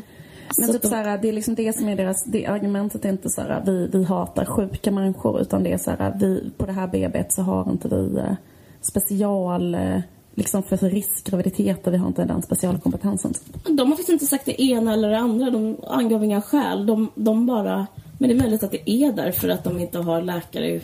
Men 0.57 0.67
så 0.67 0.73
typ 0.73 0.81
de- 0.81 0.87
såhär, 0.87 1.17
det 1.17 1.29
är 1.29 1.33
liksom 1.33 1.55
det 1.55 1.77
som 1.77 1.87
är 1.89 1.95
deras, 1.95 2.25
det 2.25 2.45
argumentet 2.45 3.05
är 3.05 3.09
inte 3.09 3.29
såhär 3.29 3.63
vi, 3.65 3.87
vi 3.87 4.03
hatar 4.03 4.45
sjuka 4.45 4.91
människor 4.91 5.41
utan 5.41 5.63
det 5.63 5.71
är 5.73 5.77
såhär 5.77 6.13
vi, 6.19 6.51
på 6.57 6.65
det 6.65 6.71
här 6.71 6.87
BB't 6.87 7.25
så 7.29 7.41
har 7.41 7.71
inte 7.71 7.87
vi 7.87 8.17
eh, 8.17 8.33
special, 8.81 9.75
eh, 9.75 9.99
liksom 10.35 10.63
för 10.63 10.77
riskgraviditeter, 10.77 11.91
vi 11.91 11.97
har 11.97 12.07
inte 12.07 12.23
den 12.25 12.41
specialkompetensen. 12.41 13.33
typ. 13.33 13.65
De 13.65 13.79
har 13.79 13.87
faktiskt 13.87 14.09
inte 14.09 14.25
sagt 14.25 14.45
det 14.45 14.61
ena 14.61 14.93
eller 14.93 15.09
det 15.09 15.17
andra. 15.17 15.49
De 15.49 15.77
angav 15.87 16.23
inga 16.23 16.41
skäl. 16.41 16.85
De, 16.85 17.09
de 17.15 17.45
bara... 17.45 17.87
Men 18.17 18.29
det 18.29 18.35
är 18.35 18.39
möjligt 18.39 18.63
att 18.63 18.71
det 18.71 18.89
är 18.91 19.11
därför 19.11 19.49
att 19.49 19.63
de 19.63 19.79
inte 19.79 19.97
har 19.99 20.21
läkare. 20.21 20.81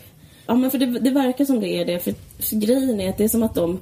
Ja, 0.48 0.56
men 0.56 0.72
för 0.72 0.78
det, 0.78 0.86
det 0.86 1.10
verkar 1.10 1.46
som 1.46 1.60
det 1.60 1.68
är 1.68 1.86
det. 1.86 2.00
För, 2.00 2.14
för 2.40 2.56
grejen 2.56 3.02
är 3.02 3.10
att 3.10 3.18
det 3.18 3.24
är 3.24 3.30
som 3.30 3.44
att 3.44 3.56
de 3.56 3.80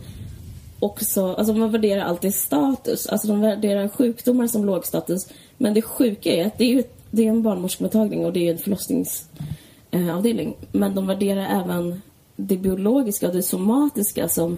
också... 0.80 1.34
Alltså 1.34 1.54
man 1.54 1.72
värderar 1.72 2.02
alltid 2.02 2.36
status. 2.36 3.08
Alltså 3.08 3.28
de 3.28 3.42
värderar 3.42 3.88
sjukdomar 3.88 4.48
som 4.48 4.66
låg 4.66 4.86
status. 4.86 5.28
Men 5.58 5.74
det 5.74 5.82
sjuka 5.82 6.32
är 6.32 6.46
att 6.46 6.58
det 6.58 6.64
är 6.64 6.76
ju 6.76 6.84
det 7.16 7.26
är 7.26 7.30
en 7.30 7.44
barnmorskemottagning 7.44 8.26
och 8.26 8.34
det 8.34 8.48
är 8.48 8.52
en 8.52 8.58
förlossningsavdelning. 8.58 10.48
Eh, 10.48 10.56
men 10.72 10.96
de 10.96 11.08
värderar 11.08 11.62
även 11.62 12.02
det 12.36 12.58
biologiska 12.58 13.28
och 13.28 13.34
det 13.34 13.44
somatiska 13.44 14.30
som 14.30 14.58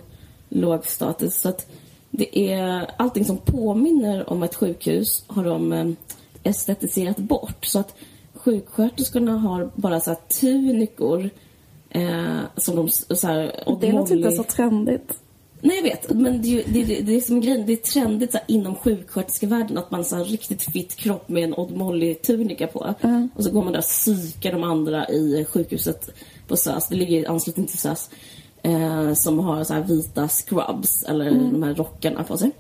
låg 0.50 0.86
status. 0.86 1.42
Så 1.42 1.50
att 1.50 1.68
det 2.10 2.54
är 2.54 2.92
allting 2.98 3.26
som 3.26 3.38
påminner 3.38 4.30
om 4.30 4.44
ett 4.44 4.56
sjukhus 4.56 5.24
har 5.28 5.44
de 5.44 5.74
eh, 5.74 5.88
estetiserat 6.44 7.18
bort. 7.18 7.66
Så 7.66 7.80
att 7.80 7.96
sjuksköterskorna 8.34 9.38
har 9.38 9.72
bara 9.76 10.00
så 10.00 10.10
här 10.10 10.20
tunikor 10.40 11.30
eh, 11.96 12.40
som 12.58 12.76
de 12.76 12.90
så 12.90 13.28
här, 13.28 13.70
och 13.70 13.80
Det 13.80 13.92
låter 13.92 14.16
inte 14.16 14.30
Molly- 14.30 14.36
så 14.38 14.44
trendigt. 14.44 15.14
Nej, 15.62 15.76
jag 15.76 15.84
vet. 15.84 16.14
Men 16.14 16.42
det, 16.42 16.48
är 16.48 16.64
det, 16.74 16.84
det, 16.84 17.02
det 17.02 17.16
är 17.16 17.22
som 17.22 17.42
grejen. 17.42 17.66
Det 17.66 17.74
är 17.74 17.78
trendigt 17.78 18.32
så 18.32 18.38
här, 18.38 18.46
inom 18.48 18.76
sjuksköterskevärlden 18.76 19.78
att 19.78 19.92
man 19.92 20.04
har 20.12 20.18
en 20.20 20.26
riktigt 20.26 20.62
fit 20.62 20.96
kropp 20.96 21.30
med 21.30 21.44
en 21.44 21.54
Odd 21.54 21.72
Molly-tunika 21.72 22.68
på. 22.68 22.96
Och 23.36 23.44
så 23.44 23.52
går 23.52 23.64
man 23.64 23.74
där 23.74 23.80
och 23.80 23.86
psykar 23.86 24.52
de 24.52 24.64
andra 24.64 25.10
i 25.10 25.46
sjukhuset 25.50 26.10
på 26.48 26.58
SÖS. 26.58 26.88
Det 26.88 26.96
ligger 26.96 27.20
i 27.20 27.26
anslutning 27.26 27.66
till 27.66 27.78
SÖS. 27.80 28.10
Eh, 28.64 29.14
som 29.14 29.40
har 29.40 29.64
så 29.64 29.74
här 29.74 29.84
vita 29.84 30.28
scrubs, 30.28 31.04
eller 31.04 31.32
de 31.52 31.64
här 31.64 31.74
rockarna 31.74 32.24
på 32.24 32.38
sig. 32.38 32.52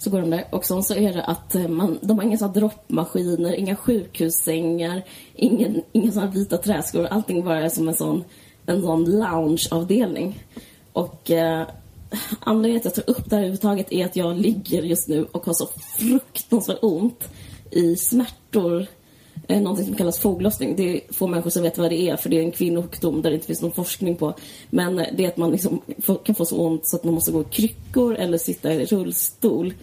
Så 0.00 0.10
går 0.10 0.20
de 0.20 0.30
där. 0.30 0.44
Och 0.50 0.64
sen 0.64 0.82
så 0.82 0.94
är 0.94 1.12
det 1.12 1.24
att 1.24 1.54
eh, 1.54 1.68
man, 1.68 1.98
de 2.02 2.18
har 2.18 2.24
inga 2.24 2.38
såna 2.38 2.52
droppmaskiner, 2.52 3.54
inga 3.54 3.76
sjukhussängar, 3.76 5.02
ingen, 5.34 5.82
inga 5.92 6.12
såna 6.12 6.26
vita 6.26 6.58
träskor. 6.58 7.06
Allting 7.06 7.44
bara 7.44 7.64
är 7.64 7.68
som 7.68 7.88
en 7.88 7.94
sån, 7.94 8.24
en 8.66 8.82
sån 8.82 9.04
loungeavdelning. 9.04 10.44
Och 10.92 11.30
eh, 11.30 11.66
anledningen 12.40 12.80
till 12.80 12.88
att 12.88 12.96
jag 12.96 13.06
tar 13.06 13.12
upp 13.12 13.30
det 13.30 13.36
här 13.36 13.42
överhuvudtaget 13.42 13.92
är 13.92 14.04
att 14.04 14.16
jag 14.16 14.36
ligger 14.36 14.82
just 14.82 15.08
nu 15.08 15.26
och 15.32 15.46
har 15.46 15.52
så 15.52 15.68
fruktansvärt 15.98 16.78
ont 16.82 17.28
i 17.70 17.96
smärtor. 17.96 18.86
Eh, 19.48 19.60
någonting 19.60 19.86
som 19.86 19.94
kallas 19.94 20.18
foglossning. 20.18 20.76
Det 20.76 20.96
är 20.96 21.12
få 21.12 21.26
människor 21.26 21.50
som 21.50 21.62
vet 21.62 21.78
vad 21.78 21.90
det 21.90 22.00
är 22.00 22.16
för 22.16 22.30
det 22.30 22.38
är 22.38 22.42
en 22.42 22.50
kvinnosjukdom 22.50 23.22
där 23.22 23.30
det 23.30 23.34
inte 23.34 23.46
finns 23.46 23.62
någon 23.62 23.72
forskning 23.72 24.16
på. 24.16 24.34
Men 24.70 24.98
eh, 24.98 25.06
det 25.16 25.24
är 25.24 25.28
att 25.28 25.36
man 25.36 25.50
liksom 25.50 25.80
får, 25.98 26.14
kan 26.24 26.34
få 26.34 26.44
så 26.44 26.66
ont 26.66 26.88
så 26.88 26.96
att 26.96 27.04
man 27.04 27.14
måste 27.14 27.32
gå 27.32 27.40
i 27.40 27.44
kryckor 27.44 28.14
eller 28.14 28.38
sitta 28.38 28.74
i 28.74 28.84
rullstol. 28.84 29.74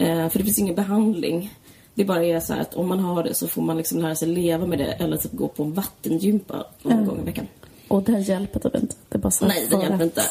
Eh, 0.00 0.28
för 0.28 0.38
det 0.38 0.44
finns 0.44 0.58
ingen 0.58 0.74
behandling. 0.74 1.54
Det 1.94 2.04
bara 2.04 2.24
är 2.24 2.40
så 2.40 2.54
att 2.54 2.74
om 2.74 2.88
man 2.88 2.98
har 3.00 3.22
det 3.22 3.34
så 3.34 3.48
får 3.48 3.62
man 3.62 3.76
liksom 3.76 3.98
lära 3.98 4.14
sig 4.14 4.28
leva 4.28 4.66
med 4.66 4.78
det 4.78 4.92
eller 4.92 5.16
typ 5.16 5.32
gå 5.32 5.48
på 5.48 5.62
en 5.62 5.72
vattengympa 5.72 6.66
någon 6.82 7.06
gång 7.06 7.20
i 7.20 7.24
veckan. 7.24 7.46
Och 7.88 8.02
det 8.02 8.18
hjälper 8.18 8.60
typ 8.60 8.74
inte. 8.74 8.94
Det 9.08 9.18
bara 9.18 9.30
så 9.30 9.46
Nej, 9.46 9.66
det 9.70 9.82
hjälper 9.82 10.04
inte. 10.04 10.22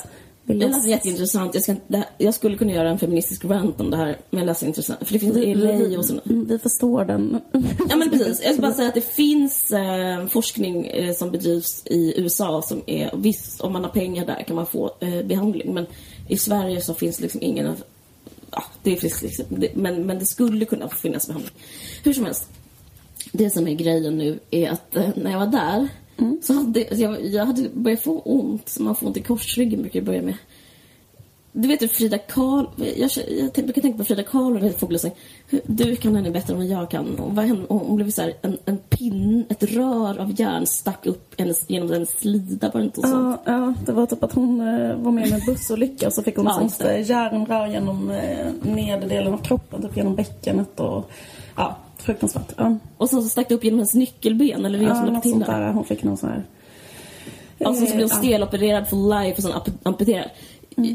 vi 0.43 0.53
Det 0.53 0.67
låter 0.67 0.87
jätteintressant. 0.87 1.53
Jag, 1.53 1.63
ska, 1.63 1.75
här, 1.89 2.05
jag 2.17 2.33
skulle 2.33 2.57
kunna 2.57 2.71
göra 2.71 2.89
en 2.89 2.99
feministisk 2.99 3.45
rant 3.45 3.81
om 3.81 3.89
det 3.89 3.97
här, 3.97 4.17
men 4.29 4.39
jag 4.39 4.45
läser 4.45 4.67
intressant. 4.67 5.07
För 5.07 5.13
det 5.13 5.19
finns 5.19 5.37
i 5.37 5.55
LA 5.55 5.97
och 5.97 6.05
sådana. 6.05 6.21
Mm, 6.25 6.45
Vi 6.45 6.59
förstår 6.59 7.05
den. 7.05 7.41
Ja 7.89 7.95
men 7.95 8.09
precis. 8.09 8.41
Jag 8.43 8.53
ska 8.53 8.61
bara 8.61 8.73
säga 8.73 8.87
att 8.87 8.93
det 8.93 9.13
finns 9.15 9.71
eh, 9.71 10.27
forskning 10.27 10.85
eh, 10.87 11.13
som 11.13 11.31
bedrivs 11.31 11.83
i 11.85 12.13
USA 12.21 12.61
som 12.61 12.81
är, 12.85 13.11
visst 13.15 13.61
om 13.61 13.73
man 13.73 13.83
har 13.83 13.91
pengar 13.91 14.25
där 14.25 14.43
kan 14.43 14.55
man 14.55 14.65
få 14.65 14.91
eh, 14.99 15.21
behandling. 15.25 15.73
Men 15.73 15.85
i 16.27 16.37
Sverige 16.37 16.81
så 16.81 16.93
finns 16.93 17.19
liksom 17.19 17.41
ingen, 17.43 17.75
ja 18.51 18.63
det 18.83 18.95
finns 18.95 19.21
liksom, 19.21 19.45
det, 19.49 19.75
men, 19.75 20.05
men 20.05 20.19
det 20.19 20.25
skulle 20.25 20.65
kunna 20.65 20.89
finnas 20.89 21.27
behandling. 21.27 21.53
Hur 22.03 22.13
som 22.13 22.25
helst. 22.25 22.49
Det 23.31 23.49
som 23.49 23.67
är 23.67 23.73
grejen 23.73 24.17
nu 24.17 24.39
är 24.51 24.69
att 24.69 24.95
eh, 24.95 25.09
när 25.15 25.31
jag 25.31 25.39
var 25.39 25.47
där 25.47 25.87
så 26.41 26.53
hade 26.53 26.79
jag, 26.91 27.25
jag 27.25 27.45
hade 27.45 27.69
börjat 27.69 28.01
få 28.01 28.19
ont, 28.19 28.69
som 28.69 28.85
man 28.85 28.95
får 28.95 29.07
ont 29.07 29.17
i 29.17 29.21
korsryggen 29.21 29.81
brukar 29.81 29.99
jag 29.99 30.05
börja 30.05 30.21
med. 30.21 30.37
Du 31.61 31.67
vet 31.67 31.91
Frida 31.91 32.17
Karl... 32.17 32.65
Jag, 32.77 33.09
jag 33.27 33.53
tänk- 33.53 33.65
brukar 33.65 33.81
tänka 33.81 33.97
på 33.97 34.03
Frida 34.03 34.23
Karl 34.23 34.63
och 34.63 34.79
fågelsäng. 34.79 35.11
Du 35.65 35.95
kan 35.95 36.15
henne 36.15 36.31
bättre 36.31 36.53
än 36.53 36.59
vad 36.59 36.67
jag 36.67 36.89
kan. 36.91 37.19
Och 37.19 37.35
vad 37.35 37.45
hände? 37.45 37.65
Hon 37.69 37.95
blev 37.95 38.11
så 38.11 38.21
här, 38.21 38.33
en, 38.41 38.57
en 38.65 38.77
pinn, 38.77 39.45
ett 39.49 39.63
rör 39.63 40.19
av 40.19 40.39
järn 40.39 40.65
stack 40.67 41.05
upp 41.05 41.33
hennes, 41.37 41.69
genom 41.69 41.91
en 41.93 42.05
slida. 42.05 42.71
Var 42.73 42.79
det 42.81 42.85
inte? 42.85 43.01
Ja, 43.03 43.41
ja, 43.45 43.73
det 43.85 43.91
var 43.91 44.05
typ 44.05 44.23
att 44.23 44.33
hon 44.33 44.61
eh, 44.61 44.95
var 44.95 45.11
med 45.11 45.27
i 45.27 45.31
en 45.31 45.41
bussolycka 45.45 46.07
och 46.07 46.13
så 46.13 46.23
fick 46.23 46.35
hon 46.37 46.45
Ja, 46.45 46.53
sånt 46.53 46.81
eh, 46.81 47.09
järnrör 47.09 47.67
genom 47.67 48.11
eh, 48.11 48.47
nedre 48.61 49.07
delen 49.09 49.33
av 49.33 49.37
kroppen, 49.37 49.81
typ 49.81 49.97
genom 49.97 50.15
bäckenet 50.15 50.79
och 50.79 51.09
ja, 51.55 51.77
fruktansvärt. 51.97 52.53
Ja, 52.57 52.77
Och 52.97 53.09
sen 53.09 53.21
så 53.23 53.29
stack 53.29 53.49
det 53.49 53.55
upp 53.55 53.63
genom 53.63 53.79
hennes 53.79 53.93
nyckelben. 53.93 54.65
Eller 54.65 54.79
det 54.79 54.85
jag 54.85 54.97
som 54.97 55.05
ja 55.05 55.11
något 55.11 55.21
till 55.23 55.31
sånt 55.31 55.45
där. 55.45 55.71
Hon 55.71 55.85
fick 55.85 56.03
någon 56.03 56.17
sån 56.17 56.29
här... 56.29 56.43
Alltså 57.65 57.85
så 57.85 57.95
blev 57.95 58.07
hon 58.09 58.17
Ja. 58.23 58.27
stelopererad 58.29 58.87
for 58.89 59.19
life 59.23 59.37
och 59.37 59.43
sen 59.43 59.51
amp- 59.51 59.77
amputerad. 59.83 60.29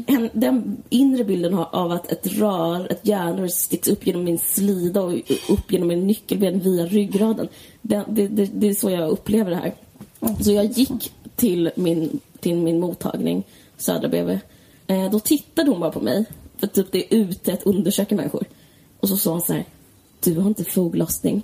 Hen- 0.07 0.29
Den 0.33 0.77
inre 0.89 1.23
bilden 1.23 1.53
av 1.53 1.91
att 1.91 2.11
ett 2.11 2.27
rör, 2.27 2.91
ett 2.91 3.07
järnrör 3.07 3.47
sticks 3.47 3.87
upp 3.87 4.07
genom 4.07 4.23
min 4.23 4.37
slida 4.39 5.01
och 5.01 5.13
upp 5.49 5.71
genom 5.71 5.87
min 5.87 6.07
nyckelben 6.07 6.59
via 6.59 6.85
ryggraden. 6.85 7.47
Det, 7.81 8.03
det, 8.09 8.27
det, 8.27 8.45
det 8.45 8.67
är 8.69 8.73
så 8.73 8.89
jag 8.89 9.09
upplever 9.09 9.49
det 9.51 9.55
här. 9.57 9.73
Så 10.43 10.51
jag 10.51 10.65
gick 10.65 11.11
till 11.35 11.71
min, 11.75 12.19
till 12.39 12.55
min 12.55 12.79
mottagning, 12.79 13.43
Södra 13.77 14.09
BB. 14.09 14.39
Eh, 14.87 15.11
då 15.11 15.19
tittade 15.19 15.71
hon 15.71 15.79
bara 15.79 15.91
på 15.91 15.99
mig, 16.01 16.25
för 16.57 16.67
typ 16.67 16.91
det 16.91 17.13
är 17.13 17.17
ute 17.17 17.53
att 17.53 17.63
undersöka 17.63 18.15
människor. 18.15 18.43
Och 18.99 19.09
så 19.09 19.17
sa 19.17 19.31
hon 19.31 19.41
så 19.41 19.53
här, 19.53 19.65
du 20.23 20.39
har 20.39 20.47
inte 20.47 20.63
foglossning. 20.63 21.43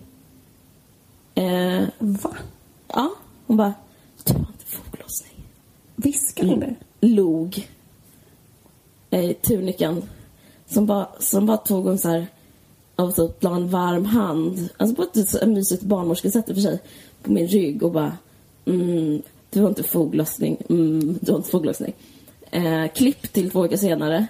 Eh, 1.36 1.84
Va? 2.00 2.36
ja, 2.88 3.12
hon 3.48 3.58
bara, 3.58 3.74
du 4.24 4.34
har 4.34 4.40
inte 4.40 4.66
foglossning 4.66 5.32
Viskar 5.96 6.48
hon 6.48 6.60
det? 6.60 6.76
log 7.02 7.68
eh, 9.12 9.32
tunikan. 9.32 10.04
Som 10.68 10.86
bara, 10.86 11.08
som 11.20 11.46
bara 11.46 11.58
tog 11.58 11.86
hon 11.86 11.98
så 11.98 12.10
här, 12.10 12.28
och 12.96 13.16
typ 13.16 13.44
la 13.44 13.56
en 13.56 13.70
varm 13.70 14.06
hand, 14.06 14.70
alltså 14.78 14.96
på 14.96 15.04
ett 15.04 15.48
mysigt 15.48 15.84
barnmorskesätt 15.84 16.50
i 16.50 16.52
och 16.52 16.56
för 16.56 16.62
sig, 16.62 16.80
på 17.24 17.32
min 17.32 17.48
rygg 17.48 17.84
och 17.84 17.92
bara 17.92 18.18
mm, 18.66 19.22
du 19.50 19.62
har 19.62 19.70
inte 19.70 19.84
foglossning, 19.84 20.58
mm, 20.70 21.20
du 21.22 21.32
har 21.32 21.38
inte 21.38 21.50
foglossning. 21.50 21.94
Eh, 22.52 22.88
klipp 22.96 23.34
till 23.34 23.52
två 23.52 23.62
veckor 23.62 23.78
senare. 23.78 24.28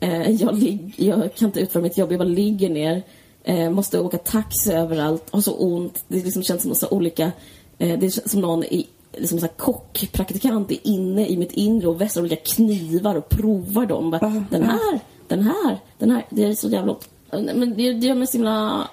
Eh, 0.00 0.30
jag, 0.30 0.58
lig, 0.58 0.94
jag 0.96 1.34
kan 1.34 1.48
inte 1.48 1.60
utföra 1.60 1.82
mitt 1.82 1.98
jobb, 1.98 2.12
jag 2.12 2.18
bara 2.18 2.28
ligger 2.28 2.70
ner. 2.70 3.02
Eh, 3.44 3.70
måste 3.70 4.00
åka 4.00 4.18
taxi 4.18 4.72
överallt, 4.72 5.30
har 5.30 5.40
så 5.40 5.54
ont. 5.54 6.04
Det 6.08 6.24
liksom 6.24 6.42
känns 6.42 6.62
som 6.62 6.74
så 6.74 6.88
olika, 6.88 7.32
eh, 7.78 7.98
det 7.98 8.10
känns 8.10 8.30
som 8.30 8.40
någon 8.40 8.64
i 8.64 8.88
liksom 9.12 9.38
så 9.40 9.46
här 9.46 9.52
kockpraktikant 9.56 10.70
är 10.70 10.78
inne 10.86 11.26
i 11.26 11.36
mitt 11.36 11.52
inre 11.52 11.88
och 11.88 12.00
vässar 12.00 12.20
olika 12.20 12.36
knivar 12.36 13.14
och 13.14 13.28
provar 13.28 13.86
dem. 13.86 14.10
Bara, 14.10 14.44
Den 14.50 14.62
här, 14.62 15.00
den 15.28 15.42
här, 15.42 15.78
den 15.98 16.10
här. 16.10 16.26
Det 16.30 16.44
är 16.44 16.54
så 16.54 16.68
jävla 16.68 16.96
men 17.30 17.74
det, 17.76 17.92
det 17.92 18.06
gör 18.06 18.14
mig 18.14 18.26
så 18.26 18.32
himla... 18.32 18.88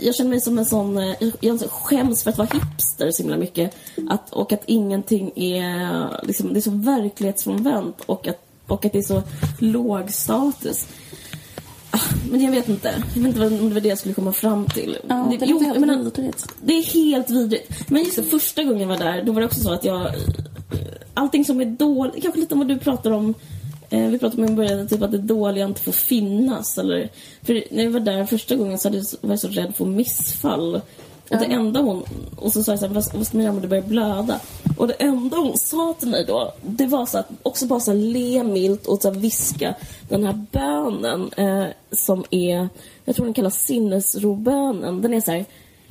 Jag 0.00 0.14
känner 0.14 0.30
mig 0.30 0.40
som 0.40 0.58
en 0.58 0.66
sån... 0.66 0.98
eh, 0.98 1.14
Jag 1.40 1.60
skäms 1.60 2.22
för 2.22 2.30
att 2.30 2.38
vara 2.38 2.48
hipster 2.52 3.10
så 3.10 3.22
himla 3.22 3.36
mycket. 3.36 3.74
Att, 4.08 4.32
och 4.32 4.52
att 4.52 4.62
ingenting 4.66 5.32
är... 5.36 6.26
Liksom, 6.26 6.52
det 6.52 6.58
är 6.58 6.60
så 6.60 6.70
verklighetsfrånvänt 6.70 8.00
och 8.06 8.28
att, 8.28 8.40
och 8.66 8.84
att 8.84 8.92
det 8.92 8.98
är 8.98 9.02
så 9.02 9.22
låg 9.58 10.10
status. 10.10 10.86
Men 12.30 12.40
jag 12.42 12.50
vet 12.50 12.68
inte. 12.68 13.02
Jag 13.14 13.22
vet 13.22 13.34
inte 13.34 13.46
om 13.46 13.68
det 13.68 13.74
var 13.74 13.80
det 13.80 13.88
jag 13.88 13.98
skulle 13.98 14.14
komma 14.14 14.32
fram 14.32 14.66
till. 14.66 14.98
Ja, 15.08 15.14
det 15.40 15.46
jo, 15.46 15.54
låter 15.54 15.64
helt 15.66 15.80
jag 15.80 15.86
menar, 15.88 16.02
vidrigt. 16.04 16.46
det 16.62 16.72
är 16.72 16.82
helt 16.82 17.30
vidrigt. 17.30 17.90
Men 17.90 18.02
just 18.04 18.16
det, 18.16 18.22
första 18.22 18.62
gången 18.64 18.80
jag 18.80 18.88
var 18.88 18.98
där, 18.98 19.22
då 19.22 19.32
var 19.32 19.40
det 19.40 19.46
också 19.46 19.60
så 19.60 19.72
att 19.72 19.84
jag... 19.84 20.06
eh, 20.06 20.12
Allting 21.14 21.44
som 21.44 21.60
är 21.60 21.64
dåligt, 21.64 22.22
kanske 22.22 22.40
lite 22.40 22.54
om 22.54 22.58
vad 22.60 22.68
du 22.68 22.78
pratar 22.78 23.10
om. 23.10 23.34
Eh, 23.90 24.06
vi 24.08 24.18
pratade 24.18 24.42
om 24.42 24.48
i 24.52 24.56
början, 24.56 24.88
typ 24.88 25.02
att 25.02 25.10
det 25.10 25.18
dåliga 25.18 25.64
inte 25.64 25.80
får 25.80 25.92
finnas. 25.92 26.78
Eller, 26.78 27.08
för 27.42 27.64
när 27.70 27.84
jag 27.84 27.90
var 27.90 28.00
där 28.00 28.24
första 28.26 28.56
gången 28.56 28.78
så 28.78 28.88
var 29.20 29.30
jag 29.30 29.40
så 29.40 29.48
rädd 29.48 29.76
för 29.76 29.84
missfall. 29.84 30.74
Och 31.30 31.36
det 31.38 31.44
enda 31.44 31.80
hon... 31.80 32.02
Och 32.36 32.52
så 32.52 32.64
sa 32.64 32.72
jag 32.72 32.78
så 32.78 32.86
här, 32.86 32.94
vad, 32.94 33.04
vad 33.14 33.26
ska 33.26 33.36
man 33.36 33.44
göra 33.44 33.54
om 33.54 33.60
det 33.60 33.68
börjar 33.68 33.82
blöda? 33.82 34.40
Och 34.78 34.88
det 34.88 34.94
enda 34.94 35.36
hon 35.36 35.58
sa 35.58 35.94
till 35.98 36.08
mig 36.08 36.24
då, 36.24 36.54
det 36.62 36.86
var 36.86 37.06
så 37.06 37.18
att 37.18 37.30
också 37.42 37.66
bara 37.66 37.80
så 37.80 37.90
här 37.90 37.98
le 37.98 38.44
milt 38.44 38.86
och 38.86 39.02
så 39.02 39.10
viska 39.10 39.74
den 40.08 40.24
här 40.24 40.46
bönen 40.52 41.32
eh, 41.36 41.66
som 41.90 42.24
är, 42.30 42.68
jag 43.04 43.16
tror 43.16 43.24
den 43.24 43.34
kallas 43.34 43.62
sinnesrobönen. 43.64 45.02
Den 45.02 45.14
är 45.14 45.20
så 45.20 45.30
här, 45.30 45.44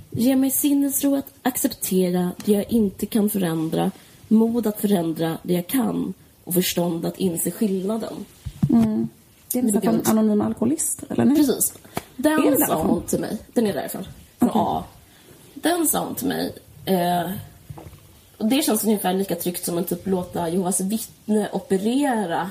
Ge 0.09 0.35
mig 0.35 0.51
sinnesro 0.51 1.15
att 1.15 1.33
acceptera 1.41 2.31
det 2.45 2.51
jag 2.51 2.71
inte 2.71 3.05
kan 3.05 3.29
förändra, 3.29 3.91
mod 4.27 4.67
att 4.67 4.81
förändra 4.81 5.37
det 5.43 5.53
jag 5.53 5.67
kan 5.67 6.13
och 6.43 6.53
förstånd 6.53 7.05
att 7.05 7.17
inse 7.17 7.51
skillnaden. 7.51 8.25
Det 9.51 9.59
är 9.59 9.63
nästan 9.63 9.81
från 9.81 10.01
Anonyma 10.05 10.45
Alkoholister, 10.45 11.07
eller? 11.09 11.25
Nej? 11.25 11.35
Precis. 11.35 11.73
Den 12.15 12.57
sa 12.67 12.83
hon 12.83 13.01
till 13.01 13.19
mig. 13.19 13.37
Den 13.53 13.67
är 13.67 13.73
därifrån. 13.73 14.03
Från 14.39 14.49
A. 14.53 14.83
Den 15.53 15.87
sa 15.87 16.05
hon 16.05 16.15
till 16.15 16.27
mig. 16.27 16.53
Eh, 16.85 17.31
och 18.37 18.45
det 18.45 18.61
känns 18.61 18.83
ungefär 18.83 19.13
lika 19.13 19.35
tryggt 19.35 19.65
som 19.65 19.77
att 19.77 19.89
typ 19.89 20.07
låta 20.07 20.49
Jehovas 20.49 20.81
vittne 20.81 21.49
operera. 21.51 22.49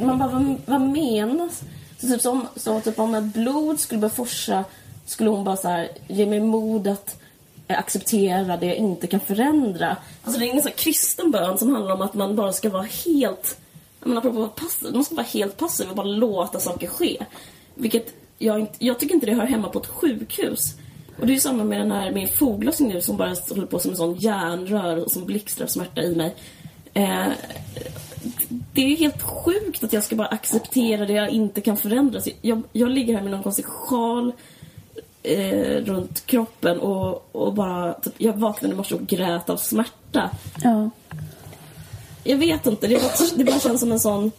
Man 0.00 0.18
bara, 0.18 0.28
vad, 0.28 0.56
vad 0.66 0.80
menas? 0.80 1.62
Så, 2.00 2.06
typ, 2.06 2.20
som, 2.20 2.46
så 2.56 2.80
typ 2.80 2.98
om 2.98 3.14
ett 3.14 3.24
blod 3.34 3.80
skulle 3.80 4.00
börja 4.00 4.14
forsa 4.14 4.64
skulle 5.06 5.30
hon 5.30 5.44
bara 5.44 5.56
så 5.56 5.68
här, 5.68 5.88
ge 6.08 6.26
mig 6.26 6.40
mod 6.40 6.86
att 6.86 7.22
eh, 7.68 7.78
acceptera 7.78 8.56
det 8.56 8.66
jag 8.66 8.76
inte 8.76 9.06
kan 9.06 9.20
förändra. 9.20 9.96
Alltså 10.22 10.40
det 10.40 10.46
är 10.46 10.50
ingen 10.50 10.62
så 10.62 10.68
här 10.68 10.76
kristen 10.76 11.30
bön 11.30 11.58
som 11.58 11.70
handlar 11.70 11.94
om 11.94 12.02
att 12.02 12.14
man 12.14 12.36
bara 12.36 12.52
ska 12.52 12.70
vara 12.70 12.86
helt 13.06 13.58
jag 14.00 14.08
menar, 14.08 14.20
apropå 14.20 14.48
passiv, 14.48 14.94
man 14.94 15.04
ska 15.04 15.14
vara 15.14 15.26
helt 15.26 15.56
passiv 15.56 15.90
och 15.90 15.96
bara 15.96 16.06
låta 16.06 16.60
saker 16.60 16.86
ske. 16.86 17.26
Vilket 17.74 18.14
jag, 18.38 18.60
inte, 18.60 18.74
jag 18.78 18.98
tycker 18.98 19.14
inte 19.14 19.26
det 19.26 19.34
hör 19.34 19.46
hemma 19.46 19.68
på 19.68 19.78
ett 19.78 19.86
sjukhus. 19.86 20.74
Och 21.20 21.26
det 21.26 21.34
är 21.34 21.38
samma 21.38 21.64
med 21.64 21.80
den 21.80 21.90
här 21.90 22.12
min 22.12 22.28
foglossning 22.28 22.88
nu 22.88 23.00
som 23.00 23.16
bara 23.16 23.34
håller 23.48 23.66
på 23.66 23.78
som 23.78 23.90
en 23.90 23.96
sån 23.96 24.14
järnrör 24.14 25.04
och 25.04 25.10
som 25.10 25.24
blixtrar 25.24 25.66
smärta 25.66 26.02
i 26.02 26.14
mig. 26.14 26.34
Eh, 26.94 27.26
det 28.72 28.92
är 28.92 28.96
helt 28.96 29.22
sjukt 29.22 29.84
att 29.84 29.92
jag 29.92 30.04
ska 30.04 30.16
bara 30.16 30.28
acceptera 30.28 31.06
det 31.06 31.12
jag 31.12 31.30
inte 31.30 31.60
kan 31.60 31.76
förändra. 31.76 32.20
Jag, 32.42 32.62
jag 32.72 32.90
ligger 32.90 33.14
här 33.14 33.22
med 33.22 33.30
någon 33.30 33.42
konstig 33.42 33.64
sjal 33.64 34.32
eh, 35.22 35.84
runt 35.84 36.26
kroppen 36.26 36.80
och, 36.80 37.28
och 37.32 37.54
bara... 37.54 37.92
Typ, 37.92 38.14
jag 38.18 38.32
vaknade 38.32 38.74
i 38.74 38.76
morse 38.76 38.94
och 38.94 39.06
grät 39.06 39.50
av 39.50 39.56
smärta. 39.56 40.30
Ja. 40.62 40.90
Jag 42.24 42.36
vet 42.36 42.66
inte, 42.66 42.86
det, 42.86 42.94
bara, 42.94 43.36
det 43.36 43.44
bara 43.44 43.60
känns 43.60 43.80
som 43.80 43.92
en 43.92 44.00
sån... 44.00 44.32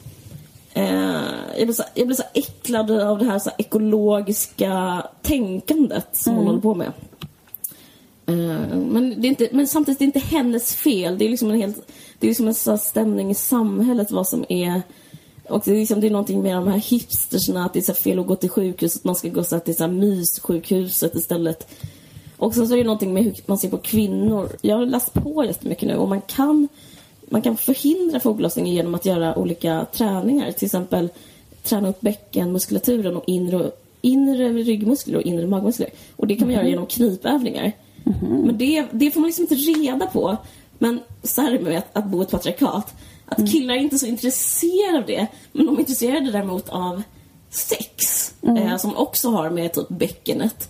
Eh, 0.78 1.58
jag, 1.58 1.68
blir 1.68 1.74
så, 1.74 1.84
jag 1.94 2.08
blir 2.08 2.16
så 2.16 2.24
äcklad 2.34 2.92
av 2.92 3.18
det 3.18 3.26
här 3.26 3.40
så 3.40 3.52
ekologiska 3.58 5.04
tänkandet 5.22 6.08
som 6.12 6.36
hon 6.36 6.48
håller 6.48 6.62
på 6.62 6.76
med. 6.76 6.92
Eh, 8.26 8.78
men, 8.78 9.22
det 9.22 9.28
är 9.28 9.30
inte, 9.30 9.50
men 9.52 9.68
samtidigt 9.68 10.00
det 10.00 10.04
är 10.04 10.06
inte 10.06 10.20
hennes 10.20 10.76
fel. 10.76 11.18
Det 11.18 11.26
är 11.26 11.30
liksom 11.30 11.52
en 11.52 11.58
helt... 11.58 11.92
Det 12.20 12.28
är 12.28 12.30
liksom 12.30 12.48
en 12.48 12.54
sån 12.54 12.72
här 12.72 12.78
stämning 12.78 13.32
i 13.32 13.36
samhället 13.36 14.12
vad 14.12 14.28
som 14.28 14.46
är... 14.50 14.82
Och 15.50 15.62
det 15.66 15.72
är, 15.72 15.76
liksom, 15.76 16.02
det 16.02 16.08
är 16.08 16.12
någonting 16.12 16.42
med 16.42 16.56
de 16.56 16.68
här 16.68 16.78
hipstersna 16.78 17.66
att 17.66 17.74
det 17.74 17.80
är 17.80 17.84
så 17.84 17.92
här 17.92 18.00
fel 18.00 18.20
att 18.20 18.28
gå 18.28 18.36
till 18.36 18.50
sjukhuset. 18.50 19.04
Man 19.04 19.16
ska 19.16 19.30
gå 19.30 19.44
så 19.44 19.56
här 19.56 19.60
till 19.60 19.76
så 19.76 19.84
här 19.84 19.92
myssjukhuset 19.92 21.16
istället. 21.16 21.68
Och 22.38 22.54
sen 22.54 22.68
så 22.68 22.74
är 22.74 22.78
det 22.78 22.84
någonting 22.84 23.14
med 23.14 23.24
hur 23.24 23.34
man 23.46 23.58
ser 23.58 23.70
på 23.70 23.78
kvinnor. 23.78 24.50
Jag 24.62 24.78
har 24.78 24.86
läst 24.86 25.14
på 25.14 25.46
jättemycket 25.46 25.88
nu 25.88 25.96
och 25.96 26.10
man 26.10 26.22
kan, 26.22 26.68
man 27.30 27.42
kan 27.42 27.58
förhindra 27.58 28.20
foglossning 28.20 28.68
genom 28.68 28.96
att 28.96 29.06
göra 29.06 29.38
olika 29.38 29.86
träningar. 29.94 30.52
Till 30.52 30.66
exempel 30.66 31.10
träna 31.64 31.90
upp 31.90 32.02
bäckenmuskulaturen 32.02 33.18
och 33.18 33.24
inre, 33.28 33.72
inre 34.02 34.50
ryggmuskler 34.50 35.16
och 35.18 35.22
inre 35.22 35.48
magmuskler. 35.48 35.90
Och 36.16 36.28
det 36.28 36.36
kan 36.36 36.48
man 36.48 36.56
göra 36.56 36.68
genom 36.68 36.86
knipövningar. 36.86 37.72
Men 38.46 38.58
det, 38.58 38.86
det 38.92 39.12
får 39.12 39.20
man 39.20 39.28
liksom 39.28 39.44
inte 39.44 39.56
reda 39.56 40.08
på. 40.08 40.38
Men 40.78 41.00
så 41.24 41.42
här 41.42 41.54
är 41.54 41.58
det 41.58 41.64
med 41.64 41.78
att, 41.78 41.98
att 41.98 42.06
bo 42.08 42.20
i 42.20 42.24
ett 42.24 42.32
patriarkat. 42.32 42.94
Att 43.26 43.52
killar 43.52 43.74
är 43.74 43.80
inte 43.80 44.00
så 44.00 44.06
intresserade 44.06 44.98
av 44.98 45.06
det. 45.06 45.28
Men 45.52 45.66
de 45.66 45.76
är 45.76 45.80
intresserade 45.80 46.32
däremot 46.32 46.70
av 46.70 47.04
sex. 47.50 48.34
Eh, 48.42 48.78
som 48.78 48.96
också 48.96 49.30
har 49.30 49.50
med 49.50 49.74
typ 49.74 49.90
bäckenet. 49.90 50.70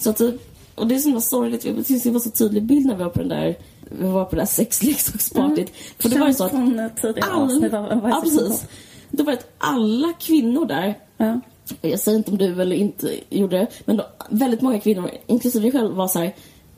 Så 0.00 0.10
att, 0.10 0.16
typ- 0.16 0.48
och 0.74 0.86
det 0.86 0.94
är 0.94 0.98
så 0.98 1.08
himla 1.08 1.20
sorgligt. 1.20 1.64
Jag 1.64 1.86
tyckte 1.86 2.08
det 2.08 2.12
var 2.12 2.20
så 2.20 2.30
tydlig 2.30 2.62
bild 2.62 2.86
när 2.86 2.96
vi 2.96 3.02
var 3.02 3.10
på 3.10 3.18
den 3.18 3.28
där 3.28 3.56
vi 3.98 4.08
var 4.08 4.24
på 4.24 4.36
det 4.36 4.40
där 4.40 4.46
sexleksakspartyt. 4.46 5.72
För 5.98 6.08
då 6.08 6.18
var 6.18 6.26
det 6.26 6.34
så 6.34 6.44
att 6.44 6.50
Från 6.50 6.90
tidigare 7.00 7.32
avsnitt 7.32 7.74
av 7.74 8.00
ja, 8.10 8.20
precis. 8.24 8.66
Då 9.10 9.24
var 9.24 9.32
det 9.32 9.38
att 9.38 9.52
alla 9.58 10.12
kvinnor 10.12 10.66
där 10.66 10.94
Ja. 11.16 11.40
jag 11.80 12.00
säger 12.00 12.18
inte 12.18 12.30
om 12.30 12.38
du 12.38 12.62
eller 12.62 12.76
inte 12.76 13.18
gjorde 13.30 13.58
det, 13.58 13.66
men 13.84 13.96
då, 13.96 14.06
väldigt 14.30 14.60
många 14.60 14.80
kvinnor, 14.80 15.10
inklusive 15.26 15.62
dig 15.62 15.72
själv, 15.72 15.94
var 15.94 16.08
så 16.08 16.18
här, 16.18 16.34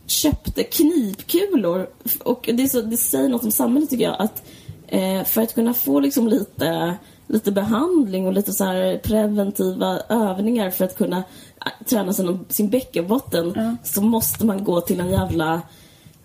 köpte 0.07 0.62
knipkulor. 0.62 1.87
Och 2.25 2.51
det, 2.55 2.69
så, 2.69 2.81
det 2.81 2.97
säger 2.97 3.29
något 3.29 3.45
om 3.45 3.51
samhället 3.51 3.91
tycker 3.91 4.05
jag, 4.05 4.17
att 4.19 4.43
eh, 4.87 5.25
för 5.25 5.43
att 5.43 5.55
kunna 5.55 5.75
få 5.75 6.01
liksom 6.01 6.29
lite, 6.29 6.95
lite 7.27 7.53
behandling 7.53 8.27
och 8.27 8.33
lite 8.33 8.53
så 8.53 8.65
här 8.65 8.99
preventiva 8.99 10.01
övningar 10.09 10.71
för 10.71 10.85
att 10.85 10.97
kunna 10.97 11.17
eh, 11.17 11.87
träna 11.87 12.12
sin, 12.12 12.45
sin 12.49 12.71
bäckenbotten 12.71 13.77
så 13.83 14.03
måste 14.03 14.47
man 14.47 14.65
gå 14.65 14.81
till 14.81 15.01
en 15.01 15.11
jävla 15.11 15.62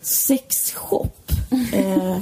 sexshop. 0.01 1.31
Eh, 1.73 2.19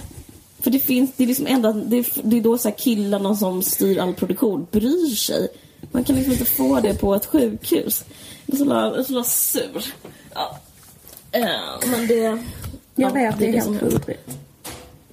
för 0.59 0.71
det 0.71 0.79
finns, 0.79 1.11
det 1.17 1.23
är 1.23 1.27
liksom 1.27 1.47
enda, 1.47 1.73
det 1.73 1.97
är, 1.97 2.05
det 2.23 2.37
är 2.37 2.41
då 2.41 2.57
så 2.57 2.71
killarna 2.71 3.35
som 3.35 3.63
styr 3.63 3.97
all 3.97 4.13
produktion 4.13 4.67
bryr 4.71 5.15
sig. 5.15 5.47
Man 5.91 6.03
kan 6.03 6.15
liksom 6.15 6.31
inte 6.33 6.45
få 6.45 6.79
det 6.79 6.93
på 6.93 7.15
ett 7.15 7.25
sjukhus. 7.25 8.03
Jag 8.45 8.53
är 8.53 8.57
så 8.57 8.63
jävla- 8.65 8.97
är 8.97 9.03
så 9.03 9.23
sur. 9.23 9.85
Ja. 10.33 10.59
Eh, 11.31 11.89
men 11.91 12.07
det... 12.07 12.15
Jag 12.23 12.39
ja, 12.95 13.09
vet, 13.13 13.39
det 13.39 13.47
är 13.47 13.51
liksom- 13.51 13.73
helt 13.79 13.93
vidrigt. 13.93 14.37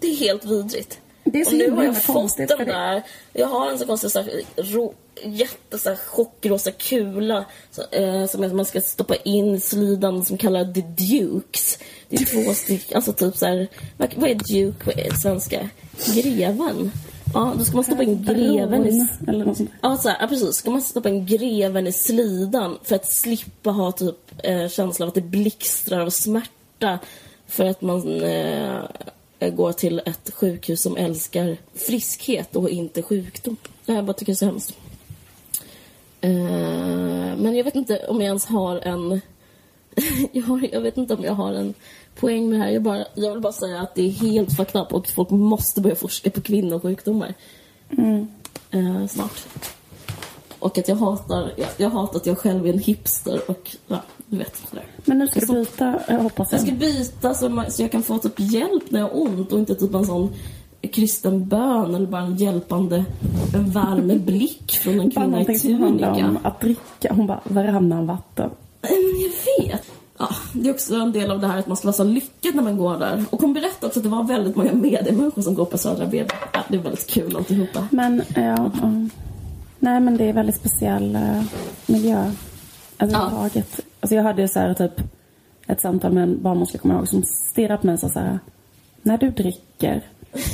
det 0.00 0.06
är 0.06 0.16
helt 0.16 0.44
vidrigt. 0.44 0.98
Det 1.24 1.40
är 1.40 1.44
så 1.44 1.50
och 1.50 1.56
nu 1.56 1.70
har 1.70 1.84
jag 1.84 2.02
fått 2.02 2.36
den 2.36 2.46
det- 2.46 2.64
där... 2.64 3.02
Jag 3.32 3.46
har 3.46 3.70
en 3.70 3.78
så 3.78 3.86
konstig 3.86 4.10
så 4.10 4.22
här, 4.22 4.42
ro, 4.56 4.94
jätte 5.24 5.78
så 5.78 5.88
här, 5.88 5.96
chockrosa 5.96 6.70
kula 6.70 7.44
så, 7.70 7.82
eh, 7.90 8.26
som 8.26 8.56
man 8.56 8.64
ska 8.64 8.80
stoppa 8.80 9.14
in 9.16 9.54
i 9.54 9.60
slidan 9.60 10.24
som 10.24 10.38
kallar 10.38 10.72
The 10.72 10.80
Dukes. 10.80 11.78
Det 12.08 12.16
är 12.16 12.44
två 12.44 12.54
stycken, 12.54 12.96
alltså 12.96 13.12
typ 13.12 13.36
så 13.36 13.46
här, 13.46 13.68
vad, 13.96 14.30
är 14.30 14.34
Duke 14.34 14.84
på 14.84 15.16
svenska? 15.22 15.68
Greven? 16.14 16.90
Ja, 17.34 17.54
då 17.58 17.64
ska 17.64 17.74
man 17.74 17.84
stoppa 17.84 18.02
in 18.02 18.24
greven 18.24 18.86
i... 18.86 19.06
Eller 19.28 19.44
något 19.44 19.56
sånt. 19.56 19.70
Ja, 19.82 19.96
så 19.96 20.08
här, 20.08 20.16
ja, 20.20 20.26
precis. 20.26 20.54
Ska 20.56 20.70
man 20.70 20.82
stoppa 20.82 21.08
in 21.08 21.26
greven 21.26 21.86
i 21.86 21.92
slidan 21.92 22.78
för 22.82 22.94
att 22.96 23.06
slippa 23.12 23.70
ha 23.70 23.92
typ 23.92 24.16
eh, 24.42 24.68
känslan 24.68 25.06
av 25.06 25.08
att 25.08 25.14
det 25.14 25.20
blixtrar 25.20 26.00
av 26.00 26.10
smärta 26.10 26.98
för 27.46 27.64
att 27.64 27.82
man 27.82 28.22
eh, 28.22 28.82
går 29.50 29.72
till 29.72 30.02
ett 30.06 30.30
sjukhus 30.34 30.82
som 30.82 30.96
älskar 30.96 31.56
friskhet 31.74 32.56
och 32.56 32.70
inte 32.70 33.02
sjukdom. 33.02 33.56
Jag 33.86 34.04
bara 34.04 34.12
tycker 34.12 34.32
det 34.32 34.34
är 34.34 34.36
så 34.36 34.44
hemskt. 34.44 34.76
Eh, 36.20 37.36
men 37.36 37.56
jag 37.56 37.64
vet 37.64 37.74
inte 37.74 38.06
om 38.08 38.20
jag 38.20 38.26
ens 38.26 38.46
har 38.46 38.76
en... 38.76 39.20
jag, 40.32 40.42
har, 40.42 40.68
jag 40.72 40.80
vet 40.80 40.96
inte 40.96 41.14
om 41.14 41.24
jag 41.24 41.34
har 41.34 41.52
en 41.52 41.74
poäng 42.14 42.50
med 42.50 42.58
det 42.58 42.64
här. 42.64 42.70
Jag, 42.72 42.82
bara, 42.82 43.04
jag 43.14 43.32
vill 43.32 43.40
bara 43.40 43.52
säga 43.52 43.80
att 43.80 43.94
det 43.94 44.02
är 44.02 44.10
helt 44.10 44.56
fucked 44.56 44.80
up 44.80 44.92
och 44.92 45.08
folk 45.08 45.30
måste 45.30 45.80
börja 45.80 45.96
forska 45.96 46.30
på 46.30 46.40
kvinnosjukdomar. 46.40 47.34
Eh, 48.70 49.06
snart. 49.06 49.46
Och 50.58 50.78
att 50.78 50.88
jag 50.88 50.96
hatar, 50.96 51.52
jag, 51.56 51.68
jag 51.76 51.90
hatar 51.90 52.16
att 52.16 52.26
jag 52.26 52.38
själv 52.38 52.66
är 52.66 52.72
en 52.72 52.78
hipster 52.78 53.50
och 53.50 53.76
ja, 53.86 54.02
du 54.34 54.38
vet 54.38 54.56
sådär. 54.70 54.84
Men 55.04 55.18
nu 55.18 55.26
ska 55.26 55.40
du 55.40 55.46
byta, 55.46 56.00
jag 56.08 56.18
hoppas 56.18 56.52
Jag 56.52 56.60
ska 56.60 56.70
jag. 56.70 56.78
byta 56.78 57.34
så, 57.34 57.48
man, 57.48 57.70
så 57.70 57.82
jag 57.82 57.90
kan 57.92 58.02
få 58.02 58.18
typ 58.18 58.40
hjälp 58.40 58.90
när 58.90 59.00
jag 59.00 59.08
har 59.08 59.22
ont 59.22 59.52
och 59.52 59.58
inte 59.58 59.74
typ 59.74 59.94
en 59.94 60.06
sån 60.06 60.32
kristen 60.92 61.48
bön 61.48 61.94
eller 61.94 62.06
bara 62.06 62.22
en 62.22 62.36
hjälpande, 62.36 63.04
en 63.54 63.70
varm 63.70 64.24
blick 64.24 64.72
från 64.72 65.00
en 65.00 65.10
kvinna 65.10 65.40
i 65.42 65.44
tunika. 65.58 66.10
om 66.10 66.38
att 66.42 66.60
dricka. 66.60 67.14
Hon 67.14 67.26
bara, 67.26 67.40
varannan 67.44 68.06
vatten. 68.06 68.50
Men 68.80 68.90
jag 68.92 69.68
vet. 69.68 69.82
ja, 70.18 70.28
det 70.52 70.68
är 70.68 70.72
också 70.72 70.94
en 70.94 71.12
del 71.12 71.30
av 71.30 71.40
det 71.40 71.46
här 71.46 71.58
att 71.58 71.66
man 71.66 71.76
ska 71.76 71.86
vara 71.86 71.96
så 71.96 72.04
lyckad 72.04 72.54
när 72.54 72.62
man 72.62 72.76
går 72.76 72.98
där. 72.98 73.24
Och 73.30 73.40
hon 73.40 73.52
berättade 73.52 73.86
också 73.86 73.98
att 73.98 74.04
det 74.04 74.08
var 74.08 74.24
väldigt 74.24 74.56
många 74.56 74.72
mediemänniskor 74.72 75.42
som 75.42 75.54
går 75.54 75.64
på 75.64 75.78
Södra 75.78 76.06
BB. 76.06 76.26
Ja, 76.52 76.60
det 76.68 76.76
är 76.76 76.80
väldigt 76.80 77.06
kul 77.10 77.36
alltihopa. 77.36 77.88
Men, 77.90 78.22
ja. 78.36 78.70
Nej, 79.78 80.00
men 80.00 80.16
det 80.16 80.24
är 80.24 80.32
väldigt 80.32 80.56
speciell 80.56 81.16
uh, 81.16 81.42
miljö. 81.86 82.30
Överhuvudtaget. 82.98 83.68
Ja. 83.76 83.82
Alltså 84.04 84.14
jag 84.14 84.22
hade 84.22 84.48
så 84.48 84.58
här 84.58 84.74
typ 84.74 85.00
ett 85.66 85.80
samtal 85.80 86.12
med 86.12 86.22
en 86.22 86.42
barnmorska, 86.42 86.78
kommer 86.78 86.94
jag 86.94 87.00
ihåg, 87.00 87.08
som 87.08 87.22
stirrade 87.22 87.80
på 87.80 87.86
mig 87.86 87.92
och 87.92 88.00
sa 88.00 88.08
så 88.08 88.18
här. 88.18 88.38
När 89.02 89.18
du 89.18 89.30
dricker, 89.30 90.02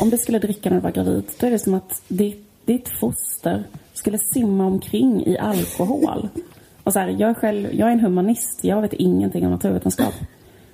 om 0.01 0.11
du 0.11 0.19
skulle 0.19 0.39
dricka 0.39 0.71
när 0.71 0.77
du 0.77 0.83
var 0.83 0.91
gravid, 0.91 1.25
då 1.41 1.47
är 1.47 1.51
det 1.51 1.59
som 1.59 1.75
att 1.75 2.03
ditt, 2.09 2.49
ditt 2.65 2.89
foster 3.01 3.65
skulle 3.95 4.19
simma 4.19 4.67
omkring 4.67 5.27
i 5.27 5.39
alkohol. 5.39 6.29
Och 6.85 6.93
så 6.93 6.99
här, 6.99 7.09
jag, 7.09 7.31
är 7.31 7.35
själv, 7.35 7.75
jag 7.75 7.89
är 7.89 7.93
en 7.93 8.01
humanist, 8.01 8.65
jag 8.65 8.83
vet 8.83 8.93
ingenting 8.93 9.45
om 9.45 9.53
naturvetenskap. 9.53 10.15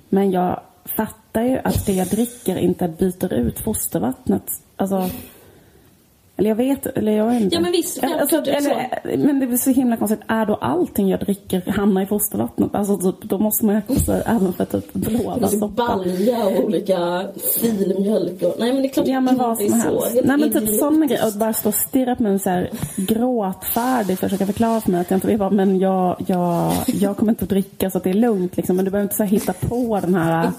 Men 0.09 0.31
jag 0.31 0.61
fattar 0.97 1.43
ju 1.43 1.57
att 1.57 1.85
det 1.85 1.93
jag 1.93 2.07
dricker 2.07 2.57
inte 2.57 2.87
byter 2.87 3.33
ut 3.33 3.59
fostervattnet. 3.59 4.51
Alltså, 4.75 5.09
eller 6.39 6.49
jag 6.49 6.55
vet, 6.55 6.85
eller 6.85 7.11
jag 7.11 7.27
vet 7.27 7.41
inte. 7.41 7.55
Ja 7.55 7.61
men 7.61 7.71
visst, 7.71 8.03
alltså, 8.03 8.35
eller, 8.37 9.17
Men 9.17 9.39
det 9.39 9.45
är 9.45 9.57
så 9.57 9.69
himla 9.69 9.97
konstigt. 9.97 10.19
Är 10.27 10.45
då 10.45 10.55
allting 10.55 11.09
jag 11.09 11.19
dricker 11.19 11.71
hamnar 11.71 12.01
i 12.01 12.05
fostervattnet? 12.05 12.75
Alltså 12.75 12.97
typ, 12.97 13.29
då 13.29 13.37
måste 13.37 13.65
man 13.65 13.75
ju 13.75 13.81
också 13.95 14.13
även 14.13 14.53
för 14.53 14.65
typ 14.65 14.93
blåbärssoppa. 14.93 15.67
Balja 15.67 16.45
och 16.45 16.65
olika 16.65 17.25
filmjölk 17.59 18.41
och... 18.41 18.55
Nej 18.59 18.73
men 18.73 18.81
det 18.81 18.87
är 18.87 18.93
klart 18.93 19.07
ja, 19.07 19.21
men 19.21 19.37
vad 19.37 19.57
som 19.57 19.73
helst. 19.73 20.17
Nej 20.23 20.37
men 20.37 20.51
typ 20.51 20.79
sådana 20.79 21.05
grejer. 21.05 21.27
Och 21.27 21.33
bara 21.39 21.53
stå 21.53 21.69
och 21.69 21.75
stirra 21.75 22.15
på 22.15 22.23
mig 22.23 22.39
så 22.39 22.49
här 22.49 22.69
gråtfärdig 22.95 24.19
försöka 24.19 24.45
förklara 24.45 24.81
för 24.81 24.91
mig 24.91 25.01
att 25.01 25.11
jag 25.11 25.17
inte 25.17 25.27
vet 25.27 25.39
vad, 25.39 25.53
men 25.53 25.79
jag, 25.79 26.23
jag, 26.27 26.73
jag 26.85 27.17
kommer 27.17 27.31
inte 27.31 27.43
att 27.43 27.49
dricka 27.49 27.89
så 27.89 27.97
att 27.97 28.03
det 28.03 28.09
är 28.09 28.13
lugnt 28.13 28.57
liksom. 28.57 28.75
Men 28.75 28.85
du 28.85 28.91
behöver 28.91 29.05
inte 29.05 29.15
så 29.15 29.23
hitta 29.23 29.53
på 29.53 29.99
den 30.01 30.15
här 30.15 30.51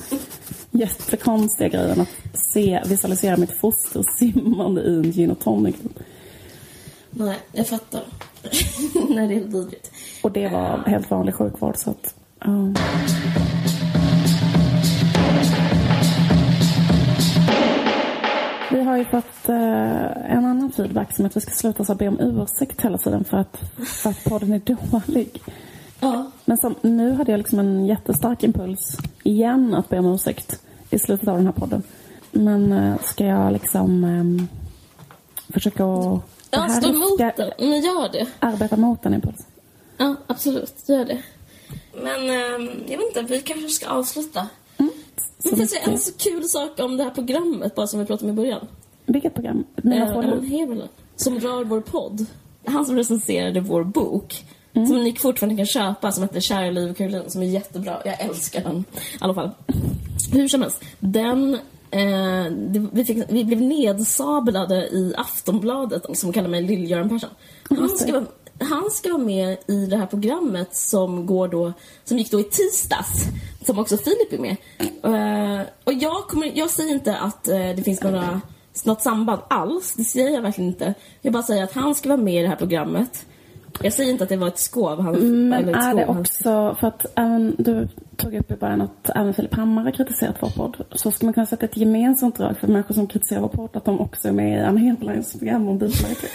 jättekonstiga 0.78 1.68
grejen 1.68 2.00
att 2.00 2.08
se, 2.54 2.82
visualisera 2.86 3.36
mitt 3.36 3.60
foster 3.60 4.04
simmande 4.18 4.82
i 4.82 4.96
en 4.96 5.12
gin 5.12 5.30
och 5.30 5.38
tonic. 5.38 5.76
Nej, 7.10 7.36
jag 7.52 7.66
fattar. 7.66 8.02
Nej, 9.08 9.28
det 9.28 9.34
är 9.34 9.40
vidrigt. 9.40 9.90
Och 10.22 10.32
det 10.32 10.48
var 10.48 10.78
helt 10.86 11.10
vanlig 11.10 11.34
sjukvård 11.34 11.76
så 11.76 11.90
att... 11.90 12.14
Uh. 12.46 12.72
Vi 18.70 18.80
har 18.80 18.96
ju 18.96 19.04
fått 19.04 19.48
uh, 19.48 19.54
en 20.32 20.44
annan 20.44 20.72
feedback 20.72 21.16
som 21.16 21.26
att 21.26 21.36
vi 21.36 21.40
ska 21.40 21.50
sluta 21.50 21.84
så 21.84 21.94
be 21.94 22.08
om 22.08 22.20
ursäkt 22.20 22.80
hela 22.80 22.98
tiden 22.98 23.24
för 23.24 23.36
att, 23.36 23.56
för 23.86 24.10
att 24.10 24.24
podden 24.24 24.52
är 24.52 24.58
dålig. 25.06 25.42
Ja. 26.00 26.30
Men 26.44 26.56
som, 26.56 26.74
nu 26.82 27.12
hade 27.12 27.30
jag 27.30 27.38
liksom 27.38 27.58
en 27.58 27.86
jättestark 27.86 28.44
impuls 28.44 28.98
igen 29.22 29.74
att 29.74 29.88
be 29.88 29.98
om 29.98 30.06
ursäkt 30.06 30.60
i 30.90 30.98
slutet 30.98 31.28
av 31.28 31.36
den 31.36 31.46
här 31.46 31.52
podden. 31.52 31.82
Men 32.30 32.72
äh, 32.72 32.98
ska 33.02 33.24
jag 33.24 33.52
liksom 33.52 34.04
äh, 34.04 34.44
försöka 35.52 35.84
att... 35.84 36.20
Ja, 36.50 36.68
stå 36.68 36.88
emot 36.88 37.18
den. 37.18 37.50
Men 37.58 37.80
gör 37.80 38.12
det. 38.12 38.26
Arbeta 38.38 38.76
mot 38.76 39.02
den 39.02 39.14
impulsen. 39.14 39.46
Ja, 39.96 40.14
absolut. 40.26 40.74
Gör 40.86 41.04
det. 41.04 41.22
Men 41.94 42.28
äh, 42.28 42.70
jag 42.86 42.98
vet 42.98 43.06
inte, 43.08 43.22
vi 43.22 43.40
kanske 43.40 43.68
ska 43.68 43.88
avsluta. 43.88 44.48
Mm. 44.76 44.92
Jag 45.42 45.58
får 45.58 45.64
säga 45.64 45.82
en 45.82 45.98
så 45.98 46.12
kul 46.12 46.44
sak 46.44 46.80
om 46.80 46.96
det 46.96 47.04
här 47.04 47.10
programmet, 47.10 47.74
bara 47.74 47.86
som 47.86 48.00
vi 48.00 48.06
pratade 48.06 48.30
om 48.30 48.38
i 48.38 48.42
början. 48.42 48.66
Vilket 49.06 49.34
program? 49.34 49.64
Mina 49.76 49.96
äh, 49.96 50.84
Som 51.16 51.40
rör 51.40 51.64
vår 51.64 51.80
podd. 51.80 52.26
Han 52.64 52.86
som 52.86 52.96
recenserade 52.96 53.60
vår 53.60 53.84
bok 53.84 54.44
Mm. 54.72 54.88
Som 54.88 55.04
ni 55.04 55.16
fortfarande 55.16 55.56
kan 55.56 55.66
köpa 55.66 56.12
som 56.12 56.22
heter 56.22 56.40
Kära 56.40 56.70
liv 56.70 56.94
Caroline 56.94 57.30
som 57.30 57.42
är 57.42 57.46
jättebra. 57.46 58.02
Jag 58.04 58.20
älskar 58.20 58.62
den. 58.62 58.78
I 58.78 59.16
alla 59.20 59.34
fall. 59.34 59.50
Hur 60.32 60.48
som 60.48 60.62
helst. 60.62 60.84
Den 60.98 61.54
eh, 61.90 62.44
det, 62.50 62.88
vi, 62.92 63.04
fick, 63.04 63.18
vi, 63.28 63.44
blev 63.44 63.62
nedsablade 63.62 64.88
i 64.88 65.14
Aftonbladet 65.16 66.18
som 66.18 66.32
kallar 66.32 66.48
mig 66.48 66.62
Lill-Göran 66.62 67.08
Persson. 67.08 67.30
Han 67.68 67.88
ska, 67.88 68.12
vara, 68.12 68.24
han 68.60 68.90
ska 68.90 69.08
vara 69.08 69.22
med 69.22 69.56
i 69.66 69.86
det 69.86 69.96
här 69.96 70.06
programmet 70.06 70.76
som, 70.76 71.26
går 71.26 71.48
då, 71.48 71.72
som 72.04 72.18
gick 72.18 72.30
då 72.30 72.40
i 72.40 72.44
tisdags. 72.44 73.24
Som 73.66 73.78
också 73.78 73.96
Filip 73.96 74.32
är 74.32 74.38
med. 74.38 74.56
Eh, 75.02 75.66
och 75.84 75.92
jag, 75.92 76.22
kommer, 76.28 76.52
jag 76.54 76.70
säger 76.70 76.94
inte 76.94 77.16
att 77.16 77.48
eh, 77.48 77.58
det 77.76 77.82
finns 77.84 78.02
några, 78.02 78.40
något 78.84 79.02
samband 79.02 79.40
alls. 79.48 79.94
Det 79.96 80.04
säger 80.04 80.30
jag 80.30 80.42
verkligen 80.42 80.70
inte. 80.70 80.94
Jag 81.22 81.32
bara 81.32 81.42
säger 81.42 81.64
att 81.64 81.72
han 81.72 81.94
ska 81.94 82.08
vara 82.08 82.20
med 82.20 82.34
i 82.34 82.42
det 82.42 82.48
här 82.48 82.56
programmet. 82.56 83.26
Jag 83.82 83.92
säger 83.92 84.10
inte 84.10 84.24
att 84.24 84.30
det 84.30 84.36
var 84.36 84.48
ett 84.48 84.58
skov. 84.58 85.00
Han, 85.00 85.14
mm, 85.14 85.48
Men 85.48 85.74
är 85.74 85.94
det 85.94 86.06
också, 86.06 86.76
för 86.80 86.86
att 86.86 87.06
även, 87.14 87.54
du 87.58 87.88
tog 88.16 88.34
upp 88.34 88.50
i 88.50 88.54
början 88.54 88.80
att 88.80 89.10
även 89.14 89.34
Filip 89.34 89.54
Hammar 89.54 89.84
har 89.84 89.90
kritiserat 89.90 90.36
vår 90.40 90.50
podd. 90.50 90.84
Så 90.92 91.10
ska 91.10 91.26
man 91.26 91.32
kunna 91.32 91.46
sätta 91.46 91.66
ett 91.66 91.76
gemensamt 91.76 92.36
drag 92.36 92.58
för 92.58 92.66
människor 92.66 92.94
som 92.94 93.06
kritiserar 93.06 93.40
vår 93.40 93.48
podd 93.48 93.70
att 93.72 93.84
de 93.84 94.00
också 94.00 94.28
är 94.28 94.32
med 94.32 94.58
i 94.58 94.62
Anna 94.62 94.80
Hedbergs 94.80 95.38
program 95.38 95.68
om 95.68 95.78
bilparitet. 95.78 96.30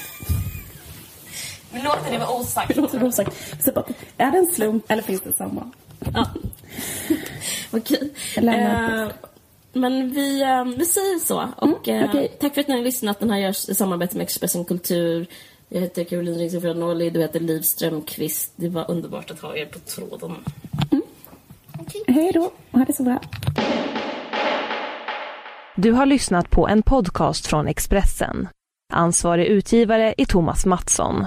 Vi 1.74 1.82
låter 1.82 2.12
det 2.12 2.18
vara 2.18 2.40
osagt. 2.40 2.70
Vi 2.70 2.82
låter 2.82 3.00
det 3.00 3.06
osagt. 3.06 3.58
är 4.18 4.32
det 4.32 4.38
en 4.38 4.48
slump 4.48 4.92
eller 4.92 5.04
finns 5.04 5.22
det 5.22 5.34
samband? 5.34 5.72
Ja. 6.14 6.28
Okej. 7.72 8.14
Uh, 8.38 9.12
men 9.74 10.10
vi, 10.10 10.44
uh, 10.44 10.78
vi 10.78 10.86
säger 10.86 11.20
så. 11.20 11.48
Och 11.58 11.88
mm, 11.88 12.10
okay. 12.10 12.24
uh, 12.24 12.30
tack 12.40 12.54
för 12.54 12.62
att 12.62 12.68
ni 12.68 12.76
har 12.76 12.84
lyssnat. 12.84 13.20
Den 13.20 13.30
här 13.30 13.40
görs 13.40 13.70
i 13.70 13.76
samarbete 13.76 14.18
med 14.18 14.24
Expressen 14.24 14.66
Kultur. 14.66 15.28
Jag 15.74 15.82
heter 15.82 16.04
Caroline 16.04 16.38
Ringström 16.38 16.80
Norli, 16.80 17.10
du 17.10 17.22
heter 17.22 17.40
Liv 17.40 17.62
Strömqvist. 17.62 18.54
Det 18.56 18.70
var 18.70 18.92
underbart 18.92 19.32
att 19.32 19.40
ha 19.40 19.56
er 19.56 19.66
på 19.66 19.80
tråden. 19.80 20.36
Mm. 20.92 21.04
Okay. 21.80 22.02
Hej 22.08 22.32
då, 22.34 22.52
ha 22.72 22.86
det 22.86 22.94
så 22.94 23.04
bra. 23.04 23.20
Du 25.76 25.92
har 25.92 26.06
lyssnat 26.06 26.50
på 26.50 26.68
en 26.68 26.84
podcast 26.84 27.48
från 27.48 27.68
Expressen. 27.68 28.48
Ansvarig 28.94 29.46
utgivare 29.46 30.14
är 30.18 30.26
Thomas 30.26 30.66
Mattsson. 30.66 31.26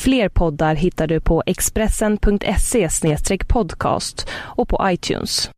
Fler 0.00 0.28
poddar 0.28 0.74
hittar 0.74 1.06
du 1.06 1.20
på 1.20 1.42
expressen.se 1.46 2.88
podcast 3.48 4.28
och 4.32 4.68
på 4.68 4.80
iTunes. 4.90 5.50